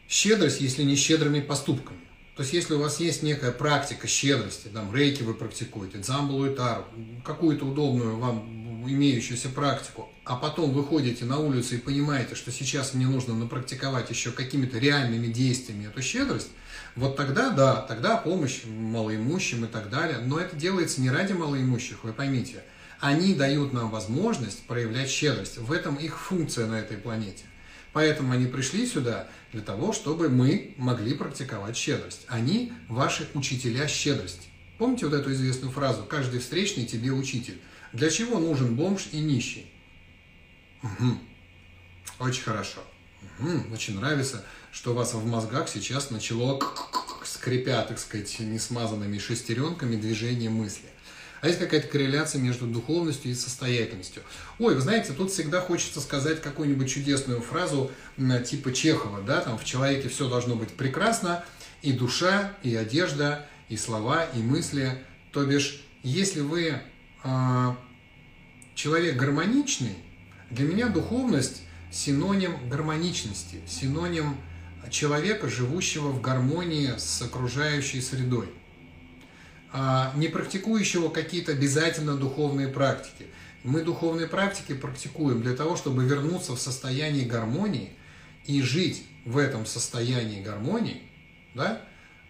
щедрость, 0.08 0.60
если 0.60 0.82
не 0.82 0.96
щедрыми 0.96 1.40
поступками? 1.40 2.00
То 2.36 2.42
есть, 2.42 2.52
если 2.52 2.74
у 2.74 2.80
вас 2.80 2.98
есть 2.98 3.22
некая 3.22 3.52
практика 3.52 4.08
щедрости, 4.08 4.68
там, 4.68 4.94
рейки 4.94 5.22
вы 5.22 5.34
практикуете, 5.34 5.98
дзамбулу 5.98 6.46
и 6.46 6.54
тару, 6.54 6.84
какую-то 7.24 7.64
удобную 7.66 8.16
вам 8.16 8.84
имеющуюся 8.88 9.48
практику, 9.48 10.08
а 10.24 10.36
потом 10.36 10.72
выходите 10.72 11.24
на 11.24 11.38
улицу 11.38 11.76
и 11.76 11.78
понимаете, 11.78 12.34
что 12.34 12.50
сейчас 12.50 12.92
мне 12.92 13.06
нужно 13.06 13.34
напрактиковать 13.34 14.10
еще 14.10 14.30
какими-то 14.30 14.78
реальными 14.78 15.28
действиями 15.28 15.86
эту 15.86 16.02
щедрость, 16.02 16.48
вот 16.96 17.16
тогда, 17.16 17.50
да, 17.50 17.82
тогда 17.82 18.16
помощь 18.16 18.64
малоимущим 18.64 19.64
и 19.64 19.68
так 19.68 19.90
далее. 19.90 20.18
Но 20.18 20.38
это 20.38 20.54
делается 20.54 21.00
не 21.00 21.10
ради 21.10 21.32
малоимущих, 21.32 22.04
вы 22.04 22.12
поймите. 22.12 22.62
Они 23.00 23.34
дают 23.34 23.72
нам 23.72 23.90
возможность 23.90 24.66
проявлять 24.66 25.10
щедрость. 25.10 25.58
В 25.58 25.72
этом 25.72 25.96
их 25.96 26.18
функция 26.18 26.66
на 26.66 26.74
этой 26.74 26.96
планете. 26.96 27.44
Поэтому 27.94 28.32
они 28.32 28.46
пришли 28.46 28.86
сюда 28.86 29.28
для 29.52 29.62
того, 29.62 29.92
чтобы 29.92 30.28
мы 30.28 30.74
могли 30.76 31.14
практиковать 31.14 31.76
щедрость. 31.76 32.26
Они 32.26 32.72
ваши 32.88 33.28
учителя 33.34 33.86
щедрости. 33.86 34.48
Помните 34.78 35.06
вот 35.06 35.14
эту 35.14 35.32
известную 35.32 35.72
фразу 35.72 36.02
«каждый 36.02 36.40
встречный 36.40 36.84
тебе 36.86 37.12
учитель». 37.12 37.60
Для 37.92 38.10
чего 38.10 38.40
нужен 38.40 38.74
бомж 38.74 39.08
и 39.12 39.20
нищий? 39.20 39.70
Угу. 40.82 41.18
Очень 42.18 42.42
хорошо. 42.42 42.80
Угу. 43.38 43.72
Очень 43.72 43.96
нравится, 44.00 44.44
что 44.72 44.90
у 44.90 44.94
вас 44.94 45.14
в 45.14 45.24
мозгах 45.24 45.68
сейчас 45.68 46.10
начало 46.10 46.60
скрипя, 47.24 47.82
так 47.82 48.00
сказать, 48.00 48.40
несмазанными 48.40 49.18
шестеренками 49.18 49.94
движение 49.94 50.50
мысли. 50.50 50.88
А 51.44 51.46
есть 51.46 51.60
какая-то 51.60 51.88
корреляция 51.88 52.40
между 52.40 52.66
духовностью 52.66 53.30
и 53.30 53.34
состоятельностью. 53.34 54.22
Ой, 54.58 54.74
вы 54.74 54.80
знаете, 54.80 55.12
тут 55.12 55.30
всегда 55.30 55.60
хочется 55.60 56.00
сказать 56.00 56.40
какую-нибудь 56.40 56.88
чудесную 56.88 57.42
фразу 57.42 57.90
типа 58.46 58.72
Чехова, 58.72 59.20
да, 59.20 59.42
там 59.42 59.58
в 59.58 59.64
человеке 59.66 60.08
все 60.08 60.26
должно 60.26 60.56
быть 60.56 60.70
прекрасно, 60.70 61.44
и 61.82 61.92
душа, 61.92 62.54
и 62.62 62.74
одежда, 62.74 63.46
и 63.68 63.76
слова, 63.76 64.24
и 64.24 64.38
мысли. 64.38 65.04
То 65.32 65.44
бишь, 65.44 65.84
если 66.02 66.40
вы 66.40 66.80
э, 67.24 67.74
человек 68.74 69.16
гармоничный, 69.16 69.96
для 70.48 70.66
меня 70.66 70.88
духовность 70.88 71.60
синоним 71.92 72.70
гармоничности, 72.70 73.60
синоним 73.68 74.38
человека, 74.88 75.50
живущего 75.50 76.08
в 76.08 76.22
гармонии 76.22 76.94
с 76.96 77.20
окружающей 77.20 78.00
средой. 78.00 78.48
А, 79.76 80.12
не 80.14 80.28
практикующего 80.28 81.08
какие-то 81.08 81.50
обязательно 81.50 82.14
духовные 82.16 82.68
практики. 82.68 83.26
Мы 83.64 83.82
духовные 83.82 84.28
практики 84.28 84.72
практикуем 84.72 85.42
для 85.42 85.56
того, 85.56 85.74
чтобы 85.74 86.04
вернуться 86.04 86.52
в 86.52 86.60
состояние 86.60 87.26
гармонии 87.26 87.90
и 88.46 88.62
жить 88.62 89.02
в 89.24 89.36
этом 89.36 89.66
состоянии 89.66 90.40
гармонии 90.40 91.02
да, 91.56 91.80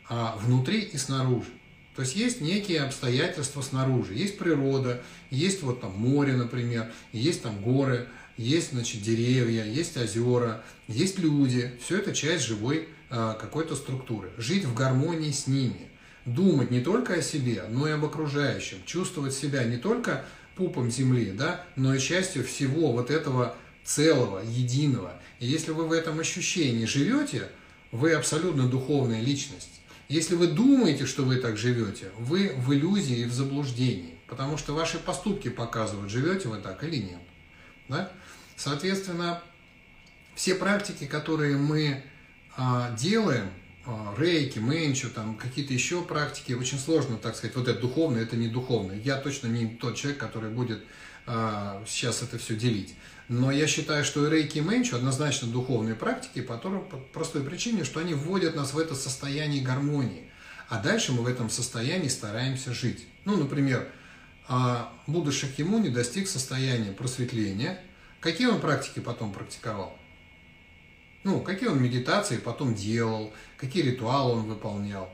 а, 0.09 0.39
внутри 0.41 0.81
и 0.81 0.97
снаружи. 0.97 1.51
То 1.95 2.01
есть 2.01 2.17
есть 2.17 2.41
некие 2.41 2.81
обстоятельства 2.81 3.61
снаружи, 3.61 4.15
есть 4.15 4.39
природа, 4.39 5.03
есть 5.29 5.63
вот 5.63 5.83
там 5.83 5.93
море, 5.93 6.33
например, 6.33 6.91
есть 7.13 7.43
там 7.43 7.61
горы, 7.61 8.09
есть 8.39 8.71
значит, 8.71 9.03
деревья, 9.03 9.67
есть 9.67 9.99
озера, 9.99 10.65
есть 10.89 11.19
люди. 11.19 11.79
Все 11.85 11.99
это 11.99 12.15
часть 12.15 12.47
живой 12.47 12.89
а, 13.11 13.35
какой-то 13.35 13.77
структуры. 13.77 14.31
Жить 14.39 14.65
в 14.65 14.75
гармонии 14.75 15.31
с 15.31 15.47
ними– 15.47 15.91
думать 16.25 16.71
не 16.71 16.81
только 16.81 17.15
о 17.15 17.23
себе, 17.23 17.65
но 17.69 17.89
и 17.89 17.93
об 17.93 18.05
окружающем, 18.05 18.79
чувствовать 18.87 19.35
себя 19.35 19.65
не 19.65 19.77
только 19.77 20.25
пупом 20.57 20.91
земли, 20.91 21.33
да, 21.33 21.65
но 21.77 21.95
и 21.95 22.01
частью 22.01 22.45
всего 22.45 22.93
вот 22.93 23.11
этого 23.11 23.57
целого, 23.85 24.41
единого. 24.41 25.21
И 25.41 25.47
если 25.47 25.73
вы 25.73 25.87
в 25.87 25.93
этом 25.93 26.21
ощущении 26.21 26.87
живете, 26.87 27.49
вы 27.93 28.13
абсолютно 28.13 28.69
духовная 28.69 29.21
личность. 29.21 29.81
Если 30.09 30.35
вы 30.35 30.49
думаете, 30.49 31.07
что 31.07 31.23
вы 31.23 31.37
так 31.37 31.57
живете, 31.57 32.11
вы 32.19 32.53
в 32.57 32.73
иллюзии 32.73 33.21
и 33.21 33.25
в 33.25 33.33
заблуждении, 33.33 34.19
потому 34.27 34.57
что 34.57 34.75
ваши 34.75 34.99
поступки 34.99 35.49
показывают, 35.49 36.11
живете 36.11 36.49
вы 36.49 36.59
так 36.59 36.83
или 36.85 36.97
нет. 36.97 37.21
Да? 37.89 38.11
Соответственно, 38.57 39.43
все 40.35 40.55
практики, 40.55 41.07
которые 41.07 41.57
мы 41.57 42.03
а, 42.57 42.95
делаем, 42.97 43.51
рейки, 44.17 44.59
менчу, 44.59 45.11
там 45.11 45.37
какие-то 45.37 45.73
еще 45.73 46.03
практики, 46.03 46.53
очень 46.53 46.79
сложно, 46.79 47.17
так 47.17 47.37
сказать, 47.37 47.57
вот 47.57 47.69
это 47.69 47.81
духовное, 47.81 48.23
это 48.23 48.37
не 48.37 48.49
духовное. 48.49 48.99
Я 48.99 49.17
точно 49.17 49.49
не 49.49 49.67
тот 49.67 49.97
человек, 49.97 50.19
который 50.19 50.51
будет 50.51 50.83
а, 51.27 51.83
сейчас 51.87 52.23
это 52.23 52.39
все 52.39 52.55
делить. 52.55 52.95
Но 53.29 53.51
я 53.51 53.67
считаю, 53.67 54.05
что 54.05 54.27
и 54.27 54.31
рейки, 54.31 54.59
и 54.59 54.61
менчу 54.61 54.97
однозначно 54.97 55.49
духовные 55.49 55.95
практики 55.95 56.43
по, 56.43 56.57
по 56.57 56.97
простой 57.13 57.43
причине, 57.43 57.85
что 57.85 58.01
они 58.01 58.15
вводят 58.15 58.55
нас 58.55 58.75
в 58.75 58.79
это 58.79 58.95
состояние 58.95 59.63
гармонии. 59.63 60.31
А 60.69 60.83
дальше 60.83 61.13
мы 61.13 61.23
в 61.23 61.27
этом 61.27 61.51
состоянии 61.51 62.09
стараемся 62.09 62.73
жить. 62.75 63.07
Ну, 63.25 63.37
например, 63.37 63.89
а, 64.47 64.93
Будда 65.07 65.33
Шакьямуни 65.33 65.89
достиг 65.89 66.29
состояния 66.29 66.93
просветления. 66.93 67.81
Какие 68.21 68.47
он 68.47 68.61
практики 68.61 69.01
потом 69.01 69.33
практиковал? 69.33 69.99
Ну, 71.25 71.41
какие 71.41 71.71
он 71.71 71.83
медитации 71.83 72.37
потом 72.37 72.75
делал, 72.75 73.33
какие 73.57 73.83
ритуалы 73.83 74.35
он 74.35 74.43
выполнял. 74.45 75.09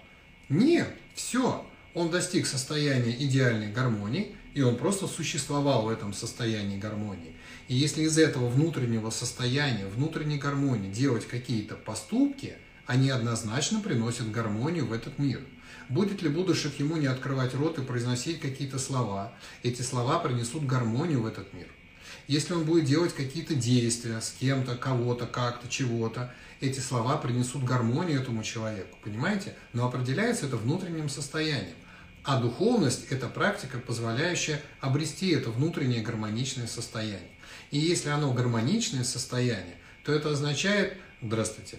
Нет, 0.49 0.93
все. 1.15 1.65
Он 1.95 2.11
достиг 2.11 2.47
состояния 2.47 3.13
идеальной 3.25 3.73
гармонии, 3.73 4.35
и 4.55 4.63
он 4.63 4.77
просто 4.77 5.07
существовал 5.07 5.85
в 5.85 5.89
этом 5.89 6.13
состоянии 6.13 6.79
гармонии. 6.79 7.37
И 7.69 7.77
если 7.77 8.03
из 8.03 8.19
этого 8.19 8.49
внутреннего 8.49 9.11
состояния, 9.11 9.87
внутренней 9.87 10.39
гармонии 10.39 10.91
делать 10.91 11.27
какие-то 11.27 11.77
поступки, 11.77 12.55
они 12.87 13.11
однозначно 13.11 13.81
приносят 13.81 14.33
гармонию 14.33 14.87
в 14.87 14.93
этот 14.93 15.19
мир. 15.21 15.41
Будет 15.89 16.23
ли 16.23 16.29
будущих 16.29 16.79
ему 16.81 16.97
не 16.97 17.07
открывать 17.07 17.55
рот 17.55 17.79
и 17.79 17.83
произносить 17.83 18.41
какие-то 18.41 18.81
слова, 18.81 19.33
эти 19.63 19.83
слова 19.83 20.19
принесут 20.19 20.67
гармонию 20.67 21.23
в 21.23 21.27
этот 21.27 21.53
мир. 21.53 21.69
Если 22.31 22.55
он 22.55 22.65
будет 22.65 22.85
делать 22.85 23.13
какие-то 23.13 23.57
действия 23.57 24.21
с 24.21 24.31
кем-то, 24.39 24.77
кого-то, 24.77 25.27
как-то, 25.27 25.69
чего-то, 25.69 26.33
эти 26.61 26.79
слова 26.79 27.17
принесут 27.17 27.65
гармонию 27.65 28.21
этому 28.21 28.45
человеку, 28.45 28.97
понимаете? 29.03 29.57
Но 29.73 29.85
определяется 29.85 30.47
это 30.47 30.57
внутренним 30.57 31.09
состоянием. 31.09 31.75
А 32.23 32.41
духовность– 32.41 33.07
это 33.11 33.27
практика, 33.27 33.81
позволяющая 33.81 34.63
обрести 34.79 35.31
это 35.31 35.51
внутреннее 35.51 36.03
гармоничное 36.03 36.69
состояние. 36.69 37.33
И 37.73 37.81
если 37.81 38.11
оно 38.11 38.33
гармоничное 38.33 39.03
состояние, 39.03 39.75
то 40.05 40.13
это 40.13 40.31
означает, 40.31 40.99
здравствуйте, 41.21 41.79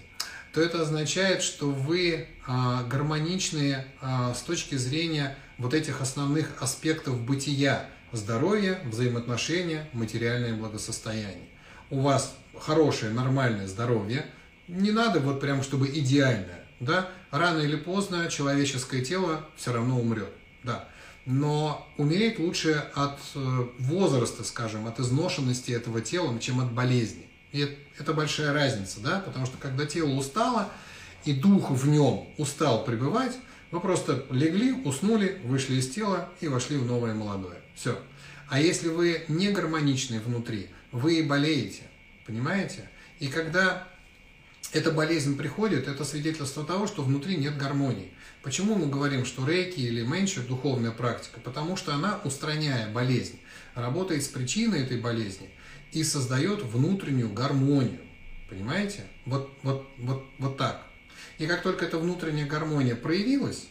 то 0.51 0.61
это 0.61 0.81
означает, 0.81 1.43
что 1.43 1.71
вы 1.71 2.27
а, 2.45 2.83
гармоничные 2.83 3.87
а, 4.01 4.33
с 4.33 4.41
точки 4.41 4.75
зрения 4.75 5.37
вот 5.57 5.73
этих 5.73 6.01
основных 6.01 6.61
аспектов 6.61 7.21
бытия, 7.21 7.89
здоровье, 8.11 8.81
взаимоотношения, 8.85 9.89
материальное 9.93 10.53
благосостояние. 10.53 11.49
У 11.89 12.01
вас 12.01 12.35
хорошее, 12.57 13.11
нормальное 13.11 13.67
здоровье, 13.67 14.25
не 14.67 14.91
надо 14.91 15.19
вот 15.19 15.39
прям, 15.41 15.63
чтобы 15.63 15.87
идеальное, 15.87 16.65
да, 16.79 17.09
рано 17.31 17.59
или 17.59 17.75
поздно 17.75 18.29
человеческое 18.29 19.03
тело 19.03 19.45
все 19.55 19.73
равно 19.73 19.99
умрет, 19.99 20.31
да, 20.63 20.87
но 21.25 21.87
умереть 21.97 22.39
лучше 22.39 22.83
от 22.95 23.19
э, 23.35 23.67
возраста, 23.79 24.43
скажем, 24.43 24.87
от 24.87 24.99
изношенности 24.99 25.71
этого 25.71 26.01
тела, 26.01 26.37
чем 26.39 26.59
от 26.59 26.71
болезни. 26.71 27.27
И 27.51 27.77
это 27.99 28.13
большая 28.13 28.53
разница, 28.53 29.01
да, 29.01 29.19
потому 29.19 29.45
что 29.45 29.57
когда 29.57 29.85
тело 29.85 30.11
устало, 30.11 30.69
и 31.25 31.33
дух 31.33 31.69
в 31.69 31.87
нем 31.87 32.27
устал 32.37 32.83
пребывать, 32.83 33.37
вы 33.69 33.79
просто 33.79 34.25
легли, 34.31 34.71
уснули, 34.71 35.39
вышли 35.43 35.75
из 35.75 35.89
тела 35.89 36.29
и 36.41 36.47
вошли 36.47 36.77
в 36.77 36.85
новое 36.85 37.13
молодое. 37.13 37.60
Все. 37.75 38.01
А 38.49 38.59
если 38.59 38.89
вы 38.89 39.23
не 39.27 39.49
гармоничны 39.49 40.19
внутри, 40.19 40.69
вы 40.91 41.19
и 41.19 41.23
болеете. 41.23 41.83
Понимаете? 42.25 42.89
И 43.19 43.27
когда 43.27 43.87
эта 44.73 44.91
болезнь 44.91 45.37
приходит, 45.37 45.87
это 45.87 46.03
свидетельство 46.05 46.63
того, 46.63 46.87
что 46.87 47.03
внутри 47.03 47.37
нет 47.37 47.57
гармонии. 47.57 48.11
Почему 48.41 48.75
мы 48.75 48.87
говорим, 48.87 49.25
что 49.25 49.45
рейки 49.47 49.79
или 49.79 50.01
меньше 50.01 50.41
духовная 50.41 50.91
практика? 50.91 51.39
Потому 51.39 51.77
что 51.77 51.93
она, 51.93 52.19
устраняя 52.23 52.91
болезнь, 52.91 53.39
работает 53.75 54.23
с 54.23 54.27
причиной 54.27 54.83
этой 54.83 54.99
болезни 54.99 55.49
и 55.91 56.03
создает 56.03 56.63
внутреннюю 56.63 57.31
гармонию. 57.31 58.01
Понимаете? 58.49 59.03
Вот, 59.25 59.51
вот, 59.63 59.87
вот, 59.97 60.25
вот 60.39 60.57
так. 60.57 60.87
И 61.37 61.47
как 61.47 61.61
только 61.61 61.85
эта 61.85 61.97
внутренняя 61.97 62.47
гармония 62.47 62.95
проявилась, 62.95 63.67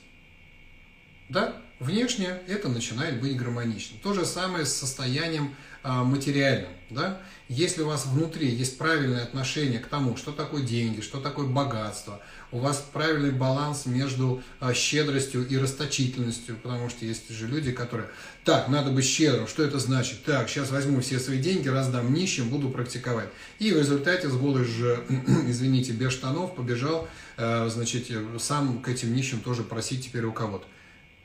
да, 1.29 1.63
внешне 1.81 2.39
это 2.47 2.69
начинает 2.69 3.21
быть 3.21 3.37
гармонично. 3.37 3.99
То 4.03 4.13
же 4.13 4.25
самое 4.25 4.65
с 4.65 4.73
состоянием 4.73 5.55
а, 5.83 6.05
материальным. 6.05 6.71
Да? 6.91 7.23
Если 7.49 7.83
у 7.83 7.87
вас 7.87 8.05
внутри 8.05 8.49
есть 8.49 8.77
правильное 8.77 9.23
отношение 9.23 9.79
к 9.79 9.87
тому, 9.87 10.17
что 10.17 10.31
такое 10.31 10.63
деньги, 10.63 11.01
что 11.01 11.21
такое 11.21 11.47
богатство, 11.47 12.21
у 12.53 12.59
вас 12.59 12.85
правильный 12.93 13.31
баланс 13.31 13.87
между 13.87 14.43
а, 14.61 14.75
щедростью 14.75 15.49
и 15.49 15.57
расточительностью, 15.57 16.57
потому 16.57 16.91
что 16.91 17.07
есть 17.07 17.31
же 17.31 17.47
люди, 17.47 17.73
которые, 17.73 18.11
так, 18.45 18.69
надо 18.69 18.91
быть 18.91 19.07
щедрым, 19.07 19.47
что 19.47 19.63
это 19.63 19.79
значит? 19.79 20.23
Так, 20.25 20.51
сейчас 20.51 20.71
возьму 20.71 21.01
все 21.01 21.19
свои 21.19 21.39
деньги, 21.39 21.69
раздам 21.69 22.13
нищим, 22.13 22.51
буду 22.51 22.69
практиковать. 22.69 23.31
И 23.59 23.73
в 23.73 23.79
результате 23.79 24.29
с 24.29 24.37
голой 24.37 24.65
же, 24.65 25.03
извините, 25.49 25.93
без 25.93 26.13
штанов 26.13 26.55
побежал, 26.55 27.09
а, 27.39 27.69
значит, 27.71 28.09
сам 28.39 28.83
к 28.83 28.89
этим 28.89 29.15
нищим 29.15 29.41
тоже 29.41 29.63
просить 29.63 30.05
теперь 30.05 30.25
у 30.25 30.33
кого-то. 30.33 30.67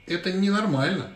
Это 0.06 0.32
ненормально, 0.32 1.12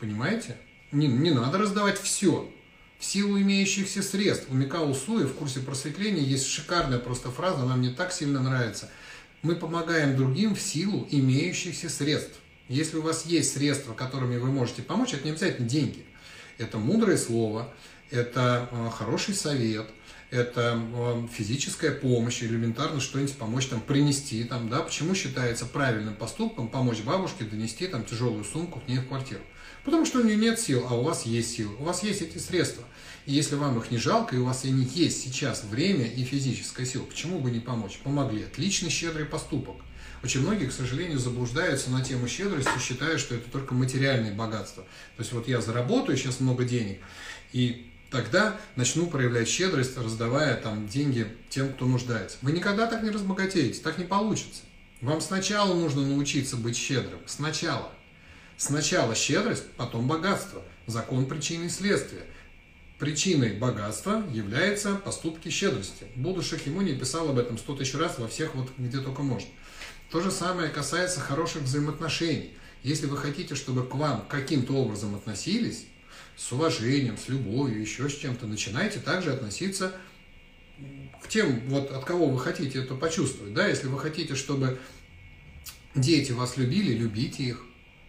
понимаете? 0.00 0.56
Не, 0.90 1.06
не 1.06 1.30
надо 1.30 1.58
раздавать 1.58 1.98
все 1.98 2.52
в 2.98 3.04
силу 3.04 3.36
имеющихся 3.40 4.02
средств. 4.02 4.46
У 4.48 4.54
Микао 4.54 4.94
Суи 4.94 5.24
в 5.24 5.34
курсе 5.34 5.60
просветления 5.60 6.22
есть 6.22 6.46
шикарная 6.46 6.98
просто 6.98 7.30
фраза, 7.30 7.62
она 7.62 7.74
мне 7.74 7.90
так 7.90 8.12
сильно 8.12 8.40
нравится. 8.40 8.88
Мы 9.42 9.56
помогаем 9.56 10.16
другим 10.16 10.54
в 10.54 10.60
силу 10.60 11.08
имеющихся 11.10 11.88
средств. 11.88 12.38
Если 12.68 12.96
у 12.96 13.02
вас 13.02 13.26
есть 13.26 13.54
средства, 13.54 13.92
которыми 13.92 14.38
вы 14.38 14.52
можете 14.52 14.82
помочь, 14.82 15.14
это 15.14 15.24
не 15.24 15.30
обязательно 15.30 15.68
деньги. 15.68 16.04
Это 16.58 16.78
мудрое 16.78 17.16
слово, 17.16 17.74
это 18.12 18.68
э, 18.70 18.90
хороший 18.90 19.34
совет, 19.34 19.88
это 20.30 20.78
э, 20.80 21.26
физическая 21.32 21.92
помощь, 21.92 22.42
элементарно 22.42 23.00
что-нибудь 23.00 23.36
помочь 23.36 23.66
там 23.66 23.80
принести. 23.80 24.44
Там, 24.44 24.68
да? 24.68 24.80
Почему 24.80 25.14
считается 25.14 25.66
правильным 25.66 26.14
поступком 26.14 26.68
помочь 26.68 27.00
бабушке 27.00 27.44
донести 27.44 27.86
там 27.86 28.04
тяжелую 28.04 28.44
сумку 28.44 28.80
к 28.80 28.88
ней 28.88 28.98
в 28.98 29.08
квартиру? 29.08 29.42
Потому 29.84 30.06
что 30.06 30.20
у 30.20 30.24
нее 30.24 30.36
нет 30.36 30.60
сил, 30.60 30.86
а 30.88 30.94
у 30.94 31.02
вас 31.02 31.26
есть 31.26 31.56
силы. 31.56 31.74
У 31.78 31.84
вас 31.84 32.02
есть 32.02 32.22
эти 32.22 32.38
средства. 32.38 32.84
И 33.26 33.32
если 33.32 33.56
вам 33.56 33.78
их 33.78 33.90
не 33.90 33.98
жалко, 33.98 34.36
и 34.36 34.38
у 34.38 34.44
вас 34.44 34.64
они 34.64 34.84
есть 34.84 35.22
сейчас 35.22 35.64
время 35.64 36.06
и 36.06 36.22
физическая 36.22 36.86
сила, 36.86 37.04
почему 37.04 37.40
бы 37.40 37.50
не 37.50 37.60
помочь? 37.60 37.98
Помогли. 38.04 38.44
Отличный 38.44 38.90
щедрый 38.90 39.26
поступок. 39.26 39.76
Очень 40.22 40.42
многие, 40.42 40.66
к 40.66 40.72
сожалению, 40.72 41.18
заблуждаются 41.18 41.90
на 41.90 42.02
тему 42.02 42.28
щедрости, 42.28 42.70
считая, 42.80 43.18
что 43.18 43.34
это 43.34 43.50
только 43.50 43.74
материальные 43.74 44.32
богатства. 44.32 44.84
То 45.16 45.22
есть 45.22 45.32
вот 45.32 45.48
я 45.48 45.60
заработаю 45.60 46.16
сейчас 46.16 46.38
много 46.38 46.64
денег, 46.64 47.00
и 47.52 47.91
тогда 48.12 48.60
начну 48.76 49.06
проявлять 49.08 49.48
щедрость, 49.48 49.96
раздавая 49.96 50.54
там 50.56 50.86
деньги 50.86 51.26
тем, 51.48 51.72
кто 51.72 51.86
нуждается. 51.86 52.36
Вы 52.42 52.52
никогда 52.52 52.86
так 52.86 53.02
не 53.02 53.10
разбогатеете, 53.10 53.80
так 53.80 53.98
не 53.98 54.04
получится. 54.04 54.62
Вам 55.00 55.20
сначала 55.20 55.74
нужно 55.74 56.06
научиться 56.06 56.56
быть 56.56 56.76
щедрым. 56.76 57.18
Сначала. 57.26 57.90
Сначала 58.56 59.16
щедрость, 59.16 59.64
потом 59.76 60.06
богатство. 60.06 60.62
Закон 60.86 61.26
причины 61.26 61.64
и 61.64 61.68
следствия. 61.68 62.24
Причиной 63.00 63.54
богатства 63.54 64.22
является 64.30 64.94
поступки 64.94 65.48
щедрости. 65.48 66.06
Буду 66.14 66.42
Шахимуни 66.42 66.94
писал 66.94 67.30
об 67.30 67.38
этом 67.38 67.58
сто 67.58 67.74
тысяч 67.74 67.94
раз 67.94 68.18
во 68.18 68.28
всех 68.28 68.54
вот 68.54 68.70
где 68.78 68.98
только 68.98 69.22
можно. 69.22 69.48
То 70.10 70.20
же 70.20 70.30
самое 70.30 70.68
касается 70.68 71.18
хороших 71.18 71.62
взаимоотношений. 71.62 72.54
Если 72.84 73.06
вы 73.06 73.16
хотите, 73.16 73.54
чтобы 73.54 73.88
к 73.88 73.94
вам 73.94 74.24
каким-то 74.28 74.74
образом 74.74 75.16
относились, 75.16 75.86
с 76.36 76.52
уважением, 76.52 77.16
с 77.18 77.28
любовью, 77.28 77.80
еще 77.80 78.08
с 78.08 78.16
чем-то, 78.16 78.46
начинайте 78.46 79.00
также 79.00 79.32
относиться 79.32 79.92
к 81.22 81.28
тем, 81.28 81.68
вот 81.68 81.90
от 81.90 82.04
кого 82.04 82.26
вы 82.26 82.38
хотите 82.38 82.80
это 82.80 82.94
почувствовать. 82.94 83.54
Да? 83.54 83.66
Если 83.66 83.86
вы 83.86 83.98
хотите, 83.98 84.34
чтобы 84.34 84.78
дети 85.94 86.32
вас 86.32 86.56
любили, 86.56 86.92
любите 86.94 87.44
их. 87.44 87.64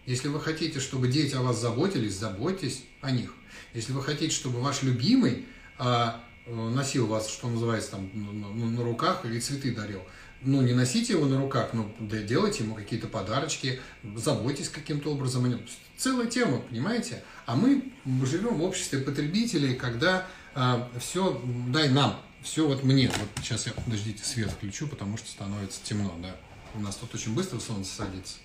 Если 0.06 0.28
вы 0.28 0.40
хотите, 0.40 0.80
чтобы 0.80 1.08
дети 1.08 1.34
о 1.34 1.42
вас 1.42 1.60
заботились, 1.60 2.14
заботьтесь 2.14 2.82
о 3.00 3.10
них. 3.10 3.34
Если 3.72 3.92
вы 3.92 4.02
хотите, 4.02 4.34
чтобы 4.34 4.60
ваш 4.60 4.82
любимый 4.82 5.46
а, 5.78 6.22
носил 6.46 7.06
вас, 7.06 7.28
что 7.28 7.48
называется, 7.48 7.92
там, 7.92 8.10
на, 8.12 8.66
на 8.66 8.84
руках 8.84 9.24
или 9.24 9.40
цветы 9.40 9.74
дарил, 9.74 10.02
ну, 10.42 10.60
не 10.60 10.74
носите 10.74 11.14
его 11.14 11.26
на 11.26 11.40
руках, 11.40 11.72
но 11.72 11.90
делайте 12.00 12.64
ему 12.64 12.74
какие-то 12.74 13.08
подарочки, 13.08 13.80
заботьтесь 14.16 14.68
каким-то 14.68 15.12
образом 15.12 15.46
о 15.46 15.48
нем. 15.48 15.60
Целая 15.96 16.26
тема, 16.26 16.58
понимаете? 16.58 17.22
А 17.46 17.56
мы 17.56 17.92
живем 18.24 18.56
в 18.56 18.62
обществе 18.64 18.98
потребителей, 18.98 19.74
когда 19.74 20.26
а, 20.54 20.88
все 20.98 21.40
дай 21.68 21.88
нам, 21.88 22.20
все 22.42 22.66
вот 22.66 22.84
мне. 22.84 23.08
Вот 23.08 23.28
сейчас 23.42 23.66
я, 23.66 23.72
подождите, 23.72 24.24
свет 24.24 24.50
включу, 24.50 24.86
потому 24.86 25.16
что 25.16 25.28
становится 25.30 25.82
темно, 25.82 26.14
да. 26.20 26.36
У 26.74 26.80
нас 26.80 26.96
тут 26.96 27.14
очень 27.14 27.34
быстро 27.34 27.60
солнце 27.60 27.94
садится. 27.94 28.36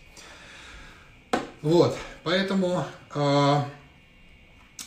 Вот, 1.62 1.98
поэтому 2.24 2.86
э, 3.14 3.64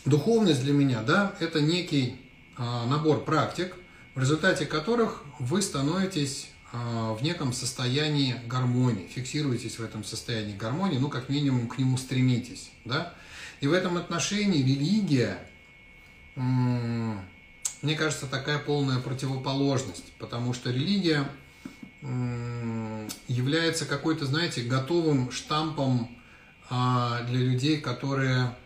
духовность 0.07 0.63
для 0.63 0.73
меня, 0.73 1.03
да, 1.03 1.35
это 1.39 1.61
некий 1.61 2.19
э, 2.57 2.63
набор 2.87 3.25
практик, 3.25 3.77
в 4.15 4.21
результате 4.21 4.65
которых 4.65 5.23
вы 5.39 5.61
становитесь 5.61 6.49
э, 6.49 6.52
в 6.73 7.19
неком 7.23 7.53
состоянии 7.53 8.37
гармонии, 8.47 9.07
фиксируетесь 9.07 9.79
в 9.79 9.85
этом 9.85 10.05
состоянии 10.05 10.57
гармонии, 10.57 10.99
ну, 10.99 11.09
как 11.09 11.29
минимум, 11.29 11.69
к 11.69 11.77
нему 11.79 11.99
стремитесь, 11.99 12.71
да. 12.85 13.15
И 13.61 13.67
в 13.67 13.73
этом 13.73 13.99
отношении 13.99 14.63
религия, 14.63 15.39
мне 16.35 17.95
кажется, 17.97 18.27
такая 18.27 18.59
полная 18.59 19.01
противоположность, 19.01 20.13
потому 20.19 20.55
что 20.55 20.71
религия 20.71 21.29
является 23.29 23.87
какой-то, 23.87 24.27
знаете, 24.27 24.63
готовым 24.63 25.31
штампом 25.31 26.11
а, 26.69 27.23
для 27.25 27.39
людей, 27.39 27.81
которые... 27.81 28.57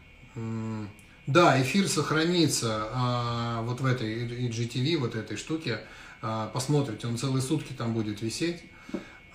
Да, 1.26 1.60
эфир 1.60 1.88
сохранится 1.88 2.88
а, 2.92 3.62
вот 3.62 3.80
в 3.80 3.86
этой 3.86 4.48
IGTV, 4.48 4.96
вот 4.98 5.16
этой 5.16 5.36
штуке. 5.36 5.80
А, 6.22 6.48
посмотрите, 6.48 7.06
он 7.06 7.18
целые 7.18 7.42
сутки 7.42 7.72
там 7.72 7.94
будет 7.94 8.22
висеть. 8.22 8.62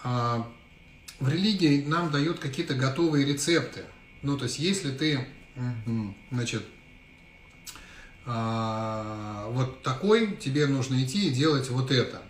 В 0.03 1.29
религии 1.29 1.85
нам 1.85 2.09
дают 2.09 2.39
какие-то 2.39 2.73
готовые 2.73 3.25
рецепты. 3.25 3.83
Ну, 4.23 4.37
то 4.37 4.45
есть, 4.45 4.57
если 4.57 4.89
ты, 4.91 5.27
значит, 6.31 6.63
вот 8.25 9.83
такой, 9.83 10.35
тебе 10.37 10.65
нужно 10.65 11.03
идти 11.03 11.27
и 11.27 11.31
делать 11.31 11.69
вот 11.69 11.91
это. 11.91 12.23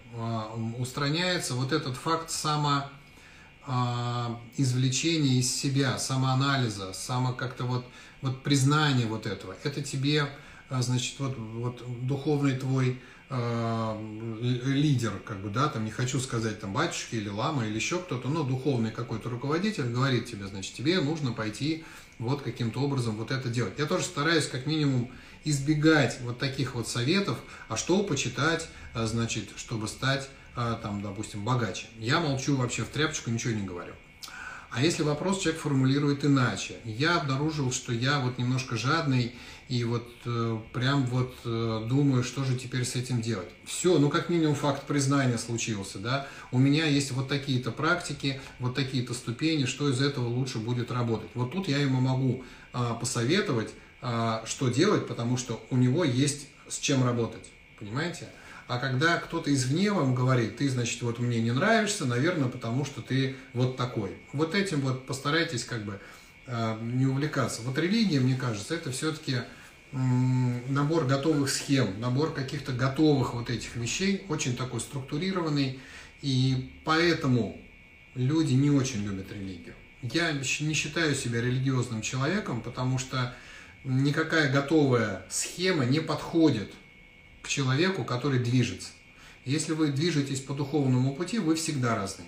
Устраняется 0.78 1.54
вот 1.54 1.72
этот 1.72 1.96
факт 1.96 2.30
само 2.30 2.90
а, 3.66 4.42
извлечения 4.58 5.40
из 5.40 5.54
себя, 5.54 5.98
самоанализа, 6.00 6.94
само 6.94 7.34
как-то 7.34 7.64
вот, 7.66 7.86
вот 8.22 8.42
признание 8.42 9.06
вот 9.06 9.28
этого. 9.28 9.56
Это 9.64 9.84
тебе, 9.84 10.28
а, 10.70 10.82
значит, 10.82 11.20
вот, 11.20 11.38
вот 11.38 12.08
духовный 12.08 12.58
твой 12.58 13.00
лидер, 13.32 15.14
как 15.26 15.42
бы, 15.42 15.50
да, 15.50 15.70
там 15.70 15.86
не 15.86 15.92
хочу 15.92 16.20
сказать 16.20 16.60
там 16.60 16.74
батюшки 16.74 17.16
или 17.16 17.30
лама 17.30 17.66
или 17.66 17.76
еще 17.76 18.00
кто-то, 18.00 18.28
но 18.28 18.44
духовный 18.44 18.92
какой-то 18.92 19.30
руководитель 19.30 19.86
говорит 19.86 20.26
тебе, 20.26 20.48
значит, 20.48 20.74
тебе 20.74 21.00
нужно 21.00 21.32
пойти 21.32 21.86
вот 22.20 22.42
каким-то 22.42 22.82
образом 22.82 23.16
вот 23.16 23.32
это 23.32 23.48
делать. 23.48 23.76
Я 23.78 23.86
тоже 23.86 24.04
стараюсь 24.04 24.48
как 24.48 24.66
минимум 24.66 25.10
избегать 25.46 26.20
вот 26.24 26.40
таких 26.40 26.76
вот 26.76 26.90
советов, 26.90 27.38
а 27.70 27.78
что 27.78 28.04
почитать, 28.04 28.68
значит, 28.94 29.50
чтобы 29.56 29.88
стать 29.88 30.30
там, 30.54 31.02
допустим, 31.02 31.46
богаче. 31.46 31.88
Я 32.00 32.20
молчу 32.20 32.58
вообще 32.58 32.84
в 32.84 32.90
тряпочку, 32.90 33.30
ничего 33.32 33.54
не 33.54 33.66
говорю. 33.66 33.94
А 34.72 34.82
если 34.82 35.04
вопрос 35.04 35.40
человек 35.40 35.62
формулирует 35.62 36.26
иначе, 36.26 36.76
я 36.84 37.18
обнаружил, 37.18 37.72
что 37.72 37.94
я 37.94 38.20
вот 38.20 38.38
немножко 38.38 38.76
жадный 38.78 39.36
и 39.72 39.86
вот 39.86 40.06
э, 40.26 40.60
прям 40.74 41.06
вот 41.06 41.34
э, 41.46 41.86
думаю, 41.88 42.24
что 42.26 42.44
же 42.44 42.58
теперь 42.58 42.84
с 42.84 42.96
этим 42.96 43.22
делать. 43.22 43.48
Все, 43.64 43.98
ну 44.00 44.10
как 44.10 44.28
минимум 44.28 44.54
факт 44.54 44.86
признания 44.86 45.38
случился, 45.38 45.98
да. 45.98 46.28
У 46.52 46.60
меня 46.60 46.86
есть 46.86 47.12
вот 47.12 47.30
такие-то 47.30 47.72
практики, 47.72 48.42
вот 48.60 48.76
такие-то 48.76 49.14
ступени, 49.14 49.64
что 49.64 49.90
из 49.90 50.02
этого 50.02 50.28
лучше 50.28 50.58
будет 50.58 50.92
работать. 50.92 51.30
Вот 51.36 51.54
тут 51.54 51.70
я 51.70 51.78
ему 51.78 52.02
могу 52.02 52.44
э, 52.74 52.80
посоветовать, 53.00 53.70
э, 54.02 54.42
что 54.46 54.68
делать, 54.68 55.08
потому 55.08 55.38
что 55.38 55.66
у 55.70 55.78
него 55.78 56.04
есть 56.04 56.48
с 56.68 56.78
чем 56.78 57.06
работать, 57.06 57.50
понимаете? 57.80 58.28
А 58.68 58.78
когда 58.78 59.20
кто-то 59.20 59.54
извне 59.54 59.94
вам 59.94 60.16
говорит, 60.16 60.58
ты, 60.58 60.68
значит, 60.68 61.02
вот 61.02 61.18
мне 61.20 61.42
не 61.42 61.52
нравишься, 61.52 62.04
наверное, 62.04 62.50
потому 62.50 62.84
что 62.84 63.02
ты 63.02 63.38
вот 63.54 63.78
такой. 63.78 64.18
Вот 64.34 64.54
этим 64.54 64.82
вот 64.82 65.06
постарайтесь 65.08 65.64
как 65.64 65.86
бы 65.86 65.98
э, 66.48 66.78
не 66.82 67.06
увлекаться. 67.06 67.62
Вот 67.62 67.78
религия, 67.78 68.20
мне 68.20 68.36
кажется, 68.36 68.76
это 68.76 68.92
все-таки 68.92 69.38
набор 69.92 71.06
готовых 71.06 71.50
схем, 71.50 72.00
набор 72.00 72.34
каких-то 72.34 72.72
готовых 72.72 73.34
вот 73.34 73.50
этих 73.50 73.76
вещей, 73.76 74.26
очень 74.30 74.56
такой 74.56 74.80
структурированный, 74.80 75.80
и 76.22 76.72
поэтому 76.86 77.60
люди 78.16 78.54
не 78.54 78.70
очень 78.70 79.04
любят 79.04 79.32
религию. 79.32 79.76
Я 80.02 80.32
не 80.32 80.74
считаю 80.74 81.14
себя 81.14 81.42
религиозным 81.42 82.02
человеком, 82.02 82.62
потому 82.62 82.98
что 82.98 83.36
никакая 83.84 84.52
готовая 84.52 85.26
схема 85.30 85.86
не 85.86 86.00
подходит 86.00 86.72
к 87.42 87.48
человеку, 87.48 88.04
который 88.04 88.40
движется. 88.40 88.90
Если 89.46 89.74
вы 89.74 89.88
движетесь 89.92 90.40
по 90.40 90.54
духовному 90.54 91.16
пути, 91.16 91.40
вы 91.40 91.56
всегда 91.56 91.96
разный. 91.96 92.26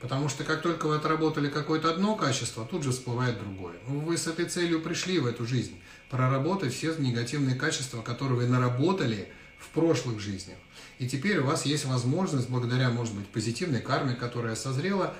Потому 0.00 0.28
что 0.28 0.44
как 0.44 0.62
только 0.62 0.86
вы 0.86 0.96
отработали 0.96 1.48
какое-то 1.48 1.90
одно 1.90 2.14
качество, 2.14 2.64
тут 2.64 2.84
же 2.84 2.92
всплывает 2.92 3.38
другое. 3.38 3.76
Ну, 3.88 4.00
вы 4.00 4.16
с 4.16 4.28
этой 4.28 4.44
целью 4.44 4.80
пришли 4.80 5.18
в 5.18 5.26
эту 5.26 5.44
жизнь. 5.44 5.80
Проработать 6.08 6.72
все 6.72 6.94
негативные 6.96 7.56
качества, 7.56 8.02
которые 8.02 8.38
вы 8.38 8.46
наработали 8.46 9.32
в 9.58 9.68
прошлых 9.70 10.20
жизнях. 10.20 10.56
И 10.98 11.08
теперь 11.08 11.38
у 11.38 11.46
вас 11.46 11.66
есть 11.66 11.84
возможность, 11.84 12.48
благодаря, 12.48 12.90
может 12.90 13.14
быть, 13.14 13.26
позитивной 13.26 13.80
карме, 13.80 14.14
которая 14.14 14.54
созрела, 14.54 15.14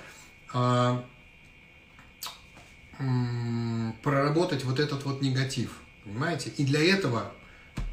а, 0.53 1.05
проработать 4.01 4.63
вот 4.63 4.79
этот 4.79 5.03
вот 5.03 5.21
негатив. 5.21 5.71
Понимаете? 6.05 6.51
И 6.57 6.65
для 6.65 6.81
этого 6.81 7.33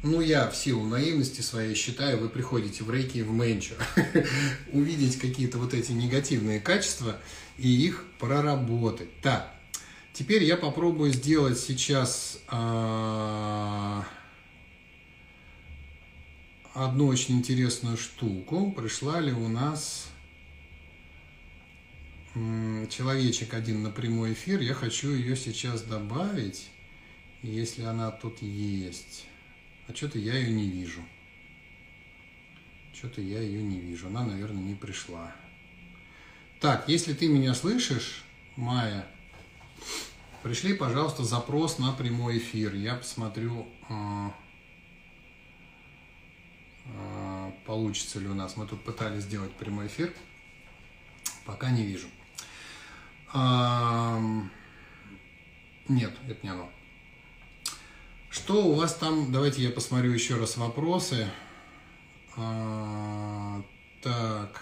ну, 0.07 0.21
я 0.21 0.49
в 0.49 0.55
силу 0.55 0.85
наивности 0.85 1.41
своей 1.41 1.75
считаю, 1.75 2.19
вы 2.19 2.29
приходите 2.29 2.83
в 2.83 2.91
рейки 2.91 3.17
и 3.19 3.23
в 3.23 3.31
менчу, 3.31 3.75
увидеть 4.71 5.17
какие-то 5.17 5.57
вот 5.57 5.73
эти 5.73 5.91
негативные 5.91 6.59
качества 6.59 7.17
и 7.57 7.67
их 7.67 8.05
проработать. 8.19 9.09
Так, 9.21 9.53
теперь 10.13 10.43
я 10.43 10.57
попробую 10.57 11.11
сделать 11.11 11.59
сейчас 11.59 12.39
а, 12.47 14.05
одну 16.73 17.07
очень 17.07 17.37
интересную 17.37 17.97
штуку. 17.97 18.71
Пришла 18.71 19.19
ли 19.19 19.31
у 19.33 19.47
нас 19.47 20.07
человечек 22.89 23.53
один 23.53 23.83
на 23.83 23.89
прямой 23.89 24.33
эфир. 24.33 24.61
Я 24.61 24.73
хочу 24.73 25.11
ее 25.11 25.35
сейчас 25.35 25.81
добавить, 25.81 26.69
если 27.41 27.83
она 27.83 28.11
тут 28.11 28.41
есть. 28.41 29.25
А 29.87 29.95
что-то 29.95 30.19
я 30.19 30.35
ее 30.35 30.51
не 30.51 30.69
вижу. 30.69 31.01
Что-то 32.93 33.21
я 33.21 33.39
ее 33.39 33.63
не 33.63 33.79
вижу. 33.79 34.07
Она, 34.07 34.23
наверное, 34.23 34.61
не 34.61 34.75
пришла. 34.75 35.33
Так, 36.59 36.89
если 36.89 37.13
ты 37.13 37.27
меня 37.27 37.53
слышишь, 37.53 38.23
Майя, 38.55 39.07
пришли, 40.43 40.73
пожалуйста, 40.73 41.23
запрос 41.23 41.77
на 41.77 41.93
прямой 41.93 42.39
эфир. 42.39 42.73
Я 42.73 42.95
посмотрю, 42.95 43.67
а, 43.87 44.33
а, 46.85 47.53
получится 47.65 48.19
ли 48.19 48.27
у 48.27 48.33
нас. 48.33 48.57
Мы 48.57 48.65
тут 48.65 48.83
пытались 48.83 49.23
сделать 49.23 49.53
прямой 49.53 49.87
эфир. 49.87 50.13
Пока 51.45 51.69
не 51.69 51.85
вижу. 51.85 52.07
Нет, 55.87 56.13
это 56.27 56.39
не 56.43 56.49
оно. 56.49 56.69
Что 58.37 58.63
у 58.67 58.75
вас 58.75 58.93
там? 58.93 59.31
Давайте 59.31 59.63
я 59.63 59.71
посмотрю 59.71 60.11
еще 60.11 60.35
раз 60.35 60.57
вопросы. 60.57 61.27
А, 62.35 63.63
так. 64.03 64.61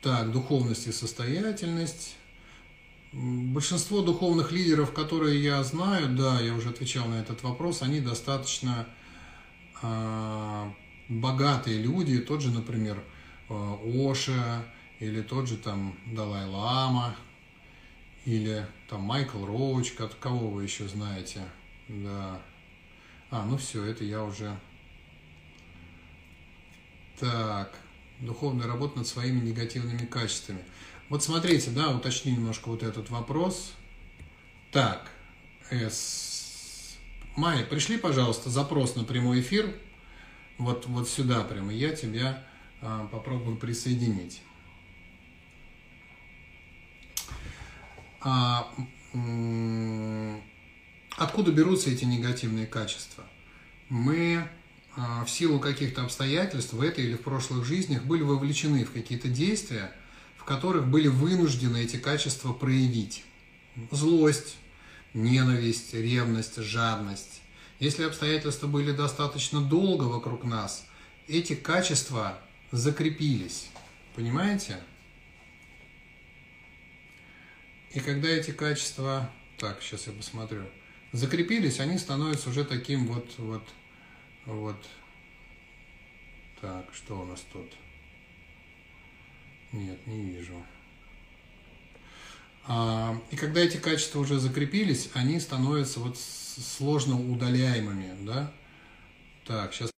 Так, 0.00 0.32
духовность 0.32 0.86
и 0.86 0.92
состоятельность. 0.92 2.16
Большинство 3.12 4.00
духовных 4.00 4.52
лидеров, 4.52 4.94
которые 4.94 5.44
я 5.44 5.62
знаю, 5.64 6.16
да, 6.16 6.40
я 6.40 6.54
уже 6.54 6.70
отвечал 6.70 7.06
на 7.08 7.20
этот 7.20 7.42
вопрос, 7.42 7.82
они 7.82 8.00
достаточно 8.00 8.88
э, 9.82 10.70
богатые 11.10 11.76
люди. 11.76 12.18
Тот 12.20 12.40
же, 12.40 12.50
например, 12.50 13.04
а, 13.50 13.78
Оша 13.84 14.64
или 14.98 15.20
тот 15.20 15.46
же 15.46 15.58
там 15.58 15.98
Далай-Лама, 16.06 17.16
или 18.24 18.66
там 18.88 19.02
Майкл 19.02 19.44
Роуч, 19.44 19.92
кого 20.20 20.50
вы 20.50 20.64
еще 20.64 20.86
знаете? 20.88 21.40
Да. 21.88 22.40
А, 23.30 23.44
ну 23.44 23.56
все, 23.56 23.84
это 23.84 24.04
я 24.04 24.24
уже... 24.24 24.58
Так, 27.18 27.78
духовная 28.20 28.66
работа 28.66 28.98
над 28.98 29.06
своими 29.06 29.40
негативными 29.40 30.06
качествами. 30.06 30.64
Вот 31.08 31.22
смотрите, 31.22 31.70
да, 31.70 31.90
уточни 31.90 32.32
немножко 32.32 32.68
вот 32.68 32.82
этот 32.82 33.10
вопрос. 33.10 33.74
Так, 34.72 35.10
С... 35.70 36.96
Майя, 37.36 37.64
пришли, 37.64 37.98
пожалуйста, 37.98 38.50
запрос 38.50 38.96
на 38.96 39.04
прямой 39.04 39.40
эфир. 39.40 39.74
Вот, 40.58 40.86
вот 40.86 41.08
сюда 41.08 41.42
прямо, 41.42 41.72
я 41.72 41.94
тебя 41.94 42.44
а, 42.80 43.06
попробую 43.06 43.56
присоединить. 43.56 44.42
А, 48.20 48.72
откуда 51.16 51.52
берутся 51.52 51.90
эти 51.90 52.04
негативные 52.04 52.66
качества? 52.66 53.24
Мы 53.88 54.48
а, 54.96 55.24
в 55.24 55.30
силу 55.30 55.58
каких-то 55.58 56.02
обстоятельств 56.02 56.72
в 56.72 56.80
этой 56.80 57.04
или 57.04 57.14
в 57.14 57.22
прошлых 57.22 57.64
жизнях 57.64 58.04
были 58.04 58.22
вовлечены 58.22 58.84
в 58.84 58.92
какие-то 58.92 59.28
действия, 59.28 59.92
в 60.36 60.44
которых 60.44 60.88
были 60.88 61.08
вынуждены 61.08 61.78
эти 61.78 61.96
качества 61.96 62.52
проявить. 62.52 63.24
Злость, 63.90 64.56
ненависть, 65.14 65.94
ревность, 65.94 66.56
жадность. 66.56 67.40
Если 67.78 68.04
обстоятельства 68.04 68.66
были 68.66 68.92
достаточно 68.92 69.60
долго 69.60 70.04
вокруг 70.04 70.44
нас, 70.44 70.84
эти 71.28 71.54
качества 71.54 72.38
закрепились. 72.72 73.68
Понимаете? 74.14 74.78
И 77.90 77.98
когда 77.98 78.28
эти 78.28 78.52
качества, 78.52 79.30
так, 79.58 79.82
сейчас 79.82 80.06
я 80.06 80.12
посмотрю, 80.12 80.64
закрепились, 81.12 81.80
они 81.80 81.98
становятся 81.98 82.50
уже 82.50 82.64
таким 82.64 83.06
вот, 83.08 83.34
вот, 83.38 83.68
вот. 84.46 84.76
Так, 86.60 86.94
что 86.94 87.20
у 87.20 87.24
нас 87.24 87.40
тут? 87.52 87.72
Нет, 89.72 90.06
не 90.06 90.22
вижу. 90.22 90.64
А, 92.68 93.20
и 93.32 93.36
когда 93.36 93.60
эти 93.60 93.78
качества 93.78 94.20
уже 94.20 94.38
закрепились, 94.38 95.10
они 95.14 95.40
становятся 95.40 95.98
вот 95.98 96.16
сложно 96.16 97.18
удаляемыми, 97.18 98.24
да? 98.24 98.52
Так, 99.46 99.74
сейчас 99.74 99.90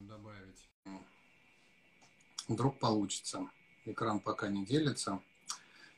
добавить. 0.00 0.68
Вдруг 2.48 2.78
получится. 2.78 3.46
Экран 3.84 4.20
пока 4.20 4.48
не 4.48 4.64
делится. 4.64 5.20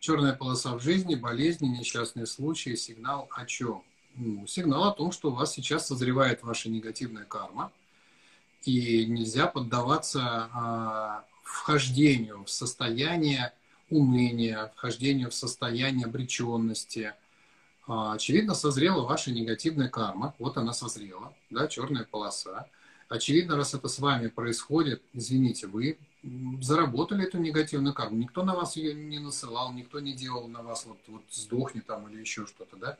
Черная 0.06 0.34
полоса 0.34 0.72
в 0.76 0.80
жизни, 0.80 1.16
болезни, 1.16 1.66
несчастные 1.66 2.26
случаи, 2.26 2.76
сигнал 2.76 3.28
о 3.32 3.44
чем? 3.44 3.82
Ну, 4.14 4.46
сигнал 4.46 4.84
о 4.84 4.92
том, 4.92 5.10
что 5.10 5.32
у 5.32 5.34
вас 5.34 5.52
сейчас 5.52 5.88
созревает 5.88 6.44
ваша 6.44 6.68
негативная 6.68 7.24
карма, 7.24 7.72
и 8.62 9.04
нельзя 9.06 9.48
поддаваться 9.48 10.20
а, 10.22 11.24
вхождению 11.42 12.44
в 12.44 12.50
состояние 12.50 13.52
уныния, 13.90 14.70
вхождению 14.76 15.32
в 15.32 15.34
состояние 15.34 16.06
обреченности. 16.06 17.14
А, 17.88 18.12
очевидно, 18.12 18.54
созрела 18.54 19.02
ваша 19.02 19.32
негативная 19.32 19.88
карма. 19.88 20.36
Вот 20.38 20.56
она 20.56 20.72
созрела, 20.72 21.34
да, 21.50 21.66
черная 21.66 22.04
полоса. 22.04 22.68
Очевидно, 23.08 23.56
раз 23.56 23.74
это 23.74 23.88
с 23.88 23.98
вами 23.98 24.28
происходит, 24.28 25.02
извините, 25.12 25.66
вы 25.66 25.98
заработали 26.60 27.26
эту 27.26 27.38
негативную 27.38 27.94
карму. 27.94 28.16
Никто 28.16 28.44
на 28.44 28.54
вас 28.54 28.76
ее 28.76 28.94
не 28.94 29.18
насылал, 29.18 29.72
никто 29.72 30.00
не 30.00 30.12
делал 30.12 30.48
на 30.48 30.62
вас 30.62 30.86
вот, 30.86 30.98
вот 31.06 31.22
сдохни 31.30 31.80
там 31.80 32.08
или 32.08 32.20
еще 32.20 32.46
что-то, 32.46 32.76
да. 32.76 32.98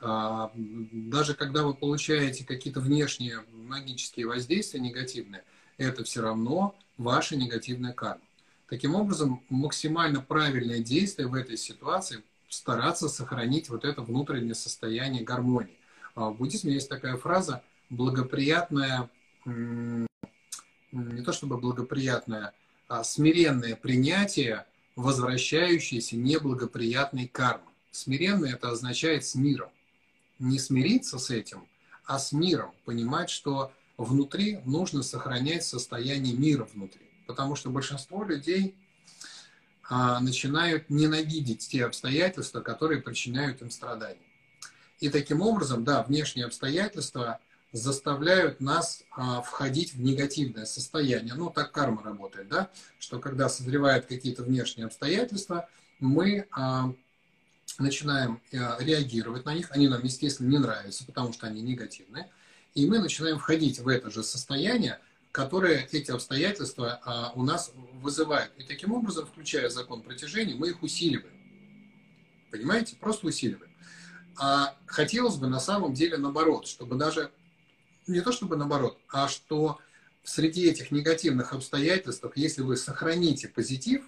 А, 0.00 0.52
даже 0.54 1.34
когда 1.34 1.64
вы 1.64 1.74
получаете 1.74 2.44
какие-то 2.44 2.80
внешние 2.80 3.44
магические 3.52 4.26
воздействия 4.26 4.80
негативные, 4.80 5.44
это 5.76 6.04
все 6.04 6.22
равно 6.22 6.76
ваша 6.96 7.36
негативная 7.36 7.92
карма. 7.92 8.22
Таким 8.68 8.94
образом, 8.94 9.42
максимально 9.48 10.20
правильное 10.20 10.80
действие 10.80 11.26
в 11.26 11.34
этой 11.34 11.56
ситуации 11.56 12.22
стараться 12.48 13.08
сохранить 13.08 13.68
вот 13.70 13.84
это 13.84 14.02
внутреннее 14.02 14.54
состояние 14.54 15.24
гармонии. 15.24 15.78
А 16.14 16.30
в 16.30 16.36
буддизме 16.36 16.74
есть 16.74 16.88
такая 16.88 17.16
фраза 17.16 17.62
благоприятная 17.90 19.08
не 20.92 21.22
то 21.22 21.32
чтобы 21.32 21.58
благоприятное, 21.58 22.54
а 22.88 23.04
смиренное 23.04 23.76
принятие 23.76 24.66
возвращающейся 24.96 26.16
неблагоприятной 26.16 27.28
кармы. 27.28 27.70
Смиренное 27.90 28.54
это 28.54 28.70
означает 28.70 29.24
с 29.24 29.34
миром. 29.34 29.70
Не 30.38 30.58
смириться 30.58 31.18
с 31.18 31.30
этим, 31.30 31.66
а 32.04 32.18
с 32.18 32.32
миром. 32.32 32.72
Понимать, 32.84 33.30
что 33.30 33.72
внутри 33.96 34.60
нужно 34.64 35.02
сохранять 35.02 35.64
состояние 35.64 36.34
мира 36.34 36.64
внутри. 36.64 37.06
Потому 37.26 37.56
что 37.56 37.70
большинство 37.70 38.24
людей 38.24 38.74
а, 39.88 40.20
начинают 40.20 40.90
ненавидеть 40.90 41.68
те 41.68 41.84
обстоятельства, 41.84 42.60
которые 42.60 43.00
причиняют 43.00 43.62
им 43.62 43.70
страдания. 43.70 44.20
И 45.00 45.08
таким 45.08 45.40
образом, 45.40 45.84
да, 45.84 46.02
внешние 46.02 46.46
обстоятельства 46.46 47.40
заставляют 47.72 48.60
нас 48.60 49.02
а, 49.10 49.42
входить 49.42 49.94
в 49.94 50.00
негативное 50.00 50.64
состояние. 50.64 51.34
Ну, 51.34 51.50
так 51.50 51.72
карма 51.72 52.02
работает, 52.02 52.48
да, 52.48 52.70
что 52.98 53.18
когда 53.18 53.48
созревают 53.48 54.06
какие-то 54.06 54.42
внешние 54.42 54.86
обстоятельства, 54.86 55.68
мы 56.00 56.46
а, 56.50 56.92
начинаем 57.78 58.40
а, 58.52 58.78
реагировать 58.80 59.44
на 59.44 59.54
них, 59.54 59.70
они 59.70 59.88
нам, 59.88 60.02
естественно, 60.02 60.48
не 60.48 60.58
нравятся, 60.58 61.04
потому 61.04 61.32
что 61.32 61.46
они 61.46 61.60
негативные, 61.60 62.30
и 62.74 62.86
мы 62.86 62.98
начинаем 62.98 63.38
входить 63.38 63.78
в 63.80 63.88
это 63.88 64.10
же 64.10 64.22
состояние, 64.22 65.00
которые 65.32 65.86
эти 65.92 66.10
обстоятельства 66.10 67.00
а, 67.04 67.32
у 67.34 67.42
нас 67.42 67.72
вызывают. 68.00 68.52
И 68.56 68.64
таким 68.64 68.92
образом, 68.92 69.26
включая 69.26 69.68
закон 69.68 70.02
притяжения, 70.02 70.54
мы 70.54 70.70
их 70.70 70.82
усиливаем. 70.82 71.36
Понимаете? 72.50 72.96
Просто 72.96 73.26
усиливаем. 73.26 73.70
А 74.40 74.74
хотелось 74.86 75.36
бы 75.36 75.48
на 75.48 75.60
самом 75.60 75.94
деле 75.94 76.16
наоборот, 76.16 76.66
чтобы 76.66 76.96
даже, 76.96 77.30
не 78.08 78.20
то 78.20 78.32
чтобы 78.32 78.56
наоборот, 78.56 78.98
а 79.08 79.28
что 79.28 79.78
среди 80.24 80.68
этих 80.68 80.90
негативных 80.90 81.52
обстоятельств, 81.52 82.24
если 82.34 82.62
вы 82.62 82.76
сохраните 82.76 83.48
позитив, 83.48 84.04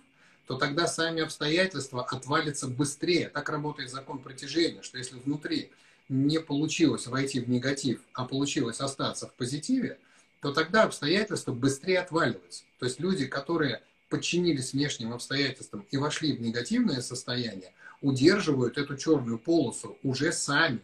то 0.46 0.56
тогда 0.56 0.86
сами 0.86 1.22
обстоятельства 1.22 2.04
отвалятся 2.04 2.66
быстрее. 2.66 3.28
Так 3.28 3.48
работает 3.48 3.90
закон 3.90 4.18
притяжения, 4.18 4.82
что 4.82 4.98
если 4.98 5.18
внутри 5.18 5.70
не 6.08 6.40
получилось 6.40 7.06
войти 7.06 7.40
в 7.40 7.48
негатив, 7.48 8.00
а 8.14 8.24
получилось 8.24 8.80
остаться 8.80 9.28
в 9.28 9.34
позитиве, 9.34 9.98
то 10.40 10.52
тогда 10.52 10.82
обстоятельства 10.82 11.52
быстрее 11.52 12.00
отваливаются. 12.00 12.64
То 12.78 12.86
есть 12.86 12.98
люди, 12.98 13.26
которые 13.26 13.82
подчинились 14.08 14.72
внешним 14.72 15.12
обстоятельствам 15.12 15.86
и 15.90 15.96
вошли 15.96 16.36
в 16.36 16.40
негативное 16.40 17.00
состояние, 17.00 17.72
удерживают 18.00 18.76
эту 18.76 18.96
черную 18.96 19.38
полосу 19.38 19.98
уже 20.02 20.32
сами. 20.32 20.80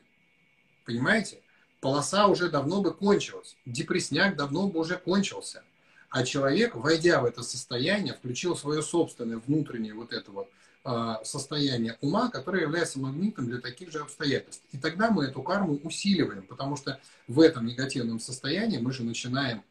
Понимаете? 0.84 1.40
Полоса 1.86 2.26
уже 2.26 2.50
давно 2.50 2.82
бы 2.82 2.92
кончилась. 2.92 3.56
Депресняк 3.64 4.34
давно 4.34 4.66
бы 4.66 4.80
уже 4.80 4.96
кончился. 4.96 5.62
А 6.10 6.24
человек, 6.24 6.74
войдя 6.74 7.20
в 7.20 7.24
это 7.24 7.44
состояние, 7.44 8.12
включил 8.12 8.56
свое 8.56 8.82
собственное 8.82 9.38
внутреннее 9.38 9.94
вот 9.94 10.12
это 10.12 10.32
вот 10.32 10.50
а, 10.82 11.22
состояние 11.22 11.96
ума, 12.00 12.28
которое 12.28 12.62
является 12.62 12.98
магнитом 12.98 13.46
для 13.46 13.60
таких 13.60 13.92
же 13.92 14.00
обстоятельств. 14.00 14.64
И 14.72 14.78
тогда 14.78 15.12
мы 15.12 15.26
эту 15.26 15.42
карму 15.42 15.78
усиливаем, 15.84 16.42
потому 16.48 16.74
что 16.76 16.98
в 17.28 17.38
этом 17.38 17.66
негативном 17.66 18.18
состоянии 18.18 18.78
мы 18.78 18.92
же 18.92 19.04
начинаем 19.04 19.62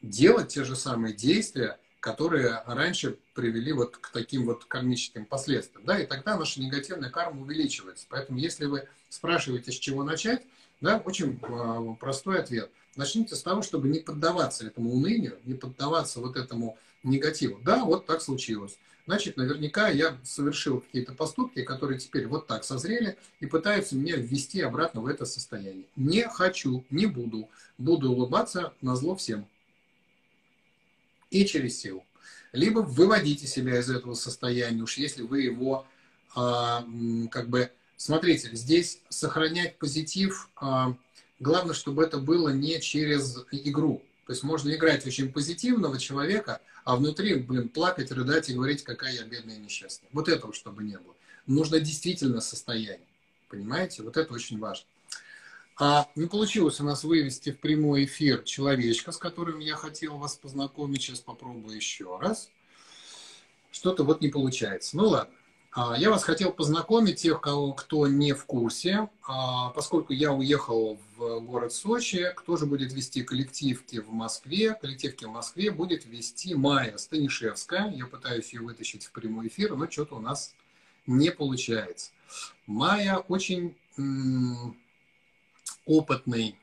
делать 0.00 0.54
те 0.54 0.62
же 0.62 0.76
самые 0.76 1.12
действия, 1.12 1.80
которые 1.98 2.62
раньше 2.66 3.18
привели 3.34 3.72
вот 3.72 3.96
к 3.96 4.10
таким 4.10 4.46
вот 4.46 4.64
кармическим 4.66 5.26
последствиям. 5.26 5.84
Да, 5.84 5.98
и 5.98 6.06
тогда 6.06 6.36
наша 6.36 6.60
негативная 6.60 7.10
карма 7.10 7.42
увеличивается. 7.42 8.06
Поэтому 8.08 8.38
если 8.38 8.66
вы 8.66 8.86
спрашиваете, 9.08 9.72
с 9.72 9.76
чего 9.76 10.04
начать, 10.04 10.42
да, 10.80 11.02
очень 11.04 11.38
а, 11.42 11.94
простой 11.94 12.38
ответ. 12.38 12.70
Начните 12.96 13.34
с 13.34 13.42
того, 13.42 13.62
чтобы 13.62 13.88
не 13.88 14.00
поддаваться 14.00 14.66
этому 14.66 14.92
унынию, 14.92 15.38
не 15.44 15.54
поддаваться 15.54 16.20
вот 16.20 16.36
этому 16.36 16.78
негативу. 17.02 17.58
Да, 17.64 17.84
вот 17.84 18.06
так 18.06 18.22
случилось. 18.22 18.78
Значит, 19.06 19.36
наверняка 19.36 19.88
я 19.88 20.18
совершил 20.22 20.80
какие-то 20.80 21.12
поступки, 21.12 21.62
которые 21.62 21.98
теперь 21.98 22.26
вот 22.26 22.46
так 22.46 22.64
созрели 22.64 23.18
и 23.40 23.46
пытаются 23.46 23.96
меня 23.96 24.16
ввести 24.16 24.62
обратно 24.62 25.02
в 25.02 25.06
это 25.06 25.26
состояние. 25.26 25.84
Не 25.96 26.26
хочу, 26.28 26.84
не 26.90 27.06
буду. 27.06 27.48
Буду 27.76 28.12
улыбаться 28.12 28.72
на 28.80 28.96
зло 28.96 29.16
всем 29.16 29.46
и 31.30 31.44
через 31.44 31.78
силу. 31.80 32.04
Либо 32.52 32.78
выводите 32.78 33.46
себя 33.46 33.78
из 33.78 33.90
этого 33.90 34.14
состояния, 34.14 34.82
уж 34.82 34.96
если 34.96 35.22
вы 35.22 35.42
его 35.42 35.86
а, 36.34 36.86
как 37.30 37.48
бы... 37.48 37.70
Смотрите, 37.96 38.50
здесь 38.52 39.00
сохранять 39.08 39.78
позитив, 39.78 40.50
а, 40.56 40.96
главное, 41.40 41.74
чтобы 41.74 42.04
это 42.04 42.18
было 42.18 42.50
не 42.50 42.80
через 42.80 43.44
игру. 43.50 44.02
То 44.26 44.32
есть 44.32 44.42
можно 44.42 44.74
играть 44.74 45.06
очень 45.06 45.30
позитивного 45.32 45.98
человека, 45.98 46.60
а 46.84 46.96
внутри, 46.96 47.34
блин, 47.34 47.68
плакать, 47.68 48.10
рыдать 48.10 48.48
и 48.48 48.54
говорить, 48.54 48.82
какая 48.82 49.12
я 49.14 49.24
бедная 49.24 49.56
и 49.56 49.58
несчастная. 49.58 50.08
Вот 50.12 50.28
этого 50.28 50.52
чтобы 50.54 50.82
не 50.82 50.98
было. 50.98 51.14
Нужно 51.46 51.78
действительно 51.78 52.40
состояние. 52.40 53.06
Понимаете? 53.48 54.02
Вот 54.02 54.16
это 54.16 54.32
очень 54.32 54.58
важно. 54.58 54.86
А 55.76 56.08
не 56.14 56.26
получилось 56.26 56.80
у 56.80 56.84
нас 56.84 57.04
вывести 57.04 57.50
в 57.50 57.58
прямой 57.58 58.04
эфир 58.04 58.42
человечка, 58.44 59.12
с 59.12 59.16
которым 59.16 59.58
я 59.58 59.76
хотел 59.76 60.16
вас 60.18 60.36
познакомить. 60.36 61.02
Сейчас 61.02 61.20
попробую 61.20 61.76
еще 61.76 62.18
раз. 62.18 62.48
Что-то 63.72 64.04
вот 64.04 64.20
не 64.20 64.28
получается. 64.28 64.96
Ну 64.96 65.08
ладно. 65.08 65.34
А, 65.76 65.96
я 65.98 66.10
вас 66.10 66.22
хотел 66.22 66.52
познакомить, 66.52 67.20
тех, 67.22 67.40
кого, 67.40 67.72
кто 67.72 68.06
не 68.06 68.32
в 68.32 68.44
курсе, 68.44 69.10
а, 69.26 69.70
поскольку 69.70 70.12
я 70.12 70.32
уехал 70.32 71.00
в 71.16 71.40
город 71.40 71.72
Сочи, 71.72 72.32
кто 72.36 72.56
же 72.56 72.64
будет 72.64 72.92
вести 72.92 73.24
коллективки 73.24 73.98
в 73.98 74.12
Москве? 74.12 74.74
Коллективки 74.80 75.24
в 75.24 75.30
Москве 75.30 75.72
будет 75.72 76.06
вести 76.06 76.54
Майя 76.54 76.96
Станишевская. 76.96 77.90
Я 77.90 78.06
пытаюсь 78.06 78.52
ее 78.52 78.60
вытащить 78.60 79.06
в 79.06 79.10
прямой 79.10 79.48
эфир, 79.48 79.74
но 79.74 79.90
что-то 79.90 80.14
у 80.14 80.20
нас 80.20 80.54
не 81.08 81.32
получается. 81.32 82.12
Майя 82.68 83.16
очень 83.16 83.76
опытный 85.86 86.56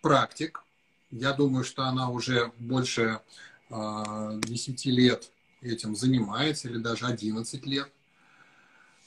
практик. 0.00 0.62
Я 1.10 1.32
думаю, 1.32 1.64
что 1.64 1.82
она 1.86 2.08
уже 2.08 2.52
больше 2.56 3.20
10 3.68 3.70
а, 3.72 4.90
лет 4.90 5.32
этим 5.60 5.94
занимается, 5.94 6.68
или 6.68 6.78
даже 6.78 7.06
11 7.06 7.66
лет. 7.66 7.90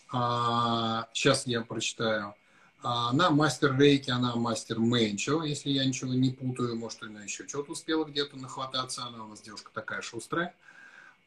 Сейчас 0.10 1.48
а, 1.48 1.50
я 1.50 1.62
прочитаю. 1.62 2.36
А, 2.84 3.10
она 3.10 3.30
мастер 3.30 3.78
рейки, 3.78 4.12
она 4.12 4.36
мастер 4.36 4.78
менчо, 4.80 5.44
если 5.44 5.72
я 5.72 5.86
ничего 5.86 6.14
не 6.14 6.32
путаю. 6.32 6.76
Может, 6.76 7.04
она 7.04 7.24
еще 7.24 7.48
что-то 7.48 7.72
успела 7.72 8.06
где-то 8.06 8.38
нахвататься. 8.38 9.06
Она 9.06 9.24
у 9.24 9.30
нас 9.30 9.42
девушка 9.42 9.72
такая 9.74 10.02
шустрая. 10.02 10.54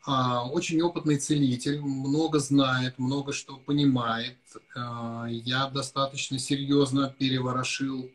А, 0.04 0.48
очень 0.48 0.80
опытный 0.82 1.16
целитель, 1.16 1.80
много 1.80 2.38
знает, 2.38 2.98
много 2.98 3.32
что 3.32 3.56
понимает. 3.56 4.38
А, 4.76 5.26
я 5.28 5.68
достаточно 5.68 6.38
серьезно 6.38 7.12
переворошил 7.18 8.08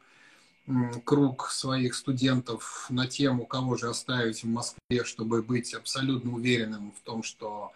круг 1.05 1.49
своих 1.49 1.95
студентов 1.95 2.87
на 2.89 3.07
тему, 3.07 3.45
кого 3.45 3.77
же 3.77 3.89
оставить 3.89 4.43
в 4.43 4.47
Москве, 4.47 5.03
чтобы 5.03 5.41
быть 5.41 5.73
абсолютно 5.73 6.33
уверенным 6.33 6.91
в 6.91 7.05
том, 7.05 7.23
что 7.23 7.71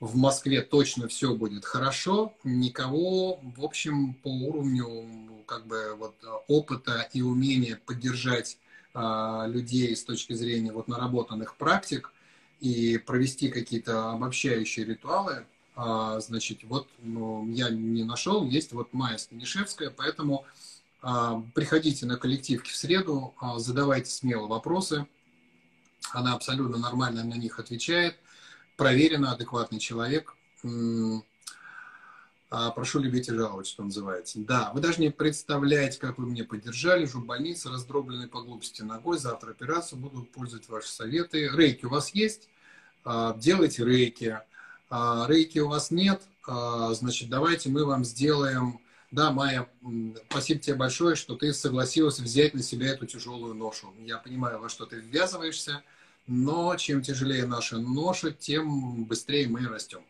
в 0.00 0.16
Москве 0.16 0.62
точно 0.62 1.08
все 1.08 1.34
будет 1.34 1.64
хорошо. 1.64 2.34
Никого, 2.44 3.40
в 3.56 3.64
общем, 3.64 4.14
по 4.14 4.28
уровню 4.28 5.44
как 5.46 5.66
бы 5.66 5.94
вот 5.98 6.14
опыта 6.48 7.08
и 7.12 7.22
умения 7.22 7.78
поддержать 7.86 8.58
э, 8.94 9.44
людей 9.46 9.94
с 9.94 10.04
точки 10.04 10.32
зрения 10.32 10.72
вот 10.72 10.88
наработанных 10.88 11.56
практик– 11.56 12.12
и 12.62 12.96
провести 12.96 13.48
какие-то 13.48 14.12
обобщающие 14.12 14.86
ритуалы, 14.86 15.44
а, 15.74 16.20
значит, 16.20 16.60
вот 16.62 16.88
ну, 17.00 17.50
я 17.50 17.70
не 17.70 18.04
нашел, 18.04 18.46
есть 18.46 18.72
вот 18.72 18.92
Майя 18.92 19.18
Станишевская, 19.18 19.90
поэтому 19.90 20.44
а, 20.44 20.48
приходите 21.02 22.06
на 22.06 22.16
коллективки 22.16 22.70
в 22.70 22.76
среду, 22.76 23.34
а, 23.40 23.58
задавайте 23.58 24.08
смело 24.08 24.46
вопросы, 24.46 25.06
она 26.12 26.34
абсолютно 26.34 26.78
нормально 26.78 27.24
на 27.24 27.34
них 27.34 27.58
отвечает, 27.58 28.16
проверено, 28.76 29.32
адекватный 29.32 29.80
человек, 29.80 30.36
а, 32.50 32.70
прошу 32.70 33.00
любить 33.00 33.28
и 33.28 33.32
жаловать, 33.34 33.66
что 33.66 33.82
называется. 33.82 34.38
Да, 34.38 34.70
вы 34.74 34.80
даже 34.80 35.00
не 35.00 35.10
представляете, 35.10 35.98
как 35.98 36.18
вы 36.18 36.26
мне 36.26 36.44
поддержали. 36.44 37.06
Жу 37.06 37.20
больница, 37.20 37.70
раздробленный 37.70 38.28
по 38.28 38.42
глупости 38.42 38.82
ногой. 38.82 39.18
Завтра 39.18 39.50
операцию, 39.52 39.98
буду 39.98 40.22
пользовать 40.22 40.68
ваши 40.68 40.88
советы. 40.88 41.48
Рейки 41.48 41.86
у 41.86 41.88
вас 41.88 42.10
есть? 42.10 42.48
А, 43.04 43.34
делайте 43.36 43.84
рейки. 43.84 44.38
А, 44.88 45.26
рейки 45.28 45.58
у 45.58 45.68
вас 45.68 45.90
нет? 45.90 46.22
Значит, 46.46 47.28
давайте 47.28 47.70
мы 47.70 47.84
вам 47.84 48.04
сделаем... 48.04 48.78
Да, 49.12 49.30
Майя, 49.30 49.68
спасибо 50.30 50.58
тебе 50.58 50.74
большое, 50.74 51.16
что 51.16 51.36
ты 51.36 51.52
согласилась 51.52 52.18
взять 52.18 52.54
на 52.54 52.62
себя 52.62 52.92
эту 52.92 53.06
тяжелую 53.06 53.54
ношу. 53.54 53.92
Я 54.06 54.16
понимаю, 54.16 54.58
во 54.58 54.70
что 54.70 54.86
ты 54.86 54.96
ввязываешься, 54.96 55.82
но 56.26 56.74
чем 56.76 57.02
тяжелее 57.02 57.44
наша 57.44 57.76
ноша, 57.76 58.30
тем 58.30 59.04
быстрее 59.04 59.48
мы 59.48 59.68
растем. 59.68 60.00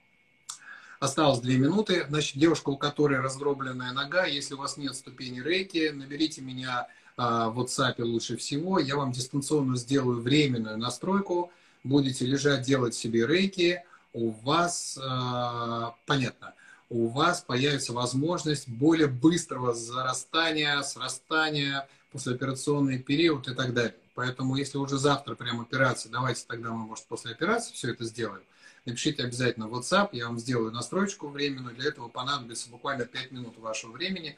Осталось 1.01 1.41
две 1.41 1.57
минуты. 1.57 2.07
Значит, 2.09 2.39
девушка, 2.39 2.69
у 2.69 2.77
которой 2.77 3.19
раздробленная 3.19 3.91
нога, 3.93 4.27
если 4.27 4.55
у 4.55 4.59
вас 4.59 4.77
нет 4.77 4.95
ступени 4.95 5.41
рейки, 5.41 5.89
наберите 5.89 6.41
меня 6.41 6.87
а, 7.17 7.49
в 7.49 7.61
WhatsApp 7.61 8.01
лучше 8.05 8.37
всего. 8.37 8.79
Я 8.79 8.95
вам 8.95 9.11
дистанционно 9.11 9.77
сделаю 9.79 10.21
временную 10.21 10.79
настройку. 10.79 11.51
Будете 11.83 12.25
лежать, 12.25 12.63
делать 12.63 12.95
себе 12.95 13.27
рейки. 13.27 13.83
У 14.13 14.31
вас, 14.31 14.97
а, 15.03 15.97
понятно, 16.07 16.55
у 16.93 17.09
вас 17.09 17.41
появится 17.41 17.93
возможность 17.93 18.69
более 18.69 19.09
быстрого 19.09 19.73
зарастания, 19.73 20.81
срастания, 20.83 21.89
послеоперационный 22.13 22.99
период 22.99 23.49
и 23.49 23.55
так 23.55 23.73
далее. 23.73 23.97
Поэтому, 24.15 24.57
если 24.57 24.77
уже 24.77 24.99
завтра 24.99 25.35
прям 25.35 25.61
операция, 25.61 26.13
давайте 26.13 26.45
тогда 26.47 26.71
мы, 26.71 26.87
может, 26.87 27.07
после 27.07 27.33
операции 27.33 27.73
все 27.73 27.91
это 27.93 28.05
сделаем 28.05 28.43
напишите 28.85 29.23
обязательно 29.23 29.69
в 29.69 29.75
WhatsApp, 29.75 30.09
я 30.13 30.27
вам 30.27 30.39
сделаю 30.39 30.73
настройку 30.73 31.29
временную, 31.29 31.75
для 31.75 31.89
этого 31.89 32.09
понадобится 32.09 32.69
буквально 32.69 33.05
5 33.05 33.33
минут 33.33 33.59
вашего 33.59 33.93
времени, 33.93 34.37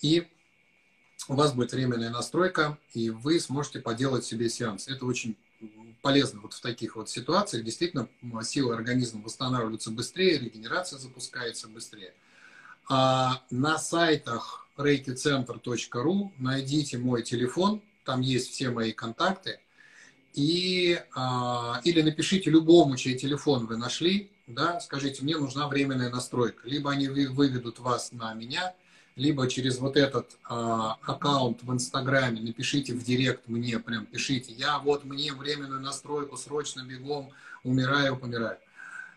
и 0.00 0.26
у 1.28 1.34
вас 1.34 1.52
будет 1.52 1.72
временная 1.72 2.10
настройка, 2.10 2.78
и 2.94 3.10
вы 3.10 3.40
сможете 3.40 3.80
поделать 3.80 4.24
себе 4.24 4.48
сеанс. 4.48 4.88
Это 4.88 5.06
очень 5.06 5.36
полезно 6.02 6.40
вот 6.40 6.52
в 6.52 6.60
таких 6.60 6.96
вот 6.96 7.08
ситуациях. 7.08 7.64
Действительно, 7.64 8.08
силы 8.42 8.74
организма 8.74 9.22
восстанавливаются 9.22 9.90
быстрее, 9.90 10.38
регенерация 10.38 10.98
запускается 10.98 11.68
быстрее. 11.68 12.14
А 12.88 13.42
на 13.50 13.78
сайтах 13.78 14.66
reikicenter.ru 14.76 16.30
найдите 16.38 16.98
мой 16.98 17.22
телефон, 17.22 17.82
там 18.04 18.20
есть 18.20 18.50
все 18.50 18.70
мои 18.70 18.92
контакты. 18.92 19.60
И, 20.34 21.00
а, 21.14 21.80
или 21.84 22.02
напишите 22.02 22.50
любому, 22.50 22.96
чей 22.96 23.16
телефон 23.16 23.66
вы 23.66 23.78
нашли, 23.78 24.30
да, 24.46 24.80
скажите, 24.80 25.22
мне 25.22 25.36
нужна 25.36 25.66
временная 25.66 26.10
настройка. 26.10 26.68
Либо 26.68 26.90
они 26.90 27.08
выведут 27.08 27.78
вас 27.78 28.12
на 28.12 28.34
меня, 28.34 28.74
либо 29.16 29.48
через 29.48 29.78
вот 29.78 29.96
этот 29.96 30.36
а, 30.44 30.98
аккаунт 31.02 31.62
в 31.62 31.72
Инстаграме 31.72 32.40
напишите 32.40 32.92
в 32.92 33.02
директ 33.02 33.48
мне, 33.48 33.78
прям 33.78 34.04
пишите, 34.04 34.52
я 34.52 34.78
вот 34.78 35.04
мне 35.04 35.32
временную 35.32 35.80
настройку, 35.80 36.36
срочно 36.36 36.82
бегом, 36.82 37.30
умираю, 37.64 38.16
помираю. 38.16 38.58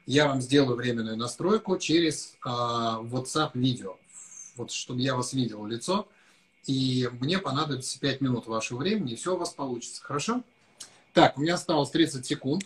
Я 0.06 0.28
вам 0.28 0.41
сделаю 0.41 0.78
временную 0.78 1.18
настройку 1.18 1.78
через 1.78 2.36
а, 2.43 3.02
WhatsApp 3.02 3.52
видео, 3.54 3.97
вот 4.56 4.72
чтобы 4.72 5.02
я 5.02 5.16
вас 5.16 5.34
видел 5.34 5.66
лицо, 5.66 6.08
и 6.66 7.10
мне 7.20 7.38
понадобится 7.38 8.00
5 8.00 8.22
минут 8.22 8.47
вашего 8.47 8.80
времени, 8.80 9.14
и 9.14 9.16
все 9.16 9.36
у 9.36 9.38
вас 9.38 9.50
получится, 9.50 10.02
хорошо? 10.02 10.43
Так, 11.14 11.38
у 11.38 11.41
меня 11.41 11.56
осталось 11.56 11.89
30 11.89 12.26
секунд. 12.26 12.64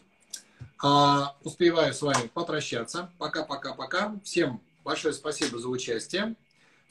А, 0.82 1.36
успеваю 1.44 1.94
с 1.94 2.02
вами 2.02 2.28
попрощаться. 2.34 3.10
Пока-пока-пока. 3.18 4.16
Всем 4.24 4.62
большое 4.84 5.14
спасибо 5.14 5.58
за 5.58 5.70
участие. 5.70 6.36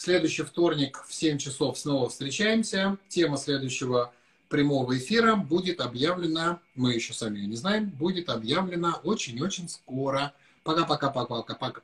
Следующий 0.04 0.42
вторник 0.42 1.04
в 1.06 1.14
7 1.14 1.38
часов 1.38 1.78
снова 1.78 2.08
встречаемся. 2.08 2.98
Тема 3.06 3.36
следующего 3.36 4.12
прямого 4.48 4.98
эфира 4.98 5.36
будет 5.36 5.80
объявлена, 5.80 6.58
мы 6.74 6.94
еще 6.94 7.12
сами 7.12 7.38
ее 7.38 7.46
не 7.46 7.54
знаем, 7.54 7.88
будет 7.88 8.28
объявлена 8.28 8.96
очень-очень 9.04 9.68
скоро. 9.68 10.34
Пока-пока-пока-пока. 10.64 11.82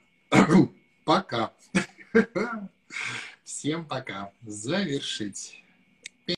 Пока. 1.04 1.52
Всем 3.44 3.84
пока. 3.84 4.32
Завершить. 4.42 5.62